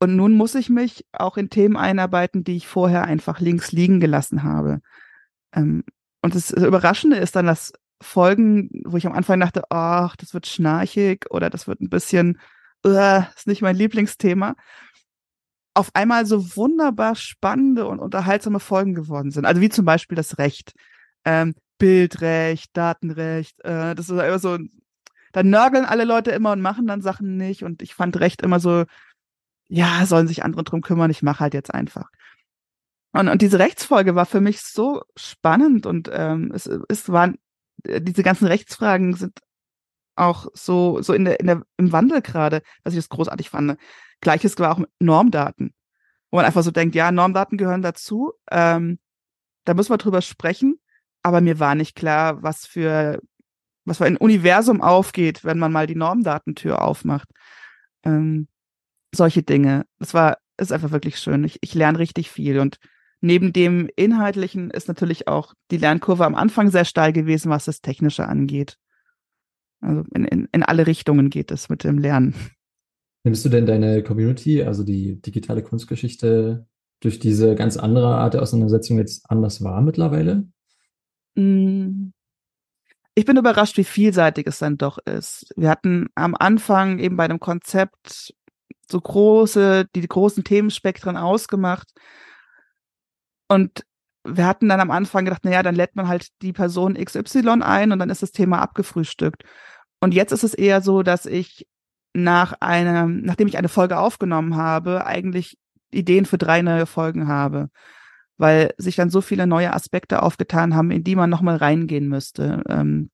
Und 0.00 0.14
nun 0.16 0.34
muss 0.34 0.54
ich 0.54 0.68
mich 0.68 1.06
auch 1.12 1.36
in 1.36 1.50
Themen 1.50 1.76
einarbeiten, 1.76 2.44
die 2.44 2.56
ich 2.56 2.68
vorher 2.68 3.04
einfach 3.04 3.40
links 3.40 3.72
liegen 3.72 3.98
gelassen 3.98 4.44
habe. 4.44 4.80
Ähm, 5.52 5.84
und 6.22 6.34
das 6.34 6.50
Überraschende 6.50 7.16
ist 7.16 7.36
dann, 7.36 7.46
dass 7.46 7.72
Folgen, 8.00 8.70
wo 8.84 8.96
ich 8.96 9.06
am 9.06 9.12
Anfang 9.12 9.40
dachte, 9.40 9.64
ach, 9.70 10.14
das 10.16 10.34
wird 10.34 10.46
schnarchig 10.46 11.26
oder 11.30 11.50
das 11.50 11.66
wird 11.66 11.80
ein 11.80 11.90
bisschen, 11.90 12.38
uh, 12.86 13.22
ist 13.36 13.48
nicht 13.48 13.62
mein 13.62 13.74
Lieblingsthema, 13.74 14.54
auf 15.74 15.90
einmal 15.94 16.26
so 16.26 16.56
wunderbar 16.56 17.16
spannende 17.16 17.86
und 17.86 17.98
unterhaltsame 17.98 18.60
Folgen 18.60 18.94
geworden 18.94 19.30
sind. 19.30 19.46
Also 19.46 19.60
wie 19.60 19.68
zum 19.68 19.84
Beispiel 19.84 20.16
das 20.16 20.38
Recht 20.38 20.74
ähm, 21.24 21.54
Bildrecht, 21.78 22.76
Datenrecht, 22.76 23.60
äh, 23.64 23.94
das 23.94 24.08
ist 24.08 24.10
immer 24.10 24.38
so, 24.38 24.58
da 25.32 25.42
nörgeln 25.42 25.84
alle 25.84 26.04
Leute 26.04 26.30
immer 26.30 26.52
und 26.52 26.60
machen 26.60 26.86
dann 26.86 27.02
Sachen 27.02 27.36
nicht 27.36 27.62
und 27.62 27.82
ich 27.82 27.94
fand 27.94 28.18
Recht 28.18 28.42
immer 28.42 28.60
so, 28.60 28.84
ja, 29.68 30.06
sollen 30.06 30.28
sich 30.28 30.42
andere 30.42 30.64
drum 30.64 30.80
kümmern, 30.80 31.10
ich 31.10 31.22
mache 31.22 31.40
halt 31.40 31.54
jetzt 31.54 31.72
einfach. 31.72 32.10
Und, 33.12 33.28
und 33.28 33.42
diese 33.42 33.58
Rechtsfolge 33.58 34.14
war 34.14 34.26
für 34.26 34.40
mich 34.40 34.60
so 34.60 35.02
spannend 35.16 35.86
und 35.86 36.10
ähm, 36.12 36.52
es, 36.54 36.68
es 36.88 37.08
waren, 37.08 37.38
äh, 37.84 38.00
diese 38.00 38.22
ganzen 38.22 38.46
Rechtsfragen 38.46 39.14
sind 39.14 39.38
auch 40.16 40.48
so, 40.54 41.00
so 41.00 41.12
in 41.12 41.24
der, 41.24 41.40
in 41.40 41.46
der, 41.46 41.62
im 41.76 41.92
Wandel 41.92 42.22
gerade, 42.22 42.62
dass 42.82 42.94
ich 42.94 42.98
das 42.98 43.08
großartig 43.08 43.50
fand. 43.50 43.78
Gleiches 44.20 44.58
war 44.58 44.72
auch 44.72 44.78
mit 44.78 44.90
Normdaten, 44.98 45.72
wo 46.30 46.36
man 46.36 46.44
einfach 46.46 46.62
so 46.62 46.70
denkt, 46.70 46.94
ja, 46.94 47.12
Normdaten 47.12 47.56
gehören 47.56 47.82
dazu, 47.82 48.32
ähm, 48.50 48.98
da 49.64 49.74
müssen 49.74 49.92
wir 49.92 49.98
drüber 49.98 50.22
sprechen, 50.22 50.80
aber 51.28 51.42
mir 51.42 51.60
war 51.60 51.74
nicht 51.74 51.94
klar, 51.94 52.42
was 52.42 52.64
für, 52.64 53.20
was 53.84 53.98
für 53.98 54.06
ein 54.06 54.16
Universum 54.16 54.80
aufgeht, 54.80 55.44
wenn 55.44 55.58
man 55.58 55.70
mal 55.70 55.86
die 55.86 55.94
Normdatentür 55.94 56.80
aufmacht. 56.80 57.28
Ähm, 58.02 58.48
solche 59.14 59.42
Dinge. 59.42 59.84
Das 59.98 60.14
war, 60.14 60.38
ist 60.56 60.72
einfach 60.72 60.90
wirklich 60.90 61.18
schön. 61.18 61.44
Ich, 61.44 61.58
ich 61.60 61.74
lerne 61.74 61.98
richtig 61.98 62.30
viel 62.30 62.60
und 62.60 62.78
neben 63.20 63.52
dem 63.52 63.90
Inhaltlichen 63.94 64.70
ist 64.70 64.88
natürlich 64.88 65.28
auch 65.28 65.52
die 65.70 65.76
Lernkurve 65.76 66.24
am 66.24 66.34
Anfang 66.34 66.70
sehr 66.70 66.86
steil 66.86 67.12
gewesen, 67.12 67.50
was 67.50 67.66
das 67.66 67.82
Technische 67.82 68.26
angeht. 68.26 68.78
Also 69.82 70.04
in, 70.14 70.24
in, 70.24 70.48
in 70.50 70.62
alle 70.62 70.86
Richtungen 70.86 71.28
geht 71.28 71.50
es 71.50 71.68
mit 71.68 71.84
dem 71.84 71.98
Lernen. 71.98 72.34
Nimmst 73.22 73.44
du 73.44 73.50
denn 73.50 73.66
deine 73.66 74.02
Community, 74.02 74.62
also 74.62 74.82
die 74.82 75.20
digitale 75.20 75.62
Kunstgeschichte, 75.62 76.66
durch 77.00 77.18
diese 77.18 77.54
ganz 77.54 77.76
andere 77.76 78.16
Art 78.16 78.32
der 78.32 78.40
Auseinandersetzung 78.40 78.96
jetzt 78.96 79.30
anders 79.30 79.62
wahr 79.62 79.82
mittlerweile? 79.82 80.48
Mm. 81.38 82.12
Ich 83.14 83.24
bin 83.24 83.36
überrascht, 83.36 83.76
wie 83.76 83.84
vielseitig 83.84 84.46
es 84.46 84.58
dann 84.58 84.76
doch 84.76 84.98
ist. 84.98 85.52
Wir 85.56 85.70
hatten 85.70 86.08
am 86.14 86.36
Anfang 86.38 86.98
eben 87.00 87.16
bei 87.16 87.26
dem 87.26 87.40
Konzept 87.40 88.32
so 88.90 89.00
große, 89.00 89.86
die 89.94 90.06
großen 90.06 90.44
Themenspektren 90.44 91.16
ausgemacht. 91.16 91.88
Und 93.48 93.84
wir 94.24 94.46
hatten 94.46 94.68
dann 94.68 94.80
am 94.80 94.90
Anfang 94.90 95.24
gedacht, 95.24 95.44
naja, 95.44 95.62
dann 95.62 95.74
lädt 95.74 95.96
man 95.96 96.06
halt 96.06 96.28
die 96.42 96.52
Person 96.52 96.94
XY 96.94 97.62
ein 97.62 97.92
und 97.92 97.98
dann 97.98 98.10
ist 98.10 98.22
das 98.22 98.30
Thema 98.30 98.60
abgefrühstückt. 98.60 99.42
Und 100.00 100.14
jetzt 100.14 100.32
ist 100.32 100.44
es 100.44 100.54
eher 100.54 100.80
so, 100.80 101.02
dass 101.02 101.26
ich 101.26 101.66
nach 102.14 102.54
einem, 102.60 103.22
nachdem 103.22 103.48
ich 103.48 103.58
eine 103.58 103.68
Folge 103.68 103.98
aufgenommen 103.98 104.56
habe, 104.56 105.06
eigentlich 105.06 105.56
Ideen 105.90 106.24
für 106.24 106.38
drei 106.38 106.62
neue 106.62 106.86
Folgen 106.86 107.26
habe 107.26 107.68
weil 108.38 108.72
sich 108.78 108.96
dann 108.96 109.10
so 109.10 109.20
viele 109.20 109.46
neue 109.46 109.74
Aspekte 109.74 110.22
aufgetan 110.22 110.74
haben, 110.74 110.90
in 110.90 111.04
die 111.04 111.16
man 111.16 111.28
nochmal 111.28 111.56
reingehen 111.56 112.08
müsste. 112.08 112.62
Ähm, 112.68 113.10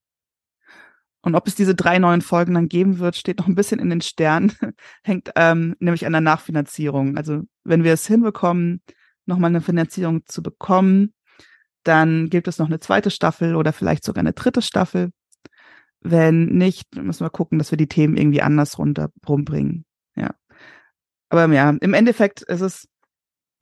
und 1.22 1.34
ob 1.34 1.46
es 1.46 1.54
diese 1.54 1.74
drei 1.74 1.98
neuen 1.98 2.20
Folgen 2.20 2.52
dann 2.52 2.68
geben 2.68 2.98
wird, 2.98 3.16
steht 3.16 3.38
noch 3.38 3.46
ein 3.46 3.54
bisschen 3.54 3.80
in 3.80 3.88
den 3.88 4.02
Sternen, 4.02 4.52
hängt 5.02 5.30
ähm, 5.36 5.74
nämlich 5.80 6.04
an 6.04 6.12
der 6.12 6.20
Nachfinanzierung. 6.20 7.16
Also 7.16 7.42
wenn 7.64 7.82
wir 7.82 7.94
es 7.94 8.06
hinbekommen, 8.06 8.82
nochmal 9.24 9.48
eine 9.48 9.62
Finanzierung 9.62 10.26
zu 10.26 10.42
bekommen, 10.42 11.14
dann 11.82 12.28
gibt 12.28 12.46
es 12.46 12.58
noch 12.58 12.66
eine 12.66 12.80
zweite 12.80 13.10
Staffel 13.10 13.56
oder 13.56 13.72
vielleicht 13.72 14.04
sogar 14.04 14.20
eine 14.20 14.34
dritte 14.34 14.60
Staffel. 14.60 15.10
Wenn 16.00 16.46
nicht, 16.46 16.94
müssen 16.96 17.24
wir 17.24 17.30
gucken, 17.30 17.58
dass 17.58 17.70
wir 17.70 17.78
die 17.78 17.88
Themen 17.88 18.18
irgendwie 18.18 18.42
anders 18.42 18.78
runter 18.78 19.10
rumbringen. 19.26 19.86
Ja. 20.16 20.34
Aber 21.30 21.50
ja, 21.54 21.70
im 21.70 21.94
Endeffekt 21.94 22.42
ist 22.42 22.60
es 22.60 22.86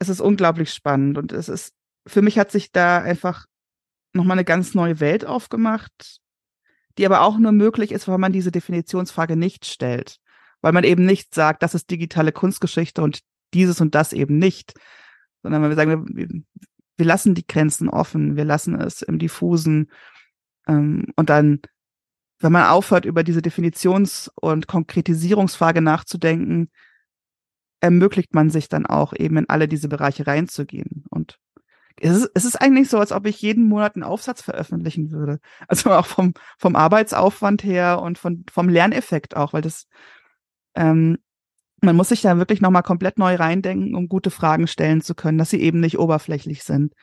es 0.03 0.09
ist 0.09 0.21
unglaublich 0.21 0.71
spannend 0.71 1.17
und 1.17 1.31
es 1.31 1.49
ist, 1.49 1.73
für 2.05 2.21
mich 2.21 2.37
hat 2.37 2.51
sich 2.51 2.71
da 2.71 2.99
einfach 2.99 3.45
nochmal 4.13 4.37
eine 4.37 4.45
ganz 4.45 4.75
neue 4.75 4.99
Welt 4.99 5.25
aufgemacht, 5.25 6.19
die 6.97 7.05
aber 7.05 7.21
auch 7.21 7.37
nur 7.37 7.51
möglich 7.51 7.91
ist, 7.91 8.07
weil 8.07 8.17
man 8.17 8.33
diese 8.33 8.51
Definitionsfrage 8.51 9.35
nicht 9.35 9.65
stellt. 9.65 10.17
Weil 10.61 10.73
man 10.73 10.83
eben 10.83 11.05
nicht 11.05 11.33
sagt, 11.33 11.63
das 11.63 11.73
ist 11.73 11.89
digitale 11.89 12.31
Kunstgeschichte 12.31 13.01
und 13.01 13.21
dieses 13.53 13.81
und 13.81 13.95
das 13.95 14.13
eben 14.13 14.37
nicht. 14.37 14.73
Sondern 15.41 15.63
wir 15.63 15.75
sagen, 15.75 16.05
wir, 16.15 16.27
wir 16.97 17.05
lassen 17.05 17.35
die 17.35 17.47
Grenzen 17.47 17.89
offen, 17.89 18.35
wir 18.35 18.45
lassen 18.45 18.79
es 18.79 19.01
im 19.01 19.19
Diffusen. 19.19 19.89
Ähm, 20.67 21.07
und 21.15 21.29
dann, 21.29 21.61
wenn 22.39 22.51
man 22.51 22.65
aufhört, 22.65 23.05
über 23.05 23.23
diese 23.23 23.41
Definitions- 23.41 24.29
und 24.35 24.67
Konkretisierungsfrage 24.67 25.81
nachzudenken, 25.81 26.69
ermöglicht 27.83 28.33
man 28.33 28.49
sich 28.49 28.69
dann 28.69 28.85
auch 28.85 29.11
eben 29.13 29.35
in 29.35 29.49
alle 29.49 29.67
diese 29.67 29.89
Bereiche 29.89 30.25
reinzugehen. 30.25 31.03
Und 31.09 31.37
es 31.99 32.15
ist, 32.15 32.31
es 32.33 32.45
ist 32.45 32.55
eigentlich 32.55 32.89
so, 32.89 32.97
als 32.97 33.11
ob 33.11 33.27
ich 33.27 33.41
jeden 33.41 33.67
Monat 33.67 33.95
einen 33.95 34.03
Aufsatz 34.03 34.41
veröffentlichen 34.41 35.11
würde. 35.11 35.39
Also 35.67 35.91
auch 35.91 36.05
vom, 36.05 36.33
vom 36.57 36.77
Arbeitsaufwand 36.77 37.61
her 37.65 38.01
und 38.01 38.17
von, 38.17 38.45
vom 38.49 38.69
Lerneffekt 38.69 39.35
auch, 39.35 39.51
weil 39.51 39.61
das, 39.61 39.87
ähm, 40.75 41.17
man 41.81 41.97
muss 41.97 42.07
sich 42.07 42.21
da 42.21 42.37
wirklich 42.37 42.61
nochmal 42.61 42.83
komplett 42.83 43.17
neu 43.17 43.35
reindenken, 43.35 43.95
um 43.95 44.07
gute 44.07 44.31
Fragen 44.31 44.67
stellen 44.67 45.01
zu 45.01 45.13
können, 45.13 45.37
dass 45.37 45.49
sie 45.49 45.61
eben 45.61 45.81
nicht 45.81 45.99
oberflächlich 45.99 46.63
sind. 46.63 46.93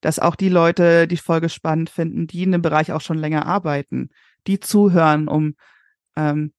Dass 0.00 0.18
auch 0.18 0.36
die 0.36 0.48
Leute 0.48 1.06
die 1.06 1.18
Folge 1.18 1.50
spannend 1.50 1.90
finden, 1.90 2.26
die 2.26 2.44
in 2.44 2.52
dem 2.52 2.62
Bereich 2.62 2.92
auch 2.92 3.02
schon 3.02 3.18
länger 3.18 3.44
arbeiten, 3.44 4.08
die 4.46 4.58
zuhören, 4.58 5.28
um 5.28 5.54
ähm, 6.16 6.54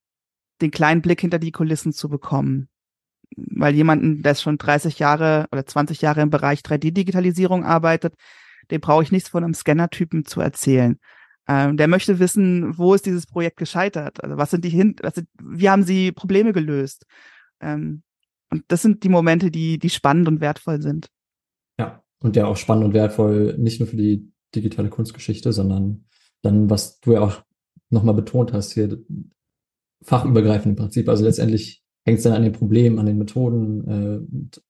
den 0.61 0.69
kleinen 0.69 1.01
Blick 1.01 1.21
hinter 1.21 1.39
die 1.39 1.51
Kulissen 1.51 1.93
zu 1.93 2.09
bekommen 2.09 2.67
weil 3.35 3.75
jemanden, 3.75 4.21
der 4.21 4.35
schon 4.35 4.57
30 4.57 4.99
Jahre 4.99 5.47
oder 5.51 5.65
20 5.65 6.01
Jahre 6.01 6.21
im 6.21 6.29
Bereich 6.29 6.59
3D-Digitalisierung 6.59 7.63
arbeitet, 7.63 8.15
dem 8.69 8.81
brauche 8.81 9.03
ich 9.03 9.11
nichts 9.11 9.29
von 9.29 9.43
einem 9.43 9.53
Scanner-Typen 9.53 10.25
zu 10.25 10.41
erzählen. 10.41 10.97
Ähm, 11.47 11.77
der 11.77 11.87
möchte 11.87 12.19
wissen, 12.19 12.77
wo 12.77 12.93
ist 12.93 13.05
dieses 13.05 13.25
Projekt 13.25 13.57
gescheitert? 13.57 14.23
Also 14.23 14.37
was 14.37 14.51
sind 14.51 14.63
die 14.63 14.69
hin, 14.69 14.95
was 15.01 15.15
sind, 15.15 15.27
wie 15.41 15.69
haben 15.69 15.83
sie 15.83 16.11
Probleme 16.11 16.53
gelöst? 16.53 17.05
Ähm, 17.59 18.03
und 18.49 18.63
das 18.67 18.81
sind 18.81 19.03
die 19.03 19.09
Momente, 19.09 19.49
die, 19.49 19.79
die 19.79 19.89
spannend 19.89 20.27
und 20.27 20.41
wertvoll 20.41 20.81
sind. 20.81 21.09
Ja, 21.79 22.03
und 22.19 22.35
ja 22.35 22.45
auch 22.45 22.57
spannend 22.57 22.85
und 22.85 22.93
wertvoll, 22.93 23.57
nicht 23.57 23.79
nur 23.79 23.87
für 23.87 23.97
die 23.97 24.31
digitale 24.53 24.89
Kunstgeschichte, 24.89 25.53
sondern 25.53 26.05
dann, 26.41 26.69
was 26.69 26.99
du 26.99 27.13
ja 27.13 27.21
auch 27.21 27.43
nochmal 27.89 28.15
betont 28.15 28.53
hast, 28.53 28.73
hier 28.73 28.99
fachübergreifend 30.03 30.71
im 30.71 30.75
Prinzip. 30.75 31.07
Also 31.09 31.23
letztendlich 31.23 31.80
hängt 32.05 32.17
es 32.17 32.23
dann 32.23 32.33
an 32.33 32.43
den 32.43 32.53
Problemen, 32.53 32.99
an 32.99 33.05
den 33.05 33.17
Methoden 33.17 33.87
äh, 33.87 34.17
und 34.17 34.61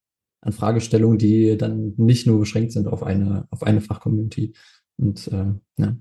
an 0.41 0.53
Fragestellungen, 0.53 1.17
die 1.17 1.57
dann 1.57 1.93
nicht 1.97 2.27
nur 2.27 2.39
beschränkt 2.39 2.71
sind 2.71 2.87
auf 2.87 3.03
eine, 3.03 3.47
auf 3.51 3.63
eine 3.63 3.81
Fachcommunity. 3.81 4.53
Und 4.97 5.27
äh, 5.27 5.53
ja. 5.77 5.95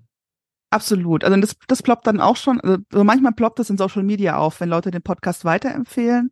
Absolut. 0.71 1.25
Also 1.25 1.39
das, 1.41 1.57
das 1.67 1.83
ploppt 1.83 2.07
dann 2.07 2.21
auch 2.21 2.37
schon, 2.37 2.61
also 2.61 3.05
manchmal 3.05 3.33
ploppt 3.33 3.61
es 3.61 3.71
in 3.71 3.77
Social 3.77 4.03
Media 4.03 4.37
auf, 4.37 4.61
wenn 4.61 4.69
Leute 4.69 4.91
den 4.91 5.03
Podcast 5.03 5.45
weiterempfehlen. 5.45 6.31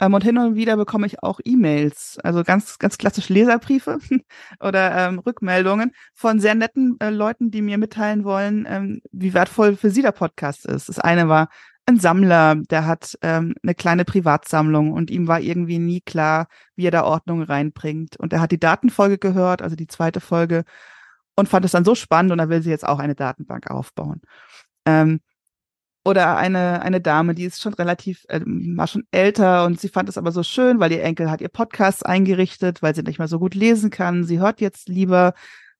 Ähm, 0.00 0.14
und 0.14 0.24
hin 0.24 0.38
und 0.38 0.54
wieder 0.54 0.76
bekomme 0.76 1.06
ich 1.06 1.22
auch 1.22 1.40
E-Mails, 1.44 2.18
also 2.24 2.42
ganz, 2.42 2.78
ganz 2.78 2.98
klassisch 2.98 3.28
Leserbriefe 3.28 3.98
oder 4.60 4.96
ähm, 4.96 5.18
Rückmeldungen 5.18 5.92
von 6.14 6.40
sehr 6.40 6.54
netten 6.54 6.96
äh, 7.00 7.10
Leuten, 7.10 7.50
die 7.50 7.62
mir 7.62 7.78
mitteilen 7.78 8.24
wollen, 8.24 8.66
ähm, 8.68 9.02
wie 9.12 9.34
wertvoll 9.34 9.76
für 9.76 9.90
sie 9.90 10.02
der 10.02 10.12
Podcast 10.12 10.66
ist. 10.66 10.88
Das 10.88 10.98
eine 10.98 11.28
war, 11.28 11.48
ein 11.90 12.00
Sammler, 12.00 12.56
der 12.56 12.86
hat 12.86 13.18
ähm, 13.22 13.54
eine 13.62 13.74
kleine 13.74 14.04
Privatsammlung 14.04 14.92
und 14.92 15.10
ihm 15.10 15.28
war 15.28 15.40
irgendwie 15.40 15.78
nie 15.78 16.00
klar, 16.00 16.46
wie 16.76 16.86
er 16.86 16.90
da 16.90 17.04
Ordnung 17.04 17.42
reinbringt. 17.42 18.16
Und 18.16 18.32
er 18.32 18.40
hat 18.40 18.52
die 18.52 18.60
Datenfolge 18.60 19.18
gehört, 19.18 19.62
also 19.62 19.76
die 19.76 19.86
zweite 19.86 20.20
Folge, 20.20 20.64
und 21.36 21.48
fand 21.48 21.64
es 21.64 21.72
dann 21.72 21.84
so 21.84 21.94
spannend 21.94 22.32
und 22.32 22.38
er 22.38 22.48
will 22.48 22.62
sie 22.62 22.70
jetzt 22.70 22.86
auch 22.86 22.98
eine 22.98 23.14
Datenbank 23.14 23.70
aufbauen. 23.70 24.20
Ähm, 24.86 25.20
oder 26.04 26.36
eine, 26.36 26.82
eine 26.82 27.00
Dame, 27.00 27.34
die 27.34 27.44
ist 27.44 27.60
schon 27.60 27.74
relativ, 27.74 28.24
äh, 28.28 28.40
war 28.44 28.86
schon 28.86 29.04
älter 29.10 29.66
und 29.66 29.80
sie 29.80 29.88
fand 29.88 30.08
es 30.08 30.16
aber 30.16 30.32
so 30.32 30.42
schön, 30.42 30.80
weil 30.80 30.92
ihr 30.92 31.02
Enkel 31.02 31.30
hat 31.30 31.40
ihr 31.40 31.48
Podcast 31.48 32.06
eingerichtet, 32.06 32.82
weil 32.82 32.94
sie 32.94 33.02
nicht 33.02 33.18
mehr 33.18 33.28
so 33.28 33.38
gut 33.38 33.54
lesen 33.54 33.90
kann. 33.90 34.24
Sie 34.24 34.38
hört 34.40 34.60
jetzt 34.60 34.88
lieber 34.88 35.34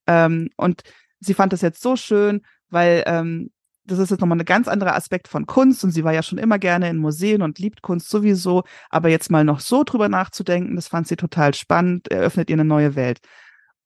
ähm, 0.06 0.50
und 0.56 0.82
sie 1.20 1.34
fand 1.34 1.52
es 1.52 1.62
jetzt 1.62 1.82
so 1.82 1.96
schön, 1.96 2.42
weil 2.68 3.02
ähm, 3.06 3.50
das 3.90 3.98
ist 3.98 4.10
jetzt 4.10 4.20
nochmal 4.20 4.38
ein 4.38 4.44
ganz 4.44 4.68
anderer 4.68 4.94
Aspekt 4.94 5.26
von 5.26 5.46
Kunst 5.46 5.82
und 5.82 5.90
sie 5.90 6.04
war 6.04 6.12
ja 6.12 6.22
schon 6.22 6.38
immer 6.38 6.58
gerne 6.58 6.88
in 6.88 6.98
Museen 6.98 7.42
und 7.42 7.58
liebt 7.58 7.82
Kunst 7.82 8.08
sowieso, 8.08 8.62
aber 8.88 9.08
jetzt 9.08 9.30
mal 9.30 9.44
noch 9.44 9.60
so 9.60 9.82
drüber 9.84 10.08
nachzudenken, 10.08 10.76
das 10.76 10.88
fand 10.88 11.08
sie 11.08 11.16
total 11.16 11.54
spannend, 11.54 12.08
eröffnet 12.10 12.50
ihr 12.50 12.54
eine 12.54 12.64
neue 12.64 12.94
Welt. 12.94 13.20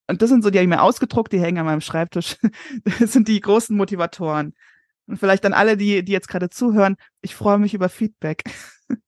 Und 0.07 0.21
das 0.21 0.29
sind 0.29 0.45
so, 0.45 0.51
die 0.51 0.59
habe 0.59 0.65
ich 0.65 0.69
mir 0.69 0.83
ausgedruckt, 0.83 1.33
die 1.33 1.41
hängen 1.41 1.59
an 1.59 1.67
meinem 1.67 1.81
Schreibtisch. 1.81 2.37
Das 3.01 3.13
sind 3.13 3.29
die 3.29 3.41
großen 3.41 3.75
Motivatoren. 3.75 4.55
Und 5.07 5.19
vielleicht 5.19 5.47
an 5.47 5.55
alle, 5.55 5.77
die, 5.79 6.05
die 6.05 6.13
jetzt 6.13 6.29
gerade 6.29 6.51
zuhören, 6.51 6.97
ich 7.23 7.35
freue 7.35 7.59
mich 7.59 7.73
über 7.73 7.89
Feedback. 7.89 8.43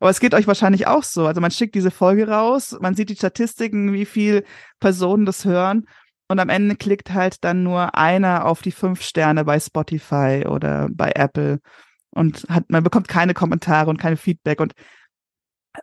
Aber 0.00 0.10
es 0.10 0.20
geht 0.20 0.34
euch 0.34 0.48
wahrscheinlich 0.48 0.88
auch 0.88 1.04
so. 1.04 1.26
Also 1.26 1.40
man 1.40 1.52
schickt 1.52 1.76
diese 1.76 1.92
Folge 1.92 2.28
raus, 2.28 2.76
man 2.80 2.94
sieht 2.94 3.08
die 3.08 3.16
Statistiken, 3.16 3.92
wie 3.92 4.04
viel 4.04 4.44
Personen 4.80 5.24
das 5.24 5.44
hören. 5.44 5.86
Und 6.28 6.40
am 6.40 6.48
Ende 6.48 6.76
klickt 6.76 7.12
halt 7.12 7.44
dann 7.44 7.62
nur 7.62 7.94
einer 7.94 8.46
auf 8.46 8.62
die 8.62 8.72
fünf 8.72 9.02
Sterne 9.02 9.44
bei 9.44 9.60
Spotify 9.60 10.44
oder 10.48 10.88
bei 10.90 11.12
Apple 11.14 11.60
und 12.10 12.46
hat, 12.48 12.68
man 12.68 12.82
bekommt 12.82 13.08
keine 13.08 13.34
Kommentare 13.34 13.90
und 13.90 13.98
keine 13.98 14.16
Feedback 14.16 14.60
und 14.60 14.74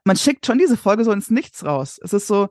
man 0.03 0.17
schickt 0.17 0.45
schon 0.45 0.57
diese 0.57 0.75
Folge 0.75 1.05
so 1.05 1.11
ins 1.11 1.29
Nichts 1.29 1.63
raus. 1.63 1.99
Es 2.03 2.13
ist 2.13 2.27
so, 2.27 2.49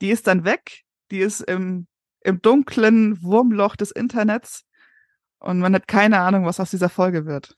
die 0.00 0.10
ist 0.10 0.26
dann 0.26 0.44
weg, 0.44 0.82
die 1.10 1.20
ist 1.20 1.42
im, 1.42 1.86
im 2.22 2.40
dunklen 2.40 3.22
Wurmloch 3.22 3.76
des 3.76 3.90
Internets 3.90 4.64
und 5.38 5.60
man 5.60 5.74
hat 5.74 5.86
keine 5.86 6.20
Ahnung, 6.20 6.46
was 6.46 6.58
aus 6.58 6.70
dieser 6.70 6.88
Folge 6.88 7.26
wird. 7.26 7.56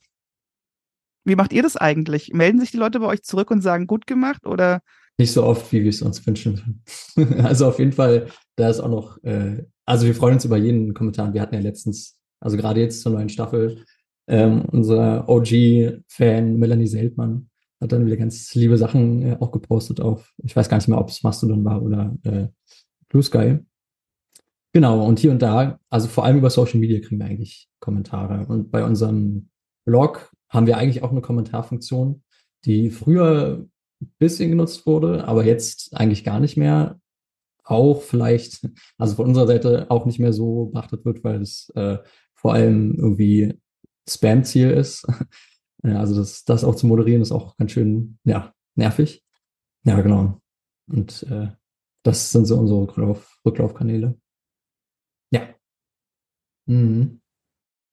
Wie 1.24 1.36
macht 1.36 1.52
ihr 1.52 1.62
das 1.62 1.76
eigentlich? 1.76 2.32
Melden 2.34 2.60
sich 2.60 2.70
die 2.70 2.76
Leute 2.76 3.00
bei 3.00 3.06
euch 3.06 3.22
zurück 3.22 3.50
und 3.50 3.62
sagen, 3.62 3.86
gut 3.86 4.06
gemacht 4.06 4.46
oder 4.46 4.82
nicht 5.18 5.32
so 5.32 5.44
oft, 5.44 5.72
wie 5.72 5.82
wir 5.82 5.90
es 5.90 6.02
uns 6.02 6.26
wünschen. 6.26 6.82
also 7.38 7.66
auf 7.66 7.78
jeden 7.78 7.92
Fall, 7.92 8.28
da 8.56 8.68
ist 8.68 8.80
auch 8.80 8.88
noch, 8.88 9.22
äh, 9.22 9.64
also 9.84 10.06
wir 10.06 10.14
freuen 10.14 10.34
uns 10.34 10.44
über 10.44 10.56
jeden 10.56 10.94
Kommentar. 10.94 11.32
Wir 11.32 11.40
hatten 11.40 11.54
ja 11.54 11.60
letztens, 11.60 12.18
also 12.40 12.56
gerade 12.56 12.80
jetzt 12.80 13.02
zur 13.02 13.12
neuen 13.12 13.28
Staffel, 13.28 13.84
ähm, 14.26 14.64
unser 14.70 15.28
OG-Fan 15.28 16.56
Melanie 16.58 16.86
Seltmann 16.86 17.50
hat 17.80 17.92
dann 17.92 18.06
wieder 18.06 18.16
ganz 18.16 18.54
liebe 18.54 18.76
Sachen 18.76 19.22
äh, 19.22 19.36
auch 19.40 19.52
gepostet 19.52 20.00
auf, 20.00 20.32
ich 20.42 20.56
weiß 20.56 20.68
gar 20.68 20.78
nicht 20.78 20.88
mehr, 20.88 20.98
ob 20.98 21.10
es 21.10 21.22
Mastodon 21.22 21.64
war 21.64 21.82
oder 21.82 22.16
äh, 22.22 22.48
Blue 23.08 23.22
Sky. 23.22 23.58
Genau, 24.72 25.06
und 25.06 25.20
hier 25.20 25.30
und 25.30 25.42
da, 25.42 25.78
also 25.90 26.08
vor 26.08 26.24
allem 26.24 26.38
über 26.38 26.50
Social 26.50 26.80
Media 26.80 26.98
kriegen 27.00 27.20
wir 27.20 27.26
eigentlich 27.26 27.68
Kommentare. 27.78 28.46
Und 28.46 28.72
bei 28.72 28.84
unserem 28.84 29.50
Blog 29.84 30.32
haben 30.48 30.66
wir 30.66 30.78
eigentlich 30.78 31.02
auch 31.02 31.12
eine 31.12 31.20
Kommentarfunktion, 31.20 32.22
die 32.64 32.90
früher 32.90 33.68
bisschen 34.18 34.50
genutzt 34.50 34.86
wurde, 34.86 35.26
aber 35.26 35.44
jetzt 35.44 35.94
eigentlich 35.96 36.24
gar 36.24 36.40
nicht 36.40 36.56
mehr. 36.56 37.00
Auch 37.66 38.02
vielleicht, 38.02 38.68
also 38.98 39.16
von 39.16 39.26
unserer 39.26 39.46
Seite 39.46 39.86
auch 39.90 40.04
nicht 40.04 40.18
mehr 40.18 40.34
so 40.34 40.66
beachtet 40.66 41.04
wird, 41.06 41.24
weil 41.24 41.40
es 41.40 41.70
äh, 41.74 41.98
vor 42.34 42.52
allem 42.52 42.94
irgendwie 42.94 43.58
Spam-Ziel 44.08 44.70
ist. 44.70 45.06
ja, 45.82 45.98
also 45.98 46.14
das, 46.14 46.44
das 46.44 46.62
auch 46.62 46.74
zu 46.74 46.86
moderieren 46.86 47.22
ist 47.22 47.32
auch 47.32 47.56
ganz 47.56 47.72
schön, 47.72 48.18
ja, 48.24 48.52
nervig. 48.74 49.24
Ja, 49.84 50.00
genau. 50.00 50.40
Und 50.88 51.22
äh, 51.30 51.48
das 52.02 52.32
sind 52.32 52.44
so 52.44 52.58
unsere 52.58 52.82
Rücklauf 52.82 53.38
Rücklaufkanäle. 53.46 54.18
Ja. 55.30 55.48
Mhm. 56.66 57.20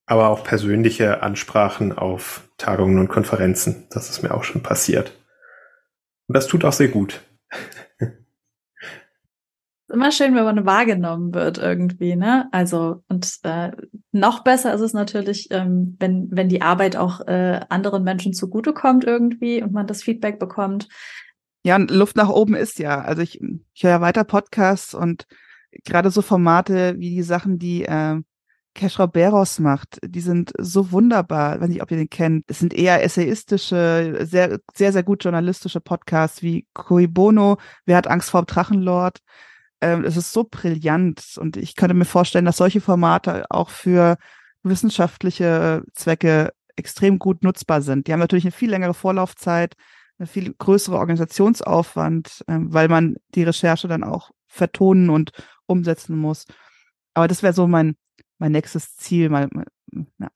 Aber 0.06 0.30
auch 0.30 0.44
persönliche 0.44 1.24
Ansprachen 1.24 1.94
auf 1.98 2.50
Tagungen 2.58 3.00
und 3.00 3.08
Konferenzen. 3.08 3.88
Das 3.90 4.10
ist 4.10 4.22
mir 4.22 4.34
auch 4.34 4.44
schon 4.44 4.62
passiert. 4.62 5.18
Und 6.32 6.36
das 6.38 6.48
tut 6.48 6.64
auch 6.64 6.72
sehr 6.72 6.88
gut. 6.88 7.20
immer 9.90 10.14
schön, 10.14 10.34
wenn 10.34 10.46
man 10.46 10.66
wahrgenommen 10.66 11.34
wird 11.34 11.58
irgendwie, 11.58 12.16
ne? 12.16 12.48
Also 12.54 13.04
und 13.10 13.40
äh, 13.44 13.72
noch 14.14 14.46
besser 14.46 14.74
ist 14.74 14.80
es 14.80 14.94
natürlich, 14.94 15.50
ähm, 15.52 15.98
wenn 16.00 16.30
wenn 16.32 16.48
die 16.48 16.62
Arbeit 16.62 16.96
auch 16.96 17.20
äh, 17.28 17.60
anderen 17.68 18.06
Menschen 18.06 18.32
zugutekommt 18.32 19.04
irgendwie 19.04 19.62
und 19.62 19.74
man 19.74 19.88
das 19.88 20.04
Feedback 20.04 20.40
bekommt. 20.40 20.88
Ja, 21.66 21.76
und 21.76 21.92
Luft 21.92 22.16
nach 22.16 22.30
oben 22.30 22.56
ist 22.56 22.80
ja. 22.80 23.02
Also 23.02 23.24
ich, 23.24 23.42
ich 23.74 23.84
höre 23.84 23.92
ja 23.92 24.00
weiter 24.00 24.24
Podcasts 24.24 24.94
und 24.94 25.28
gerade 25.84 26.12
so 26.12 26.22
Formate 26.22 26.96
wie 26.98 27.10
die 27.10 27.24
Sachen, 27.24 27.60
die 27.60 27.84
äh, 27.84 28.22
Keschra 28.74 29.06
Beros 29.06 29.60
macht, 29.60 30.00
die 30.04 30.22
sind 30.22 30.54
so 30.58 30.92
wunderbar. 30.92 31.56
Ich 31.56 31.62
weiß 31.62 31.70
nicht, 31.70 31.82
ob 31.82 31.92
ihr 31.92 31.98
den 31.98 32.10
kennt. 32.10 32.46
Es 32.48 32.60
sind 32.60 32.74
eher 32.74 33.04
essayistische, 33.04 34.20
sehr, 34.22 34.60
sehr, 34.74 34.94
sehr 34.94 35.04
gut 35.04 35.24
journalistische 35.24 35.82
Podcasts 35.82 36.42
wie 36.42 36.68
Cui 36.74 37.08
Bono, 37.08 37.58
Wer 37.86 37.98
hat 37.98 38.08
Angst 38.08 38.30
vor 38.30 38.44
dem 38.44 38.48
Drachenlord? 38.48 39.20
Ähm, 39.82 40.06
es 40.06 40.16
ist 40.16 40.32
so 40.32 40.46
brillant 40.50 41.38
und 41.38 41.58
ich 41.58 41.76
könnte 41.76 41.96
mir 41.96 42.06
vorstellen, 42.06 42.46
dass 42.46 42.58
solche 42.58 42.82
Formate 42.82 43.46
auch 43.50 43.70
für 43.70 44.18
wissenschaftliche 44.64 45.84
Zwecke 45.94 46.54
extrem 46.76 47.20
gut 47.20 47.44
nutzbar 47.44 47.82
sind. 47.82 48.08
Die 48.08 48.14
haben 48.14 48.20
natürlich 48.20 48.46
eine 48.46 48.52
viel 48.52 48.70
längere 48.70 48.94
Vorlaufzeit, 48.94 49.76
eine 50.18 50.28
viel 50.28 50.54
größere 50.54 50.98
Organisationsaufwand, 50.98 52.44
ähm, 52.48 52.72
weil 52.74 52.88
man 52.88 53.16
die 53.36 53.44
Recherche 53.44 53.88
dann 53.88 54.04
auch 54.04 54.32
vertonen 54.48 55.10
und 55.10 55.32
umsetzen 55.66 56.18
muss. 56.18 56.46
Aber 57.14 57.28
das 57.28 57.44
wäre 57.44 57.54
so 57.54 57.68
mein 57.68 57.96
mein 58.42 58.52
nächstes 58.52 58.98
Ziel, 58.98 59.30
mal, 59.30 59.48
na, 60.18 60.30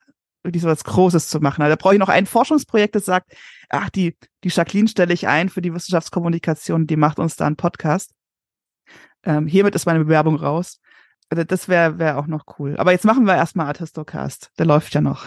wirklich 0.44 0.62
so 0.62 0.68
was 0.68 0.84
Großes 0.84 1.28
zu 1.28 1.40
machen. 1.40 1.60
Also 1.62 1.74
da 1.74 1.76
brauche 1.76 1.94
ich 1.94 2.00
noch 2.00 2.08
ein 2.08 2.24
Forschungsprojekt, 2.24 2.94
das 2.94 3.04
sagt, 3.04 3.32
ach, 3.68 3.90
die, 3.90 4.16
die 4.44 4.48
Jacqueline 4.48 4.88
stelle 4.88 5.12
ich 5.12 5.26
ein 5.26 5.48
für 5.48 5.60
die 5.60 5.74
Wissenschaftskommunikation, 5.74 6.86
die 6.86 6.96
macht 6.96 7.18
uns 7.18 7.34
da 7.34 7.46
einen 7.46 7.56
Podcast. 7.56 8.12
Ähm, 9.24 9.48
hiermit 9.48 9.74
ist 9.74 9.86
meine 9.86 10.04
Bewerbung 10.04 10.36
raus. 10.36 10.80
Also 11.28 11.42
das 11.42 11.68
wäre 11.68 11.98
wär 11.98 12.16
auch 12.16 12.28
noch 12.28 12.44
cool. 12.58 12.76
Aber 12.76 12.92
jetzt 12.92 13.04
machen 13.04 13.26
wir 13.26 13.34
erstmal 13.34 13.66
Artistocast. 13.66 14.52
Der 14.56 14.66
läuft 14.66 14.94
ja 14.94 15.00
noch. 15.00 15.26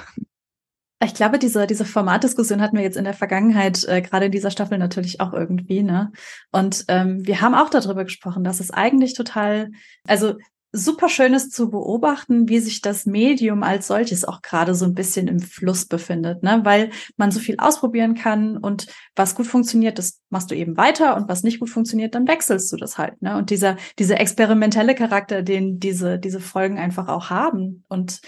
Ich 1.04 1.14
glaube, 1.14 1.38
diese, 1.38 1.68
diese 1.68 1.86
Formatdiskussion 1.86 2.62
hatten 2.62 2.78
wir 2.78 2.84
jetzt 2.84 2.98
in 2.98 3.04
der 3.04 3.14
Vergangenheit, 3.14 3.86
äh, 3.86 4.02
gerade 4.02 4.28
in 4.28 4.32
dieser 4.32 4.52
Staffel 4.52 4.78
natürlich 4.78 5.20
auch 5.20 5.34
irgendwie, 5.34 5.84
ne? 5.84 6.12
Und 6.52 6.86
ähm, 6.88 7.26
wir 7.26 7.42
haben 7.42 7.56
auch 7.56 7.70
darüber 7.70 8.06
gesprochen, 8.06 8.44
dass 8.46 8.62
es 8.62 8.72
eigentlich 8.72 9.14
total, 9.14 9.72
also 10.08 10.36
super 10.72 11.10
schön 11.10 11.34
ist 11.34 11.52
zu 11.52 11.70
beobachten, 11.70 12.48
wie 12.48 12.60
sich 12.60 12.82
das 12.82 13.06
Medium 13.06 13.64
als 13.64 13.88
solches 13.88 14.24
auch 14.24 14.42
gerade 14.42 14.76
so 14.76 14.86
ein 14.86 14.94
bisschen 14.94 15.28
im 15.28 15.40
Fluss 15.40 15.86
befindet, 15.86 16.44
ne? 16.44 16.62
Weil 16.64 16.92
man 17.18 17.32
so 17.32 17.40
viel 17.40 17.56
ausprobieren 17.58 18.14
kann 18.14 18.58
und 18.58 18.88
was 19.16 19.36
gut 19.36 19.48
funktioniert, 19.48 19.98
das 19.98 20.22
machst 20.30 20.52
du 20.52 20.56
eben 20.56 20.78
weiter 20.78 21.16
und 21.16 21.28
was 21.28 21.44
nicht 21.44 21.60
gut 21.60 21.70
funktioniert, 21.70 22.14
dann 22.14 22.28
wechselst 22.28 22.72
du 22.72 22.78
das 22.78 22.98
halt, 22.98 23.22
ne? 23.22 23.38
Und 23.38 23.50
dieser, 23.50 23.78
dieser 23.98 24.20
experimentelle 24.20 24.94
Charakter, 24.94 25.42
den 25.42 25.80
diese, 25.80 26.20
diese 26.20 26.40
Folgen 26.40 26.78
einfach 26.78 27.08
auch 27.08 27.30
haben 27.30 27.84
und 27.88 28.22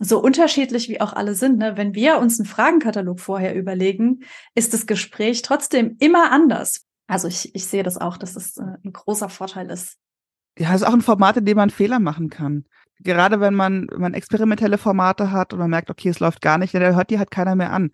so 0.00 0.18
unterschiedlich 0.22 0.88
wie 0.88 1.00
auch 1.00 1.12
alle 1.12 1.34
sind, 1.34 1.58
ne, 1.58 1.76
wenn 1.76 1.94
wir 1.94 2.18
uns 2.18 2.40
einen 2.40 2.46
Fragenkatalog 2.46 3.20
vorher 3.20 3.54
überlegen, 3.54 4.20
ist 4.54 4.72
das 4.72 4.86
Gespräch 4.86 5.42
trotzdem 5.42 5.96
immer 6.00 6.32
anders. 6.32 6.86
Also 7.06 7.28
ich, 7.28 7.54
ich 7.54 7.66
sehe 7.66 7.82
das 7.82 7.98
auch, 7.98 8.16
dass 8.16 8.34
es 8.34 8.56
äh, 8.56 8.62
ein 8.82 8.92
großer 8.92 9.28
Vorteil 9.28 9.70
ist. 9.70 9.98
Ja, 10.60 10.74
es 10.74 10.82
ist 10.82 10.86
auch 10.86 10.92
ein 10.92 11.00
Format, 11.00 11.38
in 11.38 11.46
dem 11.46 11.56
man 11.56 11.70
Fehler 11.70 11.98
machen 11.98 12.28
kann. 12.28 12.64
Gerade 12.98 13.40
wenn 13.40 13.54
man, 13.54 13.86
wenn 13.90 14.00
man 14.00 14.14
experimentelle 14.14 14.76
Formate 14.76 15.30
hat 15.32 15.52
und 15.52 15.58
man 15.58 15.70
merkt, 15.70 15.90
okay, 15.90 16.10
es 16.10 16.20
läuft 16.20 16.42
gar 16.42 16.58
nicht, 16.58 16.74
dann 16.74 16.94
hört 16.94 17.10
die 17.10 17.18
halt 17.18 17.30
keiner 17.30 17.56
mehr 17.56 17.72
an. 17.72 17.90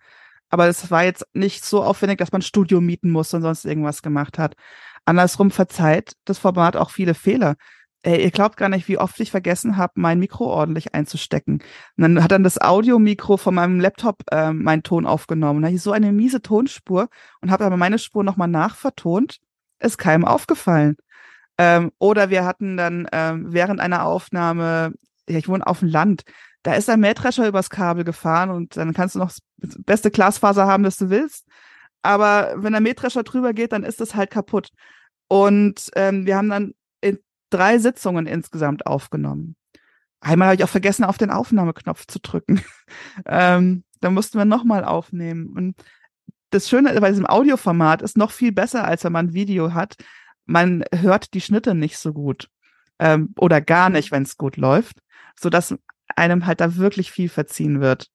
Aber 0.49 0.67
es 0.67 0.91
war 0.91 1.03
jetzt 1.03 1.25
nicht 1.33 1.63
so 1.63 1.83
aufwendig, 1.83 2.17
dass 2.19 2.31
man 2.31 2.41
Studio 2.41 2.81
mieten 2.81 3.09
muss 3.11 3.33
und 3.33 3.41
sonst 3.41 3.65
irgendwas 3.65 4.01
gemacht 4.01 4.37
hat. 4.37 4.55
Andersrum 5.05 5.51
verzeiht 5.51 6.13
das 6.25 6.37
Format 6.39 6.75
auch 6.75 6.89
viele 6.89 7.13
Fehler 7.13 7.55
ey, 8.03 8.23
ihr 8.23 8.31
glaubt 8.31 8.57
gar 8.57 8.69
nicht, 8.69 8.87
wie 8.87 8.97
oft 8.97 9.19
ich 9.19 9.31
vergessen 9.31 9.77
habe, 9.77 9.93
mein 9.95 10.19
Mikro 10.19 10.45
ordentlich 10.45 10.93
einzustecken. 10.95 11.55
Und 11.97 12.01
dann 12.01 12.23
hat 12.23 12.31
dann 12.31 12.43
das 12.43 12.59
Audiomikro 12.59 13.37
von 13.37 13.55
meinem 13.55 13.79
Laptop 13.79 14.23
äh, 14.31 14.53
meinen 14.53 14.83
Ton 14.83 15.05
aufgenommen. 15.05 15.61
Da 15.61 15.67
hatte 15.67 15.75
ich 15.75 15.81
so 15.81 15.91
eine 15.91 16.11
miese 16.11 16.41
Tonspur 16.41 17.09
und 17.41 17.51
habe 17.51 17.65
aber 17.65 17.77
meine 17.77 17.99
Spur 17.99 18.23
nochmal 18.23 18.47
nachvertont. 18.47 19.39
Ist 19.79 19.97
keinem 19.97 20.25
aufgefallen. 20.25 20.95
Ähm, 21.57 21.91
oder 21.99 22.29
wir 22.29 22.45
hatten 22.45 22.77
dann 22.77 23.07
ähm, 23.11 23.47
während 23.49 23.79
einer 23.79 24.05
Aufnahme, 24.05 24.93
ja, 25.27 25.37
ich 25.37 25.47
wohne 25.47 25.65
auf 25.65 25.79
dem 25.79 25.89
Land, 25.89 26.23
da 26.63 26.73
ist 26.73 26.89
ein 26.89 26.99
Mähdrescher 26.99 27.47
übers 27.47 27.69
Kabel 27.69 28.03
gefahren 28.03 28.49
und 28.49 28.77
dann 28.77 28.93
kannst 28.93 29.15
du 29.15 29.19
noch 29.19 29.31
das 29.57 29.77
beste 29.83 30.11
Glasfaser 30.11 30.67
haben, 30.67 30.83
das 30.83 30.97
du 30.97 31.09
willst. 31.09 31.45
Aber 32.01 32.53
wenn 32.57 32.73
der 32.73 32.81
Mähdrescher 32.81 33.23
drüber 33.23 33.53
geht, 33.53 33.71
dann 33.71 33.83
ist 33.83 34.01
das 34.01 34.15
halt 34.15 34.31
kaputt. 34.31 34.69
Und 35.27 35.89
ähm, 35.95 36.25
wir 36.25 36.37
haben 36.37 36.49
dann 36.49 36.73
drei 37.49 37.77
Sitzungen 37.79 38.25
insgesamt 38.25 38.85
aufgenommen. 38.85 39.55
Einmal 40.19 40.47
habe 40.49 40.55
ich 40.55 40.63
auch 40.63 40.69
vergessen, 40.69 41.03
auf 41.03 41.17
den 41.17 41.29
Aufnahmeknopf 41.29 42.05
zu 42.07 42.19
drücken. 42.19 42.61
ähm, 43.25 43.83
da 44.01 44.09
mussten 44.09 44.37
wir 44.37 44.45
nochmal 44.45 44.83
aufnehmen. 44.83 45.53
Und 45.55 45.75
das 46.49 46.69
Schöne 46.69 46.99
bei 46.99 47.09
diesem 47.09 47.27
Audioformat 47.27 48.01
ist 48.01 48.17
noch 48.17 48.31
viel 48.31 48.51
besser, 48.51 48.85
als 48.85 49.03
wenn 49.03 49.11
man 49.11 49.27
ein 49.27 49.33
Video 49.33 49.73
hat. 49.73 49.95
Man 50.47 50.83
hört 50.93 51.33
die 51.33 51.41
Schnitte 51.41 51.75
nicht 51.75 51.97
so 51.97 52.13
gut. 52.13 52.49
Ähm, 52.99 53.33
oder 53.37 53.61
gar 53.61 53.89
nicht, 53.89 54.11
wenn 54.11 54.23
es 54.23 54.37
gut 54.37 54.57
läuft, 54.57 55.03
sodass 55.39 55.75
einem 56.15 56.47
halt 56.47 56.61
da 56.61 56.77
wirklich 56.77 57.11
viel 57.11 57.29
verziehen 57.29 57.79
wird. 57.79 58.09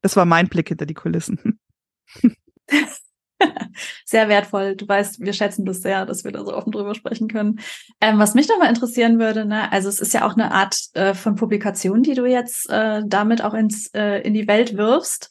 Das 0.00 0.16
war 0.16 0.24
mein 0.24 0.48
Blick 0.48 0.68
hinter 0.68 0.86
die 0.86 0.94
Kulissen. 0.94 1.58
sehr 4.04 4.28
wertvoll. 4.28 4.76
Du 4.76 4.86
weißt, 4.86 5.20
wir 5.20 5.32
schätzen 5.32 5.64
das 5.64 5.80
sehr, 5.80 6.06
dass 6.06 6.24
wir 6.24 6.32
da 6.32 6.44
so 6.44 6.54
offen 6.54 6.72
drüber 6.72 6.94
sprechen 6.94 7.28
können. 7.28 7.60
Ähm, 8.00 8.18
was 8.18 8.34
mich 8.34 8.48
noch 8.48 8.58
mal 8.58 8.68
interessieren 8.68 9.18
würde, 9.18 9.44
ne, 9.44 9.70
also 9.72 9.88
es 9.88 10.00
ist 10.00 10.14
ja 10.14 10.26
auch 10.26 10.34
eine 10.34 10.52
Art 10.52 10.78
äh, 10.94 11.14
von 11.14 11.34
Publikation, 11.34 12.02
die 12.02 12.14
du 12.14 12.24
jetzt 12.24 12.70
äh, 12.70 13.02
damit 13.06 13.42
auch 13.42 13.54
ins, 13.54 13.88
äh, 13.94 14.20
in 14.20 14.34
die 14.34 14.48
Welt 14.48 14.76
wirfst. 14.76 15.30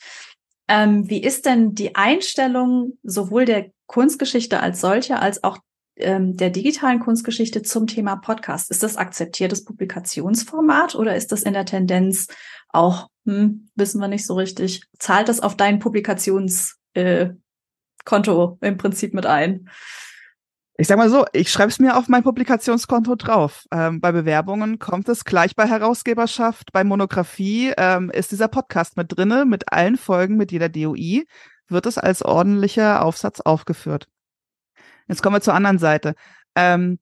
Ähm, 0.68 1.10
wie 1.10 1.22
ist 1.22 1.46
denn 1.46 1.74
die 1.74 1.96
Einstellung 1.96 2.98
sowohl 3.04 3.46
der 3.46 3.72
Kunstgeschichte 3.86 4.60
als 4.60 4.82
solcher 4.82 5.22
als 5.22 5.44
auch 5.44 5.58
ähm, 5.96 6.36
der 6.38 6.50
digitalen 6.50 7.00
Kunstgeschichte 7.00 7.62
zum 7.62 7.88
Thema 7.88 8.16
Podcast? 8.16 8.72
Ist 8.72 8.84
das 8.84 8.98
akzeptiertes 8.98 9.64
Publikationsformat 9.64 10.96
oder 10.96 11.16
ist 11.16 11.32
das 11.32 11.44
in 11.44 11.54
der 11.54 11.66
Tendenz 11.66 12.28
auch, 12.70 13.08
hm, 13.26 13.70
wissen 13.76 14.02
wir 14.02 14.08
nicht 14.08 14.26
so 14.26 14.36
richtig, 14.36 14.84
zahlt 15.00 15.30
das 15.30 15.40
auf 15.40 15.56
deinen 15.56 15.80
Publikations 15.80 16.78
äh, 16.94 17.30
im 18.62 18.78
Prinzip 18.78 19.14
mit 19.14 19.26
ein. 19.26 19.70
Ich 20.76 20.88
sag 20.88 20.98
mal 20.98 21.10
so, 21.10 21.26
ich 21.34 21.52
schreibe 21.52 21.70
es 21.70 21.80
mir 21.80 21.96
auf 21.96 22.08
mein 22.08 22.24
Publikationskonto 22.24 23.16
drauf. 23.16 23.66
Ähm, 23.72 24.02
bei 24.02 24.12
Bewerbungen 24.12 24.80
kommt 24.80 25.08
es 25.08 25.24
gleich 25.24 25.56
bei 25.56 25.68
Herausgeberschaft, 25.68 26.72
bei 26.74 26.84
Monographie 26.84 27.72
ähm, 27.78 28.10
ist 28.10 28.32
dieser 28.32 28.48
Podcast 28.48 28.98
mit 28.98 29.16
drinne, 29.16 29.46
mit 29.46 29.72
allen 29.72 29.98
Folgen, 29.98 30.36
mit 30.36 30.52
jeder 30.52 30.70
DOI, 30.70 31.26
wird 31.70 31.86
es 31.86 32.00
als 32.00 32.24
ordentlicher 32.24 33.06
Aufsatz 33.06 33.40
aufgeführt. 33.40 34.08
Jetzt 35.08 35.22
kommen 35.22 35.36
wir 35.36 35.42
zur 35.42 35.54
anderen 35.54 35.80
Seite. 35.80 36.16
Ähm, 36.56 37.00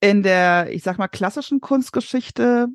in 0.00 0.22
der, 0.22 0.72
ich 0.72 0.82
sag 0.82 0.98
mal, 0.98 1.08
klassischen 1.08 1.60
Kunstgeschichte 1.60 2.68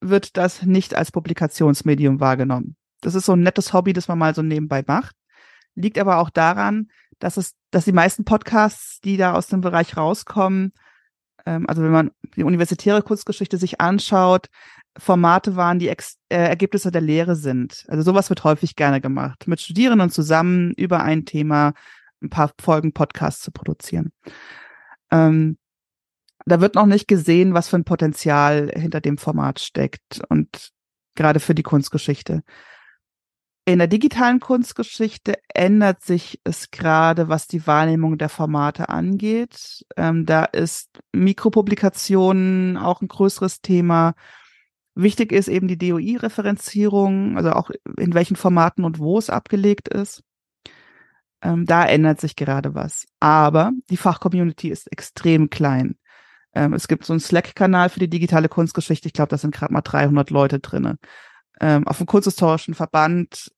wird 0.00 0.36
das 0.36 0.62
nicht 0.62 0.94
als 0.94 1.12
Publikationsmedium 1.12 2.20
wahrgenommen. 2.20 2.76
Das 3.00 3.14
ist 3.14 3.26
so 3.26 3.32
ein 3.34 3.42
nettes 3.42 3.72
Hobby, 3.72 3.92
das 3.92 4.08
man 4.08 4.18
mal 4.18 4.34
so 4.34 4.42
nebenbei 4.42 4.82
macht 4.86 5.14
liegt 5.76 5.98
aber 5.98 6.18
auch 6.18 6.30
daran, 6.30 6.88
dass 7.20 7.36
es, 7.36 7.52
dass 7.70 7.84
die 7.84 7.92
meisten 7.92 8.24
Podcasts, 8.24 9.00
die 9.00 9.16
da 9.16 9.34
aus 9.34 9.46
dem 9.46 9.60
Bereich 9.60 9.96
rauskommen, 9.96 10.72
ähm, 11.44 11.68
also 11.68 11.82
wenn 11.82 11.92
man 11.92 12.10
die 12.34 12.42
universitäre 12.42 13.02
Kurzgeschichte 13.02 13.58
sich 13.58 13.80
anschaut, 13.80 14.48
Formate 14.98 15.56
waren, 15.56 15.78
die 15.78 15.88
Ex 15.88 16.16
äh, 16.30 16.36
Ergebnisse 16.36 16.90
der 16.90 17.02
Lehre 17.02 17.36
sind. 17.36 17.84
Also 17.88 18.02
sowas 18.02 18.30
wird 18.30 18.44
häufig 18.44 18.76
gerne 18.76 19.00
gemacht, 19.00 19.46
mit 19.46 19.60
Studierenden 19.60 20.10
zusammen 20.10 20.72
über 20.72 21.02
ein 21.02 21.26
Thema 21.26 21.74
ein 22.22 22.30
paar 22.30 22.52
Folgen 22.60 22.92
Podcasts 22.92 23.42
zu 23.42 23.52
produzieren. 23.52 24.12
Ähm, 25.10 25.58
da 26.44 26.60
wird 26.60 26.74
noch 26.74 26.86
nicht 26.86 27.08
gesehen, 27.08 27.54
was 27.54 27.68
für 27.68 27.76
ein 27.76 27.84
Potenzial 27.84 28.70
hinter 28.74 29.00
dem 29.00 29.18
Format 29.18 29.58
steckt 29.58 30.22
und 30.28 30.70
gerade 31.14 31.40
für 31.40 31.54
die 31.54 31.62
Kunstgeschichte. 31.64 32.42
In 33.68 33.80
der 33.80 33.88
digitalen 33.88 34.38
Kunstgeschichte 34.38 35.34
ändert 35.52 36.04
sich 36.04 36.40
es 36.44 36.70
gerade, 36.70 37.28
was 37.28 37.48
die 37.48 37.66
Wahrnehmung 37.66 38.16
der 38.16 38.28
Formate 38.28 38.90
angeht. 38.90 39.84
Ähm, 39.96 40.24
da 40.24 40.44
ist 40.44 41.00
Mikropublikationen 41.12 42.76
auch 42.76 43.00
ein 43.00 43.08
größeres 43.08 43.62
Thema. 43.62 44.14
Wichtig 44.94 45.32
ist 45.32 45.48
eben 45.48 45.66
die 45.66 45.78
DOI-Referenzierung, 45.78 47.36
also 47.36 47.50
auch 47.50 47.70
in 47.98 48.14
welchen 48.14 48.36
Formaten 48.36 48.84
und 48.84 49.00
wo 49.00 49.18
es 49.18 49.30
abgelegt 49.30 49.88
ist. 49.88 50.22
Ähm, 51.42 51.66
da 51.66 51.84
ändert 51.84 52.20
sich 52.20 52.36
gerade 52.36 52.74
was. 52.74 53.06
Aber 53.20 53.72
die 53.90 53.96
Fachcommunity 53.96 54.68
ist 54.68 54.90
extrem 54.90 55.50
klein. 55.50 55.96
Ähm, 56.54 56.72
es 56.72 56.88
gibt 56.88 57.04
so 57.04 57.12
einen 57.12 57.20
Slack-Kanal 57.20 57.90
für 57.90 58.00
die 58.00 58.08
digitale 58.08 58.48
Kunstgeschichte. 58.48 59.08
Ich 59.08 59.12
glaube, 59.12 59.28
da 59.28 59.38
sind 59.38 59.54
gerade 59.54 59.72
mal 59.72 59.82
300 59.82 60.30
Leute 60.30 60.58
drinne. 60.58 60.98
Ähm, 61.60 61.86
auf 61.86 61.98
dem 61.98 62.06
Kunsthistorischen 62.06 62.74
Verband 62.74 63.52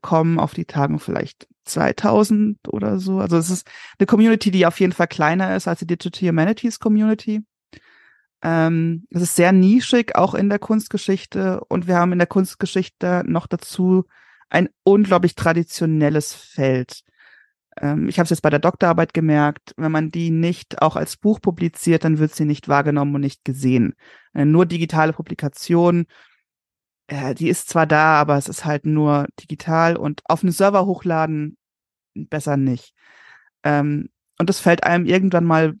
kommen 0.00 0.38
auf 0.38 0.54
die 0.54 0.64
Tagung 0.64 0.98
vielleicht 0.98 1.46
2000 1.64 2.58
oder 2.68 2.98
so. 2.98 3.18
Also 3.18 3.36
es 3.36 3.50
ist 3.50 3.68
eine 3.98 4.06
Community, 4.06 4.50
die 4.50 4.66
auf 4.66 4.80
jeden 4.80 4.92
Fall 4.92 5.08
kleiner 5.08 5.56
ist 5.56 5.68
als 5.68 5.80
die 5.80 5.86
Digital 5.86 6.28
Humanities 6.28 6.78
Community. 6.78 7.42
Ähm, 8.42 9.06
es 9.10 9.22
ist 9.22 9.36
sehr 9.36 9.52
nischig, 9.52 10.14
auch 10.16 10.34
in 10.34 10.48
der 10.48 10.58
Kunstgeschichte. 10.58 11.60
Und 11.68 11.86
wir 11.86 11.96
haben 11.96 12.12
in 12.12 12.18
der 12.18 12.28
Kunstgeschichte 12.28 13.22
noch 13.26 13.46
dazu 13.46 14.04
ein 14.50 14.68
unglaublich 14.84 15.34
traditionelles 15.34 16.34
Feld. 16.34 17.02
Ähm, 17.80 18.08
ich 18.08 18.18
habe 18.18 18.24
es 18.24 18.30
jetzt 18.30 18.42
bei 18.42 18.50
der 18.50 18.58
Doktorarbeit 18.58 19.14
gemerkt, 19.14 19.72
wenn 19.76 19.92
man 19.92 20.10
die 20.10 20.30
nicht 20.30 20.82
auch 20.82 20.96
als 20.96 21.16
Buch 21.16 21.40
publiziert, 21.40 22.04
dann 22.04 22.18
wird 22.18 22.34
sie 22.34 22.44
nicht 22.44 22.68
wahrgenommen 22.68 23.14
und 23.14 23.20
nicht 23.22 23.44
gesehen. 23.44 23.94
Äh, 24.34 24.44
nur 24.44 24.66
digitale 24.66 25.12
Publikationen 25.12 26.06
äh, 27.06 27.34
die 27.34 27.48
ist 27.48 27.68
zwar 27.68 27.86
da, 27.86 28.20
aber 28.20 28.36
es 28.36 28.48
ist 28.48 28.64
halt 28.64 28.86
nur 28.86 29.26
digital 29.40 29.96
und 29.96 30.22
auf 30.24 30.42
einen 30.42 30.52
Server 30.52 30.86
hochladen 30.86 31.56
besser 32.14 32.56
nicht. 32.56 32.94
Ähm, 33.62 34.10
und 34.38 34.48
das 34.48 34.60
fällt 34.60 34.84
einem 34.84 35.06
irgendwann 35.06 35.44
mal 35.44 35.74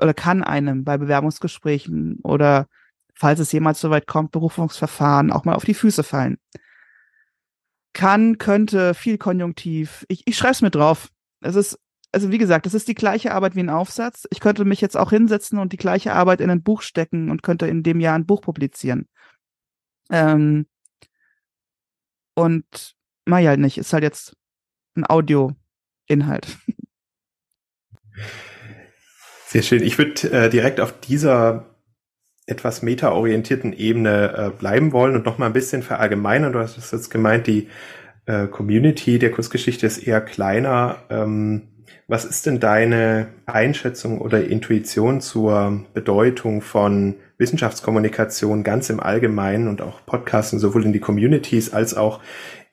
oder 0.00 0.14
kann 0.14 0.42
einem 0.42 0.84
bei 0.84 0.96
Bewerbungsgesprächen 0.98 2.20
oder 2.22 2.66
falls 3.14 3.40
es 3.40 3.52
jemals 3.52 3.80
so 3.80 3.90
weit 3.90 4.06
kommt, 4.06 4.32
Berufungsverfahren 4.32 5.30
auch 5.32 5.44
mal 5.44 5.54
auf 5.54 5.64
die 5.64 5.74
Füße 5.74 6.02
fallen. 6.02 6.38
Kann, 7.92 8.38
könnte, 8.38 8.94
viel 8.94 9.18
Konjunktiv. 9.18 10.06
Ich, 10.08 10.22
ich 10.26 10.36
schreibe 10.36 10.52
es 10.52 10.62
mir 10.62 10.70
drauf. 10.70 11.10
Es 11.42 11.56
ist, 11.56 11.78
also 12.12 12.30
wie 12.30 12.38
gesagt, 12.38 12.66
es 12.66 12.74
ist 12.74 12.88
die 12.88 12.94
gleiche 12.94 13.32
Arbeit 13.32 13.54
wie 13.54 13.60
ein 13.60 13.70
Aufsatz. 13.70 14.26
Ich 14.30 14.40
könnte 14.40 14.64
mich 14.64 14.80
jetzt 14.80 14.96
auch 14.96 15.10
hinsetzen 15.10 15.58
und 15.58 15.72
die 15.72 15.78
gleiche 15.78 16.12
Arbeit 16.12 16.40
in 16.40 16.50
ein 16.50 16.62
Buch 16.62 16.82
stecken 16.82 17.30
und 17.30 17.42
könnte 17.42 17.66
in 17.66 17.82
dem 17.82 18.00
Jahr 18.00 18.14
ein 18.14 18.26
Buch 18.26 18.42
publizieren. 18.42 19.08
Ähm, 20.10 20.66
und 22.34 22.94
mach 23.24 23.38
ich 23.38 23.46
halt 23.46 23.60
nicht. 23.60 23.78
Ist 23.78 23.92
halt 23.92 24.02
jetzt 24.02 24.36
ein 24.96 25.08
Audio-Inhalt. 25.08 26.58
Sehr 29.46 29.62
schön. 29.62 29.82
Ich 29.82 29.98
würde 29.98 30.30
äh, 30.30 30.50
direkt 30.50 30.80
auf 30.80 30.98
dieser 31.00 31.72
etwas 32.46 32.82
meta-orientierten 32.82 33.72
Ebene 33.72 34.34
äh, 34.36 34.50
bleiben 34.50 34.92
wollen 34.92 35.14
und 35.14 35.24
noch 35.24 35.38
mal 35.38 35.46
ein 35.46 35.52
bisschen 35.52 35.82
verallgemeinern. 35.82 36.52
Du 36.52 36.58
hast 36.58 36.76
jetzt 36.92 37.10
gemeint, 37.10 37.46
die 37.46 37.68
äh, 38.26 38.46
Community 38.46 39.18
der 39.18 39.30
Kunstgeschichte 39.30 39.86
ist 39.86 39.98
eher 39.98 40.20
kleiner. 40.20 40.98
Ähm, 41.10 41.68
was 42.08 42.24
ist 42.24 42.46
denn 42.46 42.60
deine 42.60 43.28
Einschätzung 43.46 44.20
oder 44.20 44.44
Intuition 44.44 45.20
zur 45.20 45.84
Bedeutung 45.94 46.60
von 46.60 47.16
Wissenschaftskommunikation 47.38 48.64
ganz 48.64 48.90
im 48.90 49.00
Allgemeinen 49.00 49.68
und 49.68 49.80
auch 49.80 50.04
Podcasten 50.04 50.58
sowohl 50.58 50.84
in 50.84 50.92
die 50.92 51.00
Communities 51.00 51.72
als 51.72 51.94
auch 51.94 52.20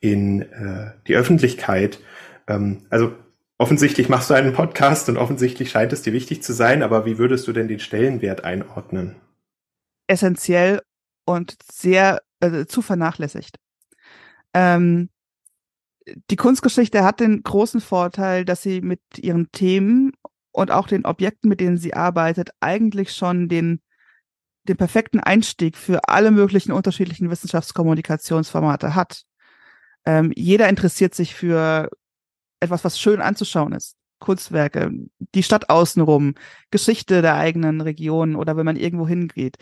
in 0.00 0.42
äh, 0.42 0.92
die 1.06 1.14
Öffentlichkeit? 1.14 2.00
Ähm, 2.48 2.82
also 2.90 3.12
offensichtlich 3.58 4.08
machst 4.08 4.30
du 4.30 4.34
einen 4.34 4.52
Podcast 4.52 5.08
und 5.08 5.16
offensichtlich 5.16 5.70
scheint 5.70 5.92
es 5.92 6.02
dir 6.02 6.12
wichtig 6.12 6.42
zu 6.42 6.52
sein, 6.52 6.82
aber 6.82 7.06
wie 7.06 7.18
würdest 7.18 7.46
du 7.46 7.52
denn 7.52 7.68
den 7.68 7.80
Stellenwert 7.80 8.44
einordnen? 8.44 9.16
Essentiell 10.06 10.82
und 11.24 11.56
sehr 11.70 12.20
äh, 12.40 12.66
zu 12.66 12.82
vernachlässigt. 12.82 13.56
Ähm, 14.54 15.08
die 16.06 16.36
Kunstgeschichte 16.36 17.04
hat 17.04 17.20
den 17.20 17.42
großen 17.42 17.80
Vorteil, 17.80 18.44
dass 18.44 18.62
sie 18.62 18.80
mit 18.80 19.00
ihren 19.18 19.50
Themen 19.52 20.12
und 20.52 20.70
auch 20.70 20.88
den 20.88 21.04
Objekten, 21.04 21.48
mit 21.48 21.60
denen 21.60 21.76
sie 21.76 21.94
arbeitet, 21.94 22.50
eigentlich 22.60 23.12
schon 23.12 23.48
den, 23.48 23.80
den 24.64 24.76
perfekten 24.76 25.20
Einstieg 25.20 25.76
für 25.76 26.08
alle 26.08 26.30
möglichen 26.30 26.72
unterschiedlichen 26.72 27.30
Wissenschaftskommunikationsformate 27.30 28.94
hat. 28.94 29.24
Ähm, 30.04 30.32
jeder 30.34 30.68
interessiert 30.68 31.14
sich 31.14 31.34
für 31.34 31.90
etwas, 32.60 32.84
was 32.84 32.98
schön 32.98 33.20
anzuschauen 33.20 33.72
ist. 33.72 33.96
Kunstwerke, 34.18 34.90
die 35.34 35.42
Stadt 35.42 35.70
außenrum, 35.70 36.34
Geschichte 36.70 37.22
der 37.22 37.36
eigenen 37.36 37.80
Region 37.80 38.36
oder 38.36 38.56
wenn 38.56 38.66
man 38.66 38.76
irgendwo 38.76 39.08
hingeht. 39.08 39.56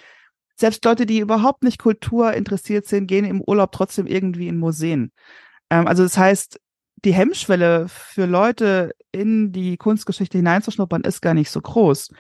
Selbst 0.57 0.85
Leute, 0.85 1.07
die 1.07 1.21
überhaupt 1.21 1.63
nicht 1.63 1.79
Kultur 1.79 2.33
interessiert 2.33 2.87
sind, 2.87 3.07
gehen 3.07 3.25
im 3.25 3.41
Urlaub 3.41 3.71
trotzdem 3.71 4.09
irgendwie 4.09 4.49
in 4.49 4.59
Museen. 4.59 5.13
Ähm, 5.71 5.87
also 5.87 6.03
das 6.03 6.17
heißt, 6.17 6.61
die 7.05 7.15
Hemmschwelle 7.15 7.89
für 7.89 8.27
Leute 8.27 8.93
in 9.13 9.53
die 9.53 9.77
Kunstgeschichte 9.77 10.39
hineinzuschnuppern 10.39 11.03
ist 11.03 11.21
gar 11.21 11.35
nicht 11.35 11.51
so 11.51 11.61
groß. 11.61 12.11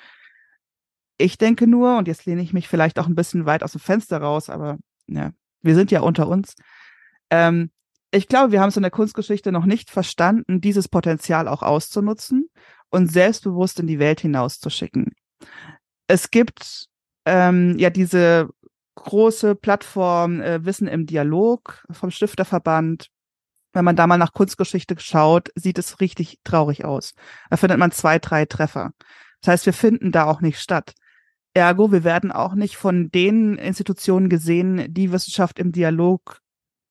Ich 1.18 1.36
denke 1.36 1.66
nur, 1.66 1.98
und 1.98 2.06
jetzt 2.06 2.26
lehne 2.26 2.42
ich 2.42 2.52
mich 2.52 2.68
vielleicht 2.68 2.98
auch 2.98 3.06
ein 3.06 3.16
bisschen 3.16 3.44
weit 3.44 3.62
aus 3.64 3.72
dem 3.72 3.80
Fenster 3.80 4.18
raus, 4.18 4.48
aber 4.48 4.78
ja, 5.08 5.32
wir 5.62 5.74
sind 5.74 5.90
ja 5.90 6.00
unter 6.00 6.28
uns. 6.28 6.54
Ähm, 7.30 7.70
ich 8.10 8.28
glaube, 8.28 8.52
wir 8.52 8.60
haben 8.60 8.68
es 8.68 8.76
in 8.76 8.82
der 8.82 8.90
Kunstgeschichte 8.90 9.52
noch 9.52 9.66
nicht 9.66 9.90
verstanden, 9.90 10.60
dieses 10.60 10.88
Potenzial 10.88 11.48
auch 11.48 11.62
auszunutzen 11.62 12.48
und 12.90 13.10
selbstbewusst 13.10 13.80
in 13.80 13.86
die 13.86 13.98
Welt 13.98 14.20
hinauszuschicken. 14.20 15.14
Es 16.06 16.30
gibt 16.30 16.86
ähm, 17.26 17.78
ja 17.78 17.90
diese 17.90 18.48
große 18.94 19.54
Plattform 19.54 20.40
äh, 20.40 20.64
Wissen 20.64 20.88
im 20.88 21.06
Dialog 21.06 21.84
vom 21.90 22.10
Stifterverband, 22.10 23.08
wenn 23.78 23.84
man 23.84 23.94
da 23.94 24.08
mal 24.08 24.18
nach 24.18 24.32
Kunstgeschichte 24.32 24.96
schaut, 24.98 25.50
sieht 25.54 25.78
es 25.78 26.00
richtig 26.00 26.40
traurig 26.42 26.84
aus. 26.84 27.14
Da 27.48 27.56
findet 27.56 27.78
man 27.78 27.92
zwei, 27.92 28.18
drei 28.18 28.44
Treffer. 28.44 28.90
Das 29.40 29.52
heißt, 29.52 29.66
wir 29.66 29.72
finden 29.72 30.10
da 30.10 30.24
auch 30.24 30.40
nicht 30.40 30.58
statt. 30.58 30.94
Ergo, 31.54 31.92
wir 31.92 32.02
werden 32.02 32.32
auch 32.32 32.54
nicht 32.54 32.76
von 32.76 33.08
den 33.12 33.56
Institutionen 33.56 34.28
gesehen, 34.28 34.92
die 34.92 35.12
Wissenschaft 35.12 35.60
im 35.60 35.70
Dialog 35.70 36.40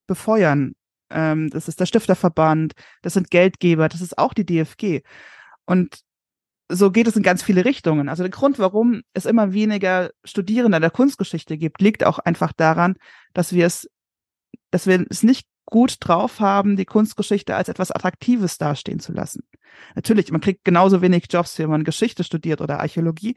befeuern. 0.08 0.76
Ähm, 1.10 1.50
das 1.50 1.68
ist 1.68 1.82
der 1.82 1.88
Stifterverband, 1.88 2.72
das 3.02 3.16
sind 3.16 3.32
Geldgeber, 3.32 3.90
das 3.90 4.00
ist 4.00 4.18
auch 4.18 4.34
die 4.34 4.46
DFG. 4.46 5.02
Und 5.66 6.00
so 6.70 6.90
geht 6.90 7.08
es 7.08 7.18
in 7.18 7.24
ganz 7.24 7.44
viele 7.44 7.66
Richtungen. 7.66 8.08
Also 8.08 8.24
der 8.24 8.30
Grund, 8.30 8.60
warum 8.60 9.02
es 9.14 9.26
immer 9.26 9.52
weniger 9.52 10.12
Studierende 10.24 10.80
der 10.80 10.92
Kunstgeschichte 10.92 11.58
gibt, 11.58 11.82
liegt 11.82 12.06
auch 12.06 12.20
einfach 12.20 12.54
daran, 12.54 12.96
dass 13.34 13.52
wir 13.52 13.66
es, 13.66 13.90
dass 14.72 14.88
wir 14.88 15.06
es 15.10 15.24
nicht 15.24 15.48
gut 15.68 15.98
drauf 16.00 16.40
haben, 16.40 16.76
die 16.76 16.86
Kunstgeschichte 16.86 17.56
als 17.56 17.70
etwas 17.70 17.92
Attraktives 17.92 18.58
dastehen 18.58 19.00
zu 19.00 19.14
lassen. 19.14 19.44
Natürlich, 19.96 20.32
man 20.32 20.42
kriegt 20.42 20.64
genauso 20.64 21.02
wenig 21.02 21.26
Jobs, 21.30 21.60
wenn 21.60 21.70
man 21.70 21.84
Geschichte 21.84 22.24
studiert 22.24 22.62
oder 22.62 22.80
Archäologie, 22.80 23.36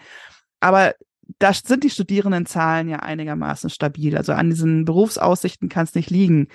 aber 0.61 0.95
da 1.39 1.53
sind 1.53 1.85
die 1.85 1.91
Studierendenzahlen 1.91 2.89
ja 2.89 2.99
einigermaßen 3.01 3.71
stabil. 3.71 4.17
Also 4.17 4.33
an 4.33 4.51
diesen 4.51 4.85
Berufsaussichten 4.85 5.69
kann 5.69 5.85
es 5.85 5.95
nicht 5.95 6.11
liegen. 6.11 6.49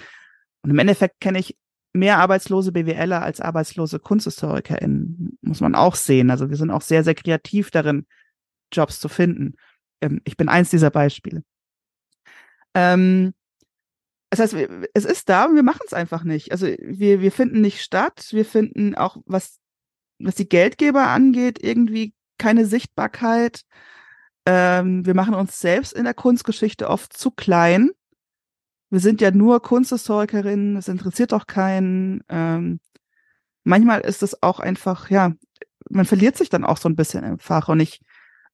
Und 0.61 0.71
im 0.71 0.79
Endeffekt 0.79 1.21
kenne 1.21 1.39
ich 1.39 1.57
mehr 1.93 2.17
arbeitslose 2.19 2.71
BWLer 2.73 3.21
als 3.21 3.39
arbeitslose 3.39 3.99
KunsthistorikerInnen, 3.99 5.37
muss 5.41 5.61
man 5.61 5.75
auch 5.75 5.95
sehen. 5.95 6.29
Also 6.29 6.49
wir 6.49 6.57
sind 6.57 6.71
auch 6.71 6.81
sehr, 6.81 7.03
sehr 7.03 7.15
kreativ 7.15 7.71
darin, 7.71 8.05
Jobs 8.71 8.99
zu 8.99 9.07
finden. 9.07 9.55
Ähm, 10.01 10.21
ich 10.25 10.35
bin 10.35 10.49
eins 10.49 10.69
dieser 10.69 10.89
Beispiele. 10.89 11.43
Ähm, 12.73 13.33
das 14.35 14.53
heißt, 14.53 14.69
es 14.93 15.05
ist 15.05 15.29
da 15.29 15.45
und 15.45 15.55
wir 15.55 15.63
machen 15.63 15.81
es 15.85 15.93
einfach 15.93 16.23
nicht. 16.23 16.51
Also 16.51 16.67
wir, 16.67 17.21
wir 17.21 17.31
finden 17.31 17.61
nicht 17.61 17.81
statt. 17.81 18.27
Wir 18.31 18.45
finden 18.45 18.95
auch, 18.95 19.17
was, 19.25 19.59
was 20.19 20.35
die 20.35 20.49
Geldgeber 20.49 21.07
angeht, 21.07 21.59
irgendwie 21.61 22.13
keine 22.37 22.65
Sichtbarkeit. 22.65 23.61
Ähm, 24.45 25.05
wir 25.05 25.13
machen 25.13 25.33
uns 25.33 25.59
selbst 25.59 25.93
in 25.93 26.03
der 26.03 26.13
Kunstgeschichte 26.13 26.89
oft 26.89 27.13
zu 27.13 27.31
klein. 27.31 27.91
Wir 28.89 28.99
sind 28.99 29.21
ja 29.21 29.31
nur 29.31 29.61
Kunsthistorikerinnen, 29.61 30.75
es 30.77 30.87
interessiert 30.87 31.31
doch 31.31 31.47
keinen. 31.47 32.21
Ähm, 32.29 32.79
manchmal 33.63 34.01
ist 34.01 34.21
es 34.21 34.43
auch 34.43 34.59
einfach, 34.59 35.09
ja, 35.09 35.31
man 35.89 36.05
verliert 36.05 36.37
sich 36.37 36.49
dann 36.49 36.65
auch 36.65 36.77
so 36.77 36.89
ein 36.89 36.95
bisschen 36.95 37.23
im 37.23 37.39
Fach 37.39 37.69
und 37.69 37.79
ich, 37.79 38.01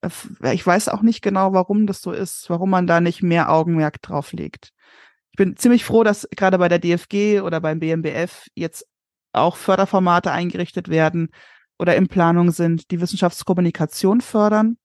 äh, 0.02 0.54
ich 0.54 0.66
weiß 0.66 0.90
auch 0.90 1.02
nicht 1.02 1.22
genau, 1.22 1.54
warum 1.54 1.88
das 1.88 2.02
so 2.02 2.12
ist, 2.12 2.50
warum 2.50 2.70
man 2.70 2.88
da 2.88 3.02
nicht 3.02 3.24
mehr 3.24 3.52
Augenmerk 3.52 4.02
drauf 4.02 4.32
legt 4.32 4.74
ich 5.32 5.38
bin 5.38 5.56
ziemlich 5.56 5.86
froh, 5.86 6.04
dass 6.04 6.28
gerade 6.36 6.58
bei 6.58 6.68
der 6.68 6.80
DFG 6.80 7.42
oder 7.42 7.62
beim 7.62 7.80
BMBF 7.80 8.48
jetzt 8.54 8.86
auch 9.34 9.56
Förderformate 9.56 10.32
eingerichtet 10.32 10.90
werden 10.90 11.30
oder 11.80 11.96
in 11.96 12.08
Planung 12.08 12.52
sind, 12.52 12.92
die 12.92 13.00
Wissenschaftskommunikation 13.00 14.22
fördern. 14.22 14.78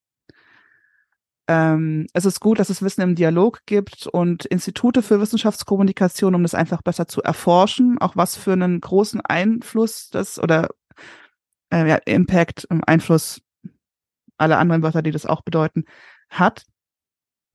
Ähm, 1.48 2.06
es 2.12 2.24
ist 2.24 2.40
gut, 2.40 2.58
dass 2.58 2.70
es 2.70 2.82
Wissen 2.82 3.02
im 3.02 3.14
Dialog 3.14 3.60
gibt 3.66 4.06
und 4.06 4.46
Institute 4.46 5.02
für 5.02 5.20
Wissenschaftskommunikation, 5.20 6.34
um 6.34 6.42
das 6.42 6.54
einfach 6.54 6.82
besser 6.82 7.06
zu 7.06 7.22
erforschen, 7.22 7.98
auch 8.00 8.16
was 8.16 8.36
für 8.36 8.52
einen 8.52 8.80
großen 8.80 9.20
Einfluss 9.20 10.10
das 10.10 10.40
oder 10.40 10.70
äh, 11.70 11.88
ja, 11.88 11.96
Impact, 12.04 12.66
Einfluss, 12.86 13.42
alle 14.38 14.58
anderen 14.58 14.82
Wörter, 14.82 15.02
die 15.02 15.12
das 15.12 15.26
auch 15.26 15.42
bedeuten, 15.42 15.84
hat. 16.30 16.64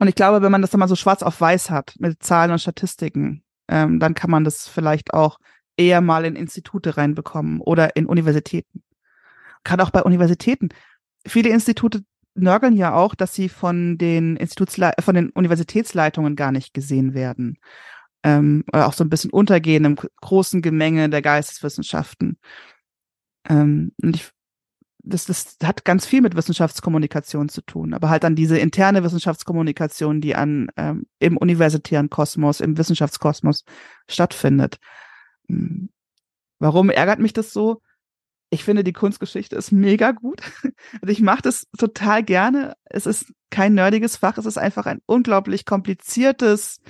Und 0.02 0.08
ich 0.08 0.16
glaube, 0.16 0.41
wenn 0.41 0.52
man 0.52 0.64
das 0.64 0.72
dann 0.72 0.80
mal 0.80 0.88
so 0.88 0.95
schwarz 0.95 1.22
auf 1.22 1.39
weiß 1.39 1.70
hat 1.70 1.93
mit 1.99 2.24
Zahlen 2.24 2.49
und 2.49 2.58
Statistiken, 2.58 3.43
ähm, 3.68 3.99
dann 3.99 4.16
kann 4.16 4.32
man 4.32 4.43
das 4.43 4.68
vielleicht 4.68 5.14
auch 5.14 5.38
eher 5.78 6.02
mal 6.02 6.26
in 6.26 6.36
Institute 6.36 6.97
reinbekommen 6.97 7.62
oder 7.62 7.95
in 7.95 8.08
Universitäten. 8.08 8.82
Gerade 9.64 9.84
auch 9.84 9.91
bei 9.91 10.02
Universitäten. 10.02 10.70
Viele 11.28 11.49
Institute 11.49 12.04
nörgeln 12.34 12.76
ja 12.76 12.95
auch, 12.95 13.14
dass 13.14 13.36
sie 13.36 13.47
von 13.47 13.99
den 13.99 14.38
Institutsle 14.38 14.93
von 14.99 15.14
den 15.14 15.30
Universitätsleitungen 15.30 16.36
gar 16.36 16.52
nicht 16.52 16.74
gesehen 16.74 17.14
werden. 17.14 17.60
Ähm, 18.24 18.64
oder 18.74 18.88
auch 18.88 18.93
so 18.93 19.04
ein 19.04 19.10
bisschen 19.12 19.30
untergehen 19.30 19.86
im 19.86 19.97
großen 20.22 20.64
Gemenge 20.64 21.12
der 21.12 21.22
Geisteswissenschaften. 21.22 22.39
Ähm, 23.47 23.91
und 24.02 24.16
ich 24.16 24.32
das, 25.04 25.26
das 25.26 25.58
hat 25.64 25.86
ganz 25.86 26.06
viel 26.06 26.22
mit 26.22 26.36
Wissenschaftskommunikation 26.36 27.49
zu 27.49 27.62
tun, 27.62 27.93
aber 27.93 28.10
halt 28.10 28.24
dann 28.24 28.36
diese 28.36 28.58
interne 28.58 29.04
Wissenschaftskommunikation, 29.04 30.22
die 30.22 30.36
an 30.36 30.70
ähm, 30.78 31.06
im 31.20 31.38
universitären 31.38 32.10
Kosmos, 32.10 32.60
im 32.60 32.78
Wissenschaftskosmos 32.78 33.64
stattfindet. 34.08 34.78
Hm. 35.47 35.89
Warum 36.60 36.89
ärgert 36.89 37.20
mich 37.20 37.34
das 37.34 37.54
so? 37.54 37.82
Ich 38.52 38.64
finde, 38.64 38.84
die 38.84 38.93
Kunstgeschichte 38.93 39.56
ist 39.56 39.72
mega 39.72 40.12
gut. 40.12 40.41
Also 41.02 41.12
ich 41.12 41.22
mache 41.22 41.41
das 41.41 41.68
total 41.78 42.22
gerne. 42.22 42.74
Es 42.84 43.06
ist 43.06 43.32
kein 43.49 43.74
nerdiges 43.74 44.18
Fach, 44.18 44.38
es 44.38 44.45
ist 44.45 44.58
einfach 44.58 44.86
ein 44.86 44.99
unglaublich 45.06 45.66
kompliziertes, 45.66 46.82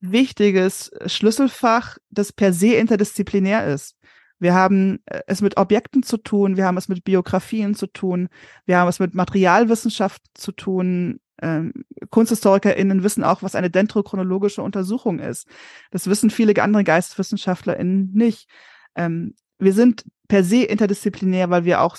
wichtiges 0.00 0.90
Schlüsselfach, 1.06 1.96
das 2.10 2.32
per 2.32 2.52
se 2.52 2.74
interdisziplinär 2.74 3.66
ist. 3.66 3.96
Wir 4.42 4.54
haben 4.54 4.98
äh, 5.06 5.20
es 5.28 5.40
mit 5.40 5.56
Objekten 5.56 6.02
zu 6.02 6.16
tun, 6.16 6.56
wir 6.56 6.66
haben 6.66 6.76
es 6.76 6.88
mit 6.88 7.04
Biografien 7.04 7.76
zu 7.76 7.86
tun, 7.86 8.28
wir 8.66 8.76
haben 8.76 8.88
es 8.88 8.98
mit 8.98 9.14
Materialwissenschaft 9.14 10.20
zu 10.34 10.50
tun. 10.50 11.20
Ähm, 11.40 11.72
KunsthistorikerInnen 12.10 13.04
wissen 13.04 13.22
auch, 13.22 13.44
was 13.44 13.54
eine 13.54 13.70
dendrochronologische 13.70 14.60
Untersuchung 14.60 15.20
ist. 15.20 15.46
Das 15.92 16.08
wissen 16.08 16.28
viele 16.28 16.60
andere 16.60 16.82
GeisteswissenschaftlerInnen 16.82 18.10
nicht. 18.12 18.48
Ähm, 18.96 19.34
wir 19.60 19.74
sind 19.74 20.04
per 20.26 20.42
se 20.42 20.64
interdisziplinär, 20.64 21.48
weil 21.50 21.64
wir 21.64 21.80
auch 21.80 21.96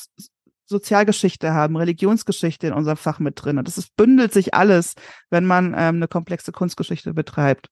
Sozialgeschichte 0.65 1.53
haben, 1.53 1.77
Religionsgeschichte 1.77 2.67
in 2.67 2.73
unserem 2.73 2.97
Fach 2.97 3.19
mit 3.19 3.41
drin. 3.41 3.57
Und 3.57 3.69
das 3.69 3.77
ist, 3.77 3.95
bündelt 3.95 4.33
sich 4.33 4.53
alles, 4.53 4.95
wenn 5.29 5.45
man 5.45 5.67
ähm, 5.67 5.95
eine 5.95 6.09
komplexe 6.09 6.51
Kunstgeschichte 6.51 7.13
betreibt. 7.13 7.69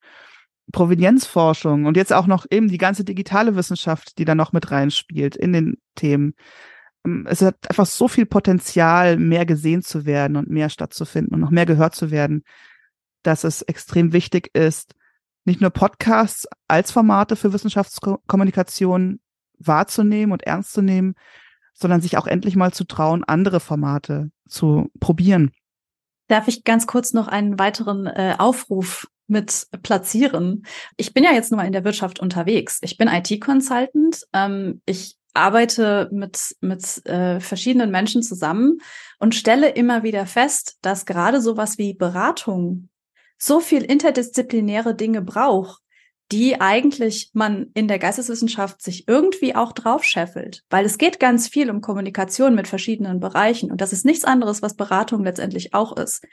Provenienzforschung 0.72 1.86
und 1.86 1.98
jetzt 1.98 2.14
auch 2.14 2.28
noch 2.28 2.46
eben 2.50 2.70
die 2.70 2.78
ganze 2.78 3.04
digitale 3.04 3.56
Wissenschaft, 3.56 4.18
die 4.18 4.26
da 4.26 4.36
noch 4.36 4.54
mit 4.54 4.72
reinspielt 4.72 5.36
in 5.36 5.54
den 5.54 5.78
Themen. 5.96 6.34
Ähm, 7.06 7.26
es 7.30 7.42
hat 7.42 7.70
einfach 7.70 7.86
so 7.86 8.08
viel 8.08 8.26
Potenzial, 8.26 9.18
mehr 9.18 9.46
gesehen 9.46 9.82
zu 9.82 10.06
werden 10.06 10.38
und 10.38 10.50
mehr 10.50 10.70
stattzufinden 10.70 11.34
und 11.34 11.42
noch 11.42 11.52
mehr 11.52 11.66
gehört 11.66 11.96
zu 11.96 12.12
werden, 12.12 12.44
dass 13.24 13.44
es 13.44 13.62
extrem 13.62 14.14
wichtig 14.14 14.50
ist, 14.56 14.96
nicht 15.46 15.62
nur 15.62 15.72
Podcasts 15.72 16.48
als 16.68 16.92
Formate 16.92 17.36
für 17.36 17.54
Wissenschaftskommunikation 17.54 19.20
wahrzunehmen 19.58 20.32
und 20.32 20.44
ernst 20.44 20.74
zu 20.74 20.82
nehmen, 20.82 21.16
sondern 21.74 22.02
sich 22.02 22.18
auch 22.18 22.28
endlich 22.28 22.56
mal 22.56 22.72
zu 22.74 22.84
trauen, 22.84 23.24
andere 23.24 23.60
Formate 23.60 24.32
zu 24.48 24.92
probieren. 25.00 25.52
Darf 26.28 26.48
ich 26.48 26.64
ganz 26.64 26.88
kurz 26.88 27.14
noch 27.14 27.28
einen 27.28 27.60
weiteren 27.60 28.08
äh, 28.08 28.36
Aufruf 28.38 29.08
mit 29.32 29.68
platzieren? 29.82 30.66
Ich 30.98 31.14
bin 31.14 31.24
ja 31.24 31.32
jetzt 31.32 31.52
nur 31.52 31.58
mal 31.58 31.66
in 31.66 31.74
der 31.74 31.84
Wirtschaft 31.84 32.20
unterwegs. 32.20 32.80
Ich 32.82 32.98
bin 32.98 33.08
IT-Consultant. 33.08 34.28
Ähm, 34.34 34.82
ich 34.86 35.18
arbeite 35.34 36.10
mit, 36.12 36.56
mit 36.62 37.06
äh, 37.06 37.40
verschiedenen 37.40 37.90
Menschen 37.92 38.22
zusammen 38.22 38.80
und 39.20 39.36
stelle 39.36 39.70
immer 39.70 40.04
wieder 40.04 40.26
fest, 40.26 40.78
dass 40.82 41.06
gerade 41.06 41.42
sowas 41.42 41.78
wie 41.78 41.94
Beratung 41.94 42.90
so 43.38 43.60
viel 43.60 43.84
interdisziplinäre 43.84 44.94
Dinge 44.94 45.22
braucht, 45.22 45.82
die 46.32 46.62
eigentlich 46.62 47.32
man 47.34 47.72
in 47.74 47.88
der 47.88 48.00
Geisteswissenschaft 48.00 48.82
sich 48.82 49.08
irgendwie 49.08 49.56
auch 49.56 49.74
draufscheffelt. 49.74 50.64
Weil 50.70 50.86
es 50.86 50.98
geht 50.98 51.20
ganz 51.20 51.48
viel 51.48 51.70
um 51.70 51.82
Kommunikation 51.82 52.56
mit 52.56 52.68
verschiedenen 52.68 53.20
Bereichen 53.20 53.72
und 53.72 53.82
das 53.82 53.94
ist 53.94 54.06
nichts 54.06 54.24
anderes, 54.24 54.62
was 54.62 54.76
Beratung 54.76 55.24
letztendlich 55.24 55.74
auch 55.74 55.98
ist. 55.98 56.24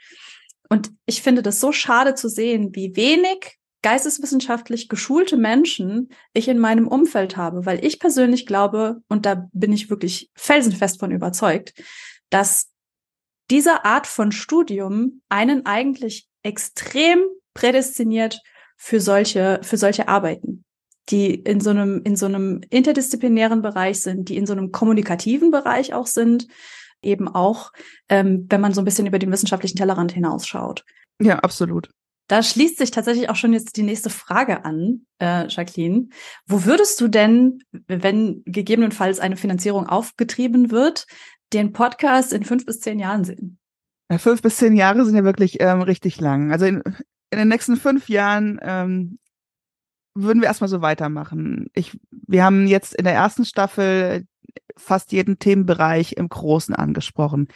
Und 0.69 0.91
ich 1.05 1.21
finde 1.21 1.41
das 1.41 1.59
so 1.59 1.71
schade 1.71 2.15
zu 2.15 2.29
sehen, 2.29 2.75
wie 2.75 2.95
wenig 2.95 3.57
geisteswissenschaftlich 3.81 4.89
geschulte 4.89 5.37
Menschen 5.37 6.09
ich 6.33 6.47
in 6.47 6.59
meinem 6.59 6.87
Umfeld 6.87 7.37
habe, 7.37 7.65
weil 7.65 7.83
ich 7.83 7.99
persönlich 7.99 8.45
glaube, 8.45 9.01
und 9.07 9.25
da 9.25 9.47
bin 9.53 9.71
ich 9.71 9.89
wirklich 9.89 10.29
felsenfest 10.35 10.99
von 10.99 11.11
überzeugt, 11.11 11.73
dass 12.29 12.69
diese 13.49 13.85
Art 13.85 14.05
von 14.05 14.31
Studium 14.31 15.21
einen 15.29 15.65
eigentlich 15.65 16.27
extrem 16.43 17.19
prädestiniert 17.53 18.41
für 18.77 18.99
solche, 19.01 19.59
für 19.63 19.77
solche 19.77 20.07
Arbeiten, 20.07 20.63
die 21.09 21.33
in 21.33 21.59
so 21.59 21.71
einem, 21.71 22.01
in 22.03 22.15
so 22.15 22.27
einem 22.27 22.61
interdisziplinären 22.69 23.61
Bereich 23.61 24.01
sind, 24.01 24.29
die 24.29 24.37
in 24.37 24.45
so 24.45 24.53
einem 24.53 24.71
kommunikativen 24.71 25.51
Bereich 25.51 25.93
auch 25.93 26.07
sind, 26.07 26.47
eben 27.01 27.27
auch, 27.27 27.71
ähm, 28.09 28.45
wenn 28.49 28.61
man 28.61 28.73
so 28.73 28.81
ein 28.81 28.85
bisschen 28.85 29.07
über 29.07 29.19
den 29.19 29.31
wissenschaftlichen 29.31 29.77
Tellerrand 29.77 30.11
hinausschaut. 30.11 30.83
Ja, 31.21 31.39
absolut. 31.39 31.89
Da 32.27 32.43
schließt 32.43 32.77
sich 32.77 32.91
tatsächlich 32.91 33.29
auch 33.29 33.35
schon 33.35 33.53
jetzt 33.53 33.75
die 33.75 33.83
nächste 33.83 34.11
Frage 34.11 34.63
an, 34.63 35.05
äh, 35.19 35.47
Jacqueline. 35.47 36.09
Wo 36.45 36.63
würdest 36.63 37.01
du 37.01 37.07
denn, 37.07 37.63
wenn 37.87 38.43
gegebenenfalls 38.45 39.19
eine 39.19 39.35
Finanzierung 39.35 39.87
aufgetrieben 39.87 40.69
wird, 40.69 41.07
den 41.53 41.73
Podcast 41.73 42.31
in 42.31 42.43
fünf 42.43 42.67
bis 42.67 42.81
zehn 42.81 42.99
Jahren 42.99 43.23
sehen? 43.23 43.57
Ja, 44.11 44.19
fünf 44.19 44.43
bis 44.43 44.57
zehn 44.57 44.75
Jahre 44.75 45.05
sind 45.05 45.15
ja 45.15 45.23
wirklich 45.23 45.59
ähm, 45.59 45.81
richtig 45.81 46.21
lang. 46.21 46.51
Also 46.51 46.65
in, 46.65 46.83
in 47.31 47.39
den 47.39 47.47
nächsten 47.47 47.77
fünf 47.77 48.09
Jahren 48.09 48.59
ähm, 48.61 49.17
würden 50.13 50.41
wir 50.41 50.47
erstmal 50.47 50.69
so 50.69 50.81
weitermachen. 50.81 51.67
Ich, 51.73 51.99
wir 52.11 52.43
haben 52.43 52.67
jetzt 52.67 52.93
in 52.93 53.05
der 53.05 53.13
ersten 53.13 53.45
Staffel 53.45 54.25
fast 54.79 55.11
jeden 55.11 55.39
Themenbereich 55.39 56.13
im 56.13 56.29
Großen 56.29 56.75
angesprochen. 56.75 57.47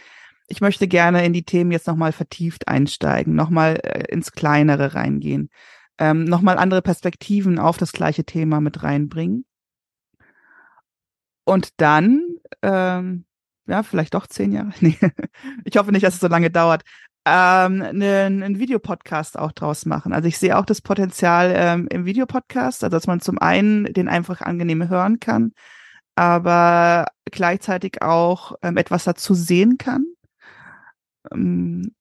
Ich 0.48 0.62
möchte 0.62 0.88
gerne 0.88 1.26
in 1.26 1.34
die 1.34 1.44
Themen 1.44 1.72
jetzt 1.72 1.88
nochmal 1.88 2.12
vertieft 2.12 2.68
einsteigen, 2.68 3.36
nochmal 3.36 3.80
äh, 3.84 4.12
ins 4.12 4.32
Kleinere 4.34 4.94
reingehen, 4.94 5.50
ähm, 5.98 6.26
nochmal 6.26 6.58
andere 6.58 6.82
Perspektiven 6.82 7.60
auf 7.60 7.78
das 7.78 7.92
gleiche 7.92 8.26
Thema 8.26 8.62
mit 8.62 8.84
reinbringen. 8.84 9.46
Und 11.46 11.82
dann, 11.82 12.36
ähm, 12.62 13.26
ja, 13.68 13.84
vielleicht 13.84 14.14
doch 14.14 14.28
zehn 14.28 14.52
Jahre. 14.52 14.72
Nee, 14.82 14.98
ich 15.66 15.78
hoffe 15.78 15.92
nicht, 15.92 16.06
dass 16.06 16.16
es 16.16 16.20
so 16.20 16.28
lange 16.28 16.52
dauert 16.52 16.84
ähm, 17.26 17.82
einen, 17.82 18.44
einen 18.44 18.60
Videopodcast 18.60 19.40
auch 19.40 19.52
draus 19.52 19.86
machen. 19.86 20.14
Also 20.14 20.28
ich 20.28 20.38
sehe 20.38 20.58
auch 20.58 20.66
das 20.66 20.82
Potenzial 20.82 21.54
ähm, 21.56 21.88
im 21.90 22.06
Videopodcast, 22.06 22.84
also 22.84 22.96
dass 22.96 23.08
man 23.08 23.22
zum 23.22 23.40
einen 23.40 23.86
den 23.86 24.10
einfach 24.10 24.42
angenehm 24.42 24.90
hören 24.90 25.20
kann, 25.20 25.54
aber 26.16 27.08
gleichzeitig 27.26 28.02
auch 28.02 28.56
ähm, 28.62 28.78
etwas 28.78 29.04
dazu 29.04 29.34
sehen 29.34 29.78
kann, 29.78 30.06
ähm, 31.32 31.94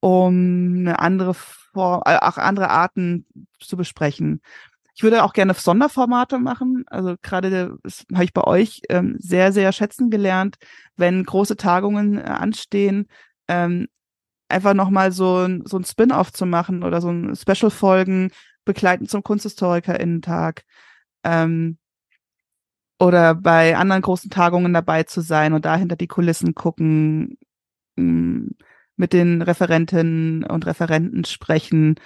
um 0.00 0.76
eine 0.78 0.98
andere 0.98 1.34
Form, 1.34 2.02
äh, 2.06 2.16
auch 2.16 2.38
andere 2.38 2.70
Arten 2.70 3.26
zu 3.60 3.76
besprechen. 3.76 4.40
Ich 4.94 5.02
würde 5.02 5.22
auch 5.22 5.32
gerne 5.32 5.54
Sonderformate 5.54 6.38
machen. 6.38 6.84
Also 6.88 7.14
gerade 7.22 7.78
habe 8.12 8.24
ich 8.24 8.32
bei 8.32 8.44
euch 8.44 8.80
ähm, 8.88 9.16
sehr, 9.18 9.52
sehr 9.52 9.72
schätzen 9.72 10.10
gelernt, 10.10 10.56
wenn 10.96 11.22
große 11.24 11.56
Tagungen 11.56 12.18
äh, 12.18 12.22
anstehen, 12.22 13.06
ähm, 13.46 13.86
einfach 14.48 14.74
nochmal 14.74 15.12
so, 15.12 15.46
so 15.64 15.78
ein 15.78 15.84
Spin-off 15.84 16.32
zu 16.32 16.46
machen 16.46 16.82
oder 16.82 17.00
so 17.00 17.10
ein 17.10 17.36
Special-Folgen 17.36 18.32
begleitend 18.64 19.10
zum 19.10 19.22
KunsthistorikerInnen-Tag. 19.22 20.64
Ähm, 21.22 21.78
oder 22.98 23.34
bei 23.34 23.76
anderen 23.76 24.02
großen 24.02 24.30
Tagungen 24.30 24.72
dabei 24.74 25.04
zu 25.04 25.20
sein 25.20 25.52
und 25.52 25.64
da 25.64 25.76
hinter 25.76 25.96
die 25.96 26.08
Kulissen 26.08 26.54
gucken, 26.54 27.38
mm, 27.96 28.48
mit 28.96 29.12
den 29.12 29.42
Referentinnen 29.42 30.44
und 30.44 30.66
Referenten 30.66 31.24
sprechen. 31.24 31.96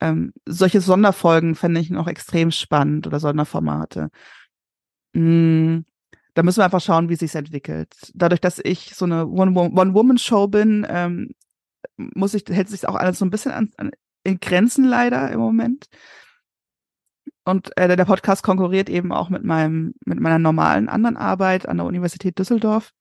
Ähm, 0.00 0.32
solche 0.46 0.80
Sonderfolgen 0.80 1.54
fände 1.54 1.80
ich 1.80 1.90
noch 1.90 2.06
extrem 2.06 2.50
spannend 2.50 3.06
oder 3.06 3.20
Sonderformate. 3.20 4.10
Mm, 5.14 5.80
da 6.34 6.42
müssen 6.42 6.58
wir 6.58 6.64
einfach 6.66 6.82
schauen, 6.82 7.08
wie 7.08 7.16
sich's 7.16 7.34
entwickelt. 7.34 7.94
Dadurch, 8.14 8.40
dass 8.40 8.60
ich 8.62 8.94
so 8.94 9.06
eine 9.06 9.26
One-Woman-Show 9.26 10.48
bin, 10.48 10.86
ähm, 10.88 11.30
muss 11.96 12.34
ich, 12.34 12.44
hält 12.48 12.68
sich 12.68 12.86
auch 12.86 12.94
alles 12.94 13.18
so 13.18 13.24
ein 13.24 13.30
bisschen 13.30 13.52
an, 13.52 13.70
an, 13.76 13.90
in 14.22 14.38
Grenzen 14.38 14.84
leider 14.84 15.30
im 15.32 15.40
Moment. 15.40 15.88
Und 17.48 17.74
äh, 17.78 17.96
der 17.96 18.04
Podcast 18.04 18.42
konkurriert 18.42 18.90
eben 18.90 19.10
auch 19.10 19.30
mit 19.30 19.42
meinem, 19.42 19.94
mit 20.04 20.20
meiner 20.20 20.38
normalen 20.38 20.90
anderen 20.90 21.16
Arbeit 21.16 21.66
an 21.66 21.78
der 21.78 21.86
Universität 21.86 22.38
Düsseldorf. 22.38 22.92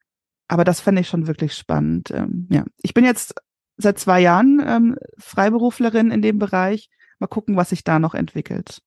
Aber 0.48 0.64
das 0.64 0.80
fände 0.80 1.02
ich 1.02 1.10
schon 1.10 1.28
wirklich 1.28 1.54
spannend. 1.54 2.12
Ähm, 2.12 2.48
ja, 2.50 2.64
ich 2.82 2.94
bin 2.94 3.04
jetzt 3.04 3.36
seit 3.76 4.00
zwei 4.00 4.22
Jahren 4.22 4.64
ähm, 4.66 4.96
Freiberuflerin 5.18 6.12
in 6.12 6.22
dem 6.22 6.40
Bereich. 6.40 6.90
Mal 7.20 7.28
gucken, 7.28 7.58
was 7.58 7.72
sich 7.72 7.84
da 7.84 8.00
noch 8.00 8.14
entwickelt. 8.14 8.80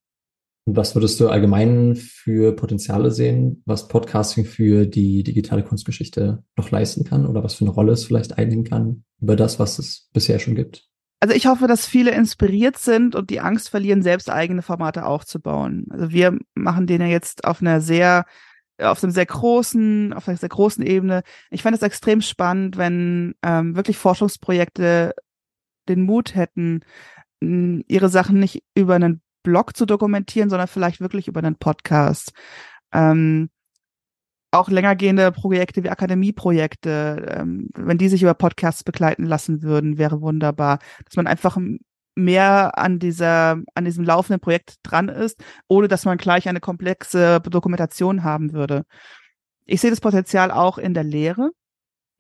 Was 0.65 0.95
würdest 0.95 1.21
du 1.21 1.29
allgemein 1.29 1.95
für 1.95 2.57
Potenziale 2.57 3.11
sehen, 3.11 3.63
was 3.67 3.89
Podcasting 3.89 4.47
für 4.47 4.87
die 4.87 5.23
digitale 5.25 5.63
Kunstgeschichte 5.63 6.43
noch 6.57 6.71
leisten 6.71 7.05
kann 7.05 7.27
oder 7.27 7.45
was 7.45 7.53
für 7.53 7.67
eine 7.67 7.75
Rolle 7.75 7.93
es 7.93 8.05
vielleicht 8.05 8.39
einnehmen 8.39 8.65
kann 8.65 9.05
über 9.21 9.37
das, 9.37 9.59
was 9.59 9.79
es 9.79 10.09
bisher 10.15 10.39
schon 10.39 10.55
gibt? 10.55 10.90
Also 11.21 11.35
ich 11.35 11.47
hoffe, 11.47 11.67
dass 11.67 11.87
viele 11.87 12.13
inspiriert 12.13 12.79
sind 12.79 13.15
und 13.15 13.29
die 13.29 13.41
Angst 13.41 13.69
verlieren, 13.69 14.03
selbst 14.03 14.31
eigene 14.31 14.63
Formate 14.63 15.05
aufzubauen. 15.05 15.87
Also 15.91 16.11
wir 16.11 16.39
machen 16.55 16.87
den 16.87 17.03
ja 17.03 17.07
jetzt 17.07 17.45
auf 17.45 17.61
einer 17.61 17.83
sehr, 17.83 18.25
auf 18.79 19.05
einem 19.05 19.13
sehr 19.13 19.27
großen, 19.27 20.15
auf 20.15 20.27
einer 20.27 20.39
sehr 20.39 20.49
großen 20.49 20.85
Ebene. 20.85 21.23
Ich 21.51 21.63
fände 21.63 21.77
es 21.77 21.83
extrem 21.83 22.23
spannend, 22.23 22.79
wenn 22.79 23.35
ähm, 23.43 23.77
wirklich 23.77 23.99
Forschungsprojekte 23.99 25.15
den 25.91 26.03
Mut 26.03 26.35
hätten, 26.35 26.81
ihre 27.43 28.09
Sachen 28.09 28.39
nicht 28.39 28.63
über 28.75 28.95
einen 28.95 29.23
Blog 29.43 29.77
zu 29.77 29.87
dokumentieren, 29.87 30.51
sondern 30.51 30.69
vielleicht 30.69 31.01
wirklich 31.01 31.29
über 31.29 31.41
einen 31.41 31.57
Podcast. 31.57 32.33
Ähm, 32.93 33.51
auch 34.51 34.69
längergehende 34.69 35.31
Projekte 35.33 35.85
wie 35.85 35.91
Akademieprojekte, 35.91 37.37
ähm, 37.39 37.69
wenn 37.75 37.99
die 37.99 38.09
sich 38.09 38.23
über 38.23 38.35
Podcasts 38.35 38.85
begleiten 38.85 39.25
lassen 39.25 39.63
würden, 39.63 39.99
wäre 39.99 40.21
wunderbar. 40.21 40.79
Dass 41.05 41.17
man 41.17 41.27
einfach 41.27 41.57
mehr 42.17 42.77
an 42.77 42.99
dieser, 42.99 43.61
an 43.75 43.85
diesem 43.85 44.05
laufenden 44.05 44.41
Projekt 44.41 44.77
dran 44.83 45.09
ist, 45.09 45.43
ohne 45.69 45.89
dass 45.89 46.05
man 46.05 46.19
gleich 46.19 46.49
eine 46.49 46.61
komplexe 46.61 47.41
Dokumentation 47.41 48.25
haben 48.25 48.53
würde. 48.53 48.85
Ich 49.67 49.81
sehe 49.81 49.91
das 49.91 50.01
Potenzial 50.01 50.51
auch 50.51 50.79
in 50.79 50.95
der 50.95 51.05
Lehre, 51.05 51.51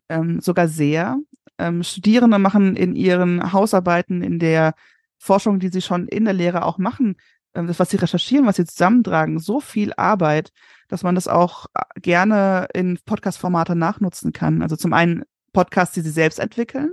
ähm, 0.08 0.40
sogar 0.40 0.68
sehr. 0.68 1.18
Ähm, 1.58 1.82
Studierende 1.82 2.38
machen 2.38 2.76
in 2.76 2.94
ihren 2.94 3.52
Hausarbeiten 3.52 4.22
in 4.22 4.38
der 4.38 4.74
Forschung, 5.18 5.58
die 5.58 5.68
sie 5.68 5.82
schon 5.82 6.06
in 6.06 6.24
der 6.24 6.34
Lehre 6.34 6.64
auch 6.64 6.78
machen, 6.78 7.16
ähm, 7.54 7.66
das, 7.66 7.78
was 7.78 7.90
sie 7.90 7.96
recherchieren, 7.96 8.46
was 8.46 8.56
sie 8.56 8.64
zusammentragen, 8.64 9.38
so 9.38 9.60
viel 9.60 9.92
Arbeit, 9.96 10.52
dass 10.90 11.02
man 11.02 11.14
das 11.14 11.28
auch 11.28 11.66
äh, 11.74 12.00
gerne 12.00 12.68
in 12.74 12.98
Podcast-Formate 13.04 13.74
nachnutzen 13.74 14.32
kann. 14.32 14.60
Also 14.60 14.76
zum 14.76 14.92
einen 14.92 15.24
Podcasts, 15.52 15.94
die 15.94 16.02
sie 16.02 16.10
selbst 16.10 16.38
entwickeln. 16.38 16.90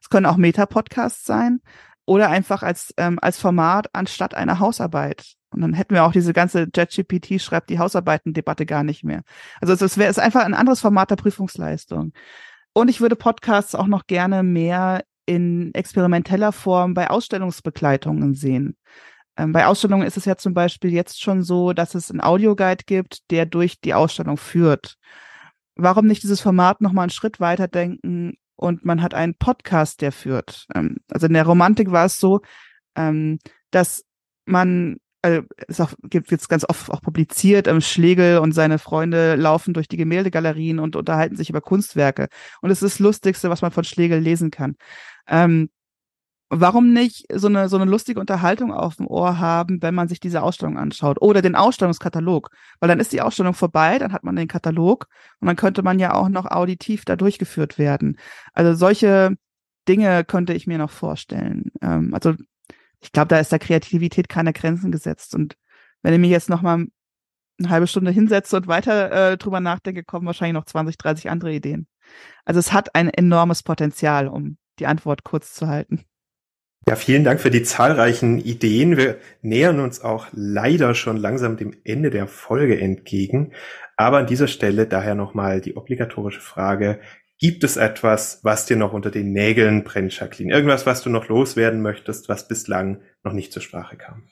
Es 0.00 0.08
können 0.08 0.26
auch 0.26 0.36
Meta-Podcasts 0.36 1.24
sein 1.24 1.60
oder 2.06 2.30
einfach 2.30 2.62
als, 2.62 2.94
ähm, 2.96 3.18
als 3.20 3.38
Format 3.38 3.88
anstatt 3.92 4.34
einer 4.34 4.58
Hausarbeit. 4.60 5.34
Und 5.50 5.60
dann 5.60 5.74
hätten 5.74 5.94
wir 5.94 6.04
auch 6.04 6.12
diese 6.12 6.32
ganze 6.32 6.68
JetGPT 6.74 7.40
schreibt 7.40 7.70
die 7.70 7.78
Hausarbeiten-Debatte 7.78 8.66
gar 8.66 8.84
nicht 8.84 9.04
mehr. 9.04 9.22
Also 9.60 9.72
es 9.72 9.98
wäre 9.98 10.22
einfach 10.22 10.44
ein 10.44 10.54
anderes 10.54 10.80
Format 10.80 11.10
der 11.10 11.16
Prüfungsleistung. 11.16 12.12
Und 12.72 12.88
ich 12.88 13.00
würde 13.00 13.16
Podcasts 13.16 13.74
auch 13.74 13.86
noch 13.86 14.06
gerne 14.06 14.42
mehr 14.42 15.04
in 15.26 15.72
experimenteller 15.74 16.52
Form 16.52 16.94
bei 16.94 17.08
Ausstellungsbegleitungen 17.08 18.34
sehen. 18.34 18.76
Ähm, 19.36 19.52
bei 19.52 19.66
Ausstellungen 19.66 20.06
ist 20.06 20.16
es 20.16 20.24
ja 20.24 20.36
zum 20.36 20.54
Beispiel 20.54 20.92
jetzt 20.92 21.20
schon 21.20 21.42
so, 21.42 21.72
dass 21.72 21.94
es 21.94 22.10
einen 22.10 22.20
Audioguide 22.20 22.84
gibt, 22.86 23.30
der 23.30 23.46
durch 23.46 23.80
die 23.80 23.94
Ausstellung 23.94 24.36
führt. 24.36 24.96
Warum 25.76 26.06
nicht 26.06 26.22
dieses 26.22 26.40
Format 26.40 26.80
nochmal 26.80 27.04
einen 27.04 27.10
Schritt 27.10 27.40
weiter 27.40 27.66
denken 27.66 28.34
und 28.56 28.84
man 28.84 29.02
hat 29.02 29.14
einen 29.14 29.34
Podcast, 29.34 30.00
der 30.02 30.12
führt? 30.12 30.66
Ähm, 30.74 30.98
also 31.10 31.26
in 31.26 31.34
der 31.34 31.46
Romantik 31.46 31.90
war 31.90 32.06
es 32.06 32.20
so, 32.20 32.40
ähm, 32.96 33.38
dass 33.70 34.04
man 34.46 34.98
äh, 35.24 35.42
ist 35.68 35.80
auch, 35.80 35.92
gibt 36.02 36.30
jetzt 36.30 36.48
ganz 36.48 36.66
oft 36.68 36.90
auch 36.90 37.00
publiziert, 37.00 37.66
ähm, 37.66 37.80
Schlegel 37.80 38.38
und 38.38 38.52
seine 38.52 38.78
Freunde 38.78 39.36
laufen 39.36 39.72
durch 39.72 39.88
die 39.88 39.96
Gemäldegalerien 39.96 40.78
und 40.78 40.96
unterhalten 40.96 41.36
sich 41.36 41.48
über 41.48 41.62
Kunstwerke. 41.62 42.28
Und 42.60 42.70
es 42.70 42.82
ist 42.82 42.94
das 42.94 42.98
Lustigste, 42.98 43.48
was 43.48 43.62
man 43.62 43.70
von 43.70 43.84
Schlegel 43.84 44.20
lesen 44.20 44.50
kann. 44.50 44.76
Ähm, 45.26 45.70
warum 46.50 46.92
nicht 46.92 47.26
so 47.32 47.48
eine, 47.48 47.68
so 47.68 47.76
eine 47.76 47.90
lustige 47.90 48.20
Unterhaltung 48.20 48.72
auf 48.72 48.96
dem 48.96 49.06
Ohr 49.06 49.38
haben, 49.38 49.82
wenn 49.82 49.94
man 49.94 50.08
sich 50.08 50.20
diese 50.20 50.42
Ausstellung 50.42 50.78
anschaut 50.78 51.20
oder 51.20 51.42
den 51.42 51.54
Ausstellungskatalog? 51.56 52.50
Weil 52.80 52.88
dann 52.88 53.00
ist 53.00 53.12
die 53.12 53.22
Ausstellung 53.22 53.54
vorbei, 53.54 53.98
dann 53.98 54.12
hat 54.12 54.24
man 54.24 54.36
den 54.36 54.48
Katalog 54.48 55.06
und 55.40 55.46
dann 55.46 55.56
könnte 55.56 55.82
man 55.82 55.98
ja 55.98 56.14
auch 56.14 56.28
noch 56.28 56.46
auditiv 56.46 57.04
da 57.04 57.16
durchgeführt 57.16 57.78
werden. 57.78 58.18
Also 58.52 58.74
solche 58.74 59.36
Dinge 59.88 60.24
könnte 60.24 60.54
ich 60.54 60.66
mir 60.66 60.78
noch 60.78 60.90
vorstellen. 60.90 61.70
Ähm, 61.82 62.14
also 62.14 62.34
ich 63.00 63.12
glaube, 63.12 63.28
da 63.28 63.38
ist 63.38 63.52
der 63.52 63.58
Kreativität 63.58 64.28
keine 64.28 64.52
Grenzen 64.52 64.90
gesetzt. 64.90 65.34
Und 65.34 65.56
wenn 66.02 66.14
ich 66.14 66.20
mich 66.20 66.30
jetzt 66.30 66.48
noch 66.48 66.62
mal 66.62 66.86
eine 67.58 67.70
halbe 67.70 67.86
Stunde 67.86 68.10
hinsetze 68.10 68.56
und 68.56 68.66
weiter 68.66 69.32
äh, 69.32 69.36
drüber 69.36 69.60
nachdenke, 69.60 70.04
kommen 70.04 70.26
wahrscheinlich 70.26 70.54
noch 70.54 70.64
20, 70.64 70.96
30 70.96 71.30
andere 71.30 71.52
Ideen. 71.52 71.86
Also 72.44 72.60
es 72.60 72.72
hat 72.72 72.94
ein 72.94 73.08
enormes 73.08 73.62
Potenzial, 73.62 74.28
um 74.28 74.56
die 74.78 74.86
Antwort 74.86 75.24
kurz 75.24 75.54
zu 75.54 75.68
halten. 75.68 76.04
Ja, 76.86 76.96
vielen 76.96 77.24
Dank 77.24 77.40
für 77.40 77.50
die 77.50 77.62
zahlreichen 77.62 78.38
Ideen. 78.38 78.98
Wir 78.98 79.16
nähern 79.40 79.80
uns 79.80 80.02
auch 80.02 80.26
leider 80.32 80.94
schon 80.94 81.16
langsam 81.16 81.56
dem 81.56 81.74
Ende 81.84 82.10
der 82.10 82.26
Folge 82.26 82.78
entgegen. 82.78 83.52
Aber 83.96 84.18
an 84.18 84.26
dieser 84.26 84.48
Stelle 84.48 84.86
daher 84.86 85.14
nochmal 85.14 85.62
die 85.62 85.76
obligatorische 85.76 86.40
Frage. 86.40 87.00
Gibt 87.38 87.64
es 87.64 87.76
etwas, 87.76 88.40
was 88.42 88.66
dir 88.66 88.76
noch 88.76 88.92
unter 88.92 89.10
den 89.10 89.32
Nägeln 89.32 89.82
brennt, 89.82 90.18
Jacqueline? 90.18 90.54
Irgendwas, 90.54 90.84
was 90.84 91.02
du 91.02 91.10
noch 91.10 91.28
loswerden 91.28 91.80
möchtest, 91.80 92.28
was 92.28 92.48
bislang 92.48 93.00
noch 93.22 93.32
nicht 93.32 93.52
zur 93.52 93.62
Sprache 93.62 93.96
kam? 93.96 94.28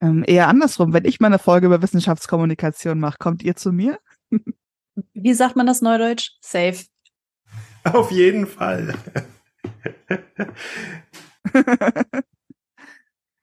Ähm, 0.00 0.24
eher 0.26 0.48
andersrum. 0.48 0.92
Wenn 0.92 1.04
ich 1.04 1.20
mal 1.20 1.26
eine 1.26 1.38
Folge 1.38 1.66
über 1.66 1.82
Wissenschaftskommunikation 1.82 2.98
mache, 3.00 3.18
kommt 3.18 3.42
ihr 3.42 3.56
zu 3.56 3.72
mir? 3.72 3.98
Wie 5.12 5.34
sagt 5.34 5.56
man 5.56 5.66
das 5.66 5.82
Neudeutsch? 5.82 6.32
Safe. 6.40 6.84
Auf 7.84 8.10
jeden 8.10 8.46
Fall. 8.46 8.94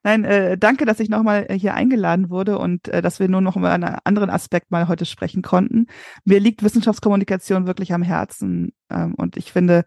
Nein, 0.04 0.24
äh, 0.24 0.58
danke, 0.58 0.86
dass 0.86 1.02
ich 1.02 1.10
nochmal 1.10 1.48
äh, 1.50 1.60
hier 1.60 1.74
eingeladen 1.74 2.30
wurde 2.30 2.60
und 2.60 2.88
äh, 2.88 3.02
dass 3.02 3.20
wir 3.20 3.28
nur 3.28 3.42
noch 3.42 3.58
über 3.58 3.72
einen 3.72 3.98
anderen 4.06 4.30
Aspekt 4.30 4.72
mal 4.72 4.88
heute 4.88 5.06
sprechen 5.06 5.42
konnten. 5.42 5.88
Mir 6.24 6.40
liegt 6.40 6.64
Wissenschaftskommunikation 6.64 7.68
wirklich 7.68 7.94
am 7.94 8.04
Herzen 8.04 8.72
ähm, 8.90 9.16
und 9.16 9.36
ich 9.36 9.52
finde, 9.52 9.84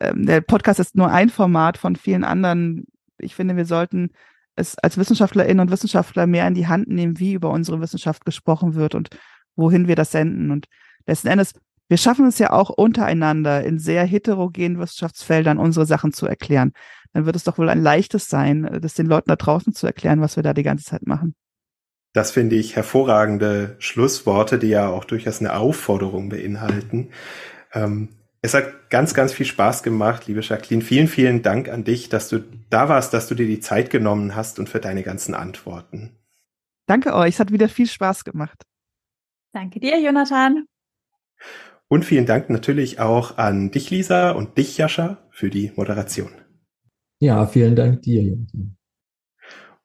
ähm, 0.00 0.24
der 0.24 0.40
Podcast 0.40 0.80
ist 0.80 0.96
nur 0.96 1.10
ein 1.10 1.28
Format 1.28 1.76
von 1.76 1.96
vielen 1.96 2.24
anderen. 2.24 2.86
Ich 3.18 3.34
finde, 3.34 3.54
wir 3.54 3.66
sollten 3.66 4.12
es 4.56 4.78
als 4.78 4.96
Wissenschaftlerinnen 4.96 5.60
und 5.60 5.70
Wissenschaftler 5.70 6.26
mehr 6.26 6.46
in 6.46 6.54
die 6.54 6.66
Hand 6.66 6.88
nehmen, 6.88 7.18
wie 7.18 7.34
über 7.34 7.50
unsere 7.50 7.80
Wissenschaft 7.80 8.24
gesprochen 8.24 8.74
wird 8.74 8.94
und 8.94 9.10
wohin 9.54 9.86
wir 9.86 9.96
das 9.96 10.12
senden. 10.12 10.50
Und 10.50 10.66
letzten 11.06 11.28
Endes, 11.28 11.52
wir 11.88 11.98
schaffen 11.98 12.26
es 12.26 12.38
ja 12.38 12.52
auch 12.52 12.70
untereinander 12.70 13.64
in 13.64 13.78
sehr 13.78 14.04
heterogenen 14.06 14.78
Wissenschaftsfeldern 14.78 15.58
unsere 15.58 15.84
Sachen 15.84 16.14
zu 16.14 16.26
erklären 16.26 16.72
dann 17.12 17.26
wird 17.26 17.36
es 17.36 17.44
doch 17.44 17.58
wohl 17.58 17.68
ein 17.68 17.82
leichtes 17.82 18.28
sein, 18.28 18.64
äh, 18.64 18.80
das 18.80 18.94
den 18.94 19.06
Leuten 19.06 19.28
da 19.28 19.36
draußen 19.36 19.74
zu 19.74 19.86
erklären, 19.86 20.20
was 20.20 20.36
wir 20.36 20.42
da 20.42 20.54
die 20.54 20.62
ganze 20.62 20.84
Zeit 20.84 21.06
machen. 21.06 21.34
Das 22.12 22.30
finde 22.30 22.56
ich 22.56 22.76
hervorragende 22.76 23.76
Schlussworte, 23.78 24.58
die 24.58 24.68
ja 24.68 24.88
auch 24.88 25.04
durchaus 25.04 25.40
eine 25.40 25.56
Aufforderung 25.56 26.28
beinhalten. 26.28 27.10
Ähm, 27.72 28.08
es 28.42 28.54
hat 28.54 28.90
ganz, 28.90 29.14
ganz 29.14 29.32
viel 29.32 29.46
Spaß 29.46 29.82
gemacht, 29.82 30.26
liebe 30.26 30.40
Jacqueline. 30.40 30.82
Vielen, 30.82 31.06
vielen 31.06 31.42
Dank 31.42 31.68
an 31.68 31.84
dich, 31.84 32.08
dass 32.08 32.28
du 32.28 32.40
da 32.70 32.88
warst, 32.88 33.14
dass 33.14 33.28
du 33.28 33.34
dir 33.34 33.46
die 33.46 33.60
Zeit 33.60 33.88
genommen 33.88 34.34
hast 34.34 34.58
und 34.58 34.68
für 34.68 34.80
deine 34.80 35.02
ganzen 35.02 35.34
Antworten. 35.34 36.10
Danke 36.86 37.14
euch, 37.14 37.34
es 37.34 37.40
hat 37.40 37.52
wieder 37.52 37.68
viel 37.68 37.86
Spaß 37.86 38.24
gemacht. 38.24 38.64
Danke 39.52 39.80
dir, 39.80 40.00
Jonathan. 40.00 40.66
Und 41.88 42.04
vielen 42.04 42.26
Dank 42.26 42.50
natürlich 42.50 43.00
auch 43.00 43.38
an 43.38 43.70
dich, 43.70 43.90
Lisa, 43.90 44.32
und 44.32 44.58
dich, 44.58 44.76
Jascha, 44.76 45.18
für 45.30 45.50
die 45.50 45.72
Moderation. 45.76 46.41
Ja, 47.22 47.46
vielen 47.46 47.76
Dank 47.76 48.02
dir. 48.02 48.36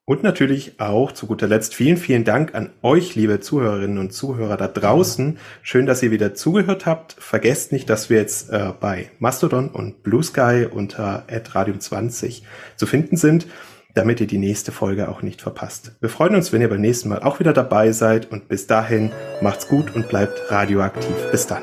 Und 0.06 0.24
natürlich 0.24 0.80
auch 0.80 1.12
zu 1.12 1.28
guter 1.28 1.48
Letzt 1.48 1.76
vielen, 1.76 1.98
vielen 1.98 2.24
Dank 2.24 2.56
an 2.56 2.72
euch, 2.82 3.14
liebe 3.14 3.40
Zuhörerinnen 3.40 4.00
und 4.00 4.12
Zuhörer 4.12 4.58
da 4.58 4.68
draußen. 4.68 5.38
Schön, 5.62 5.86
dass 5.86 6.02
ihr 6.02 6.10
wieder 6.10 6.34
zugehört 6.34 6.88
habt. 6.88 7.14
Vergesst 7.20 7.72
nicht, 7.72 7.92
dass 7.92 8.10
wir 8.10 8.18
jetzt 8.18 8.50
äh, 8.50 8.72
bei 8.80 9.12
Mastodon 9.20 9.70
und 9.70 10.02
Blue 10.02 10.24
Sky 10.24 10.66
unter 10.68 11.28
@radium20 11.28 12.42
zu 12.76 12.88
finden 12.88 13.18
sind, 13.18 13.46
damit 13.94 14.20
ihr 14.20 14.28
die 14.28 14.40
nächste 14.40 14.72
Folge 14.72 15.08
auch 15.08 15.22
nicht 15.22 15.44
verpasst. 15.44 15.92
Wir 16.00 16.10
freuen 16.10 16.34
uns, 16.34 16.52
wenn 16.52 16.62
ihr 16.62 16.70
beim 16.70 16.82
nächsten 16.82 17.08
Mal 17.08 17.22
auch 17.22 17.40
wieder 17.40 17.54
dabei 17.54 17.92
seid 17.92 18.32
und 18.32 18.48
bis 18.48 18.66
dahin 18.66 19.12
macht's 19.44 19.68
gut 19.68 19.96
und 19.96 20.10
bleibt 20.10 20.50
radioaktiv. 20.50 21.14
Bis 21.32 21.46
dann. 21.46 21.62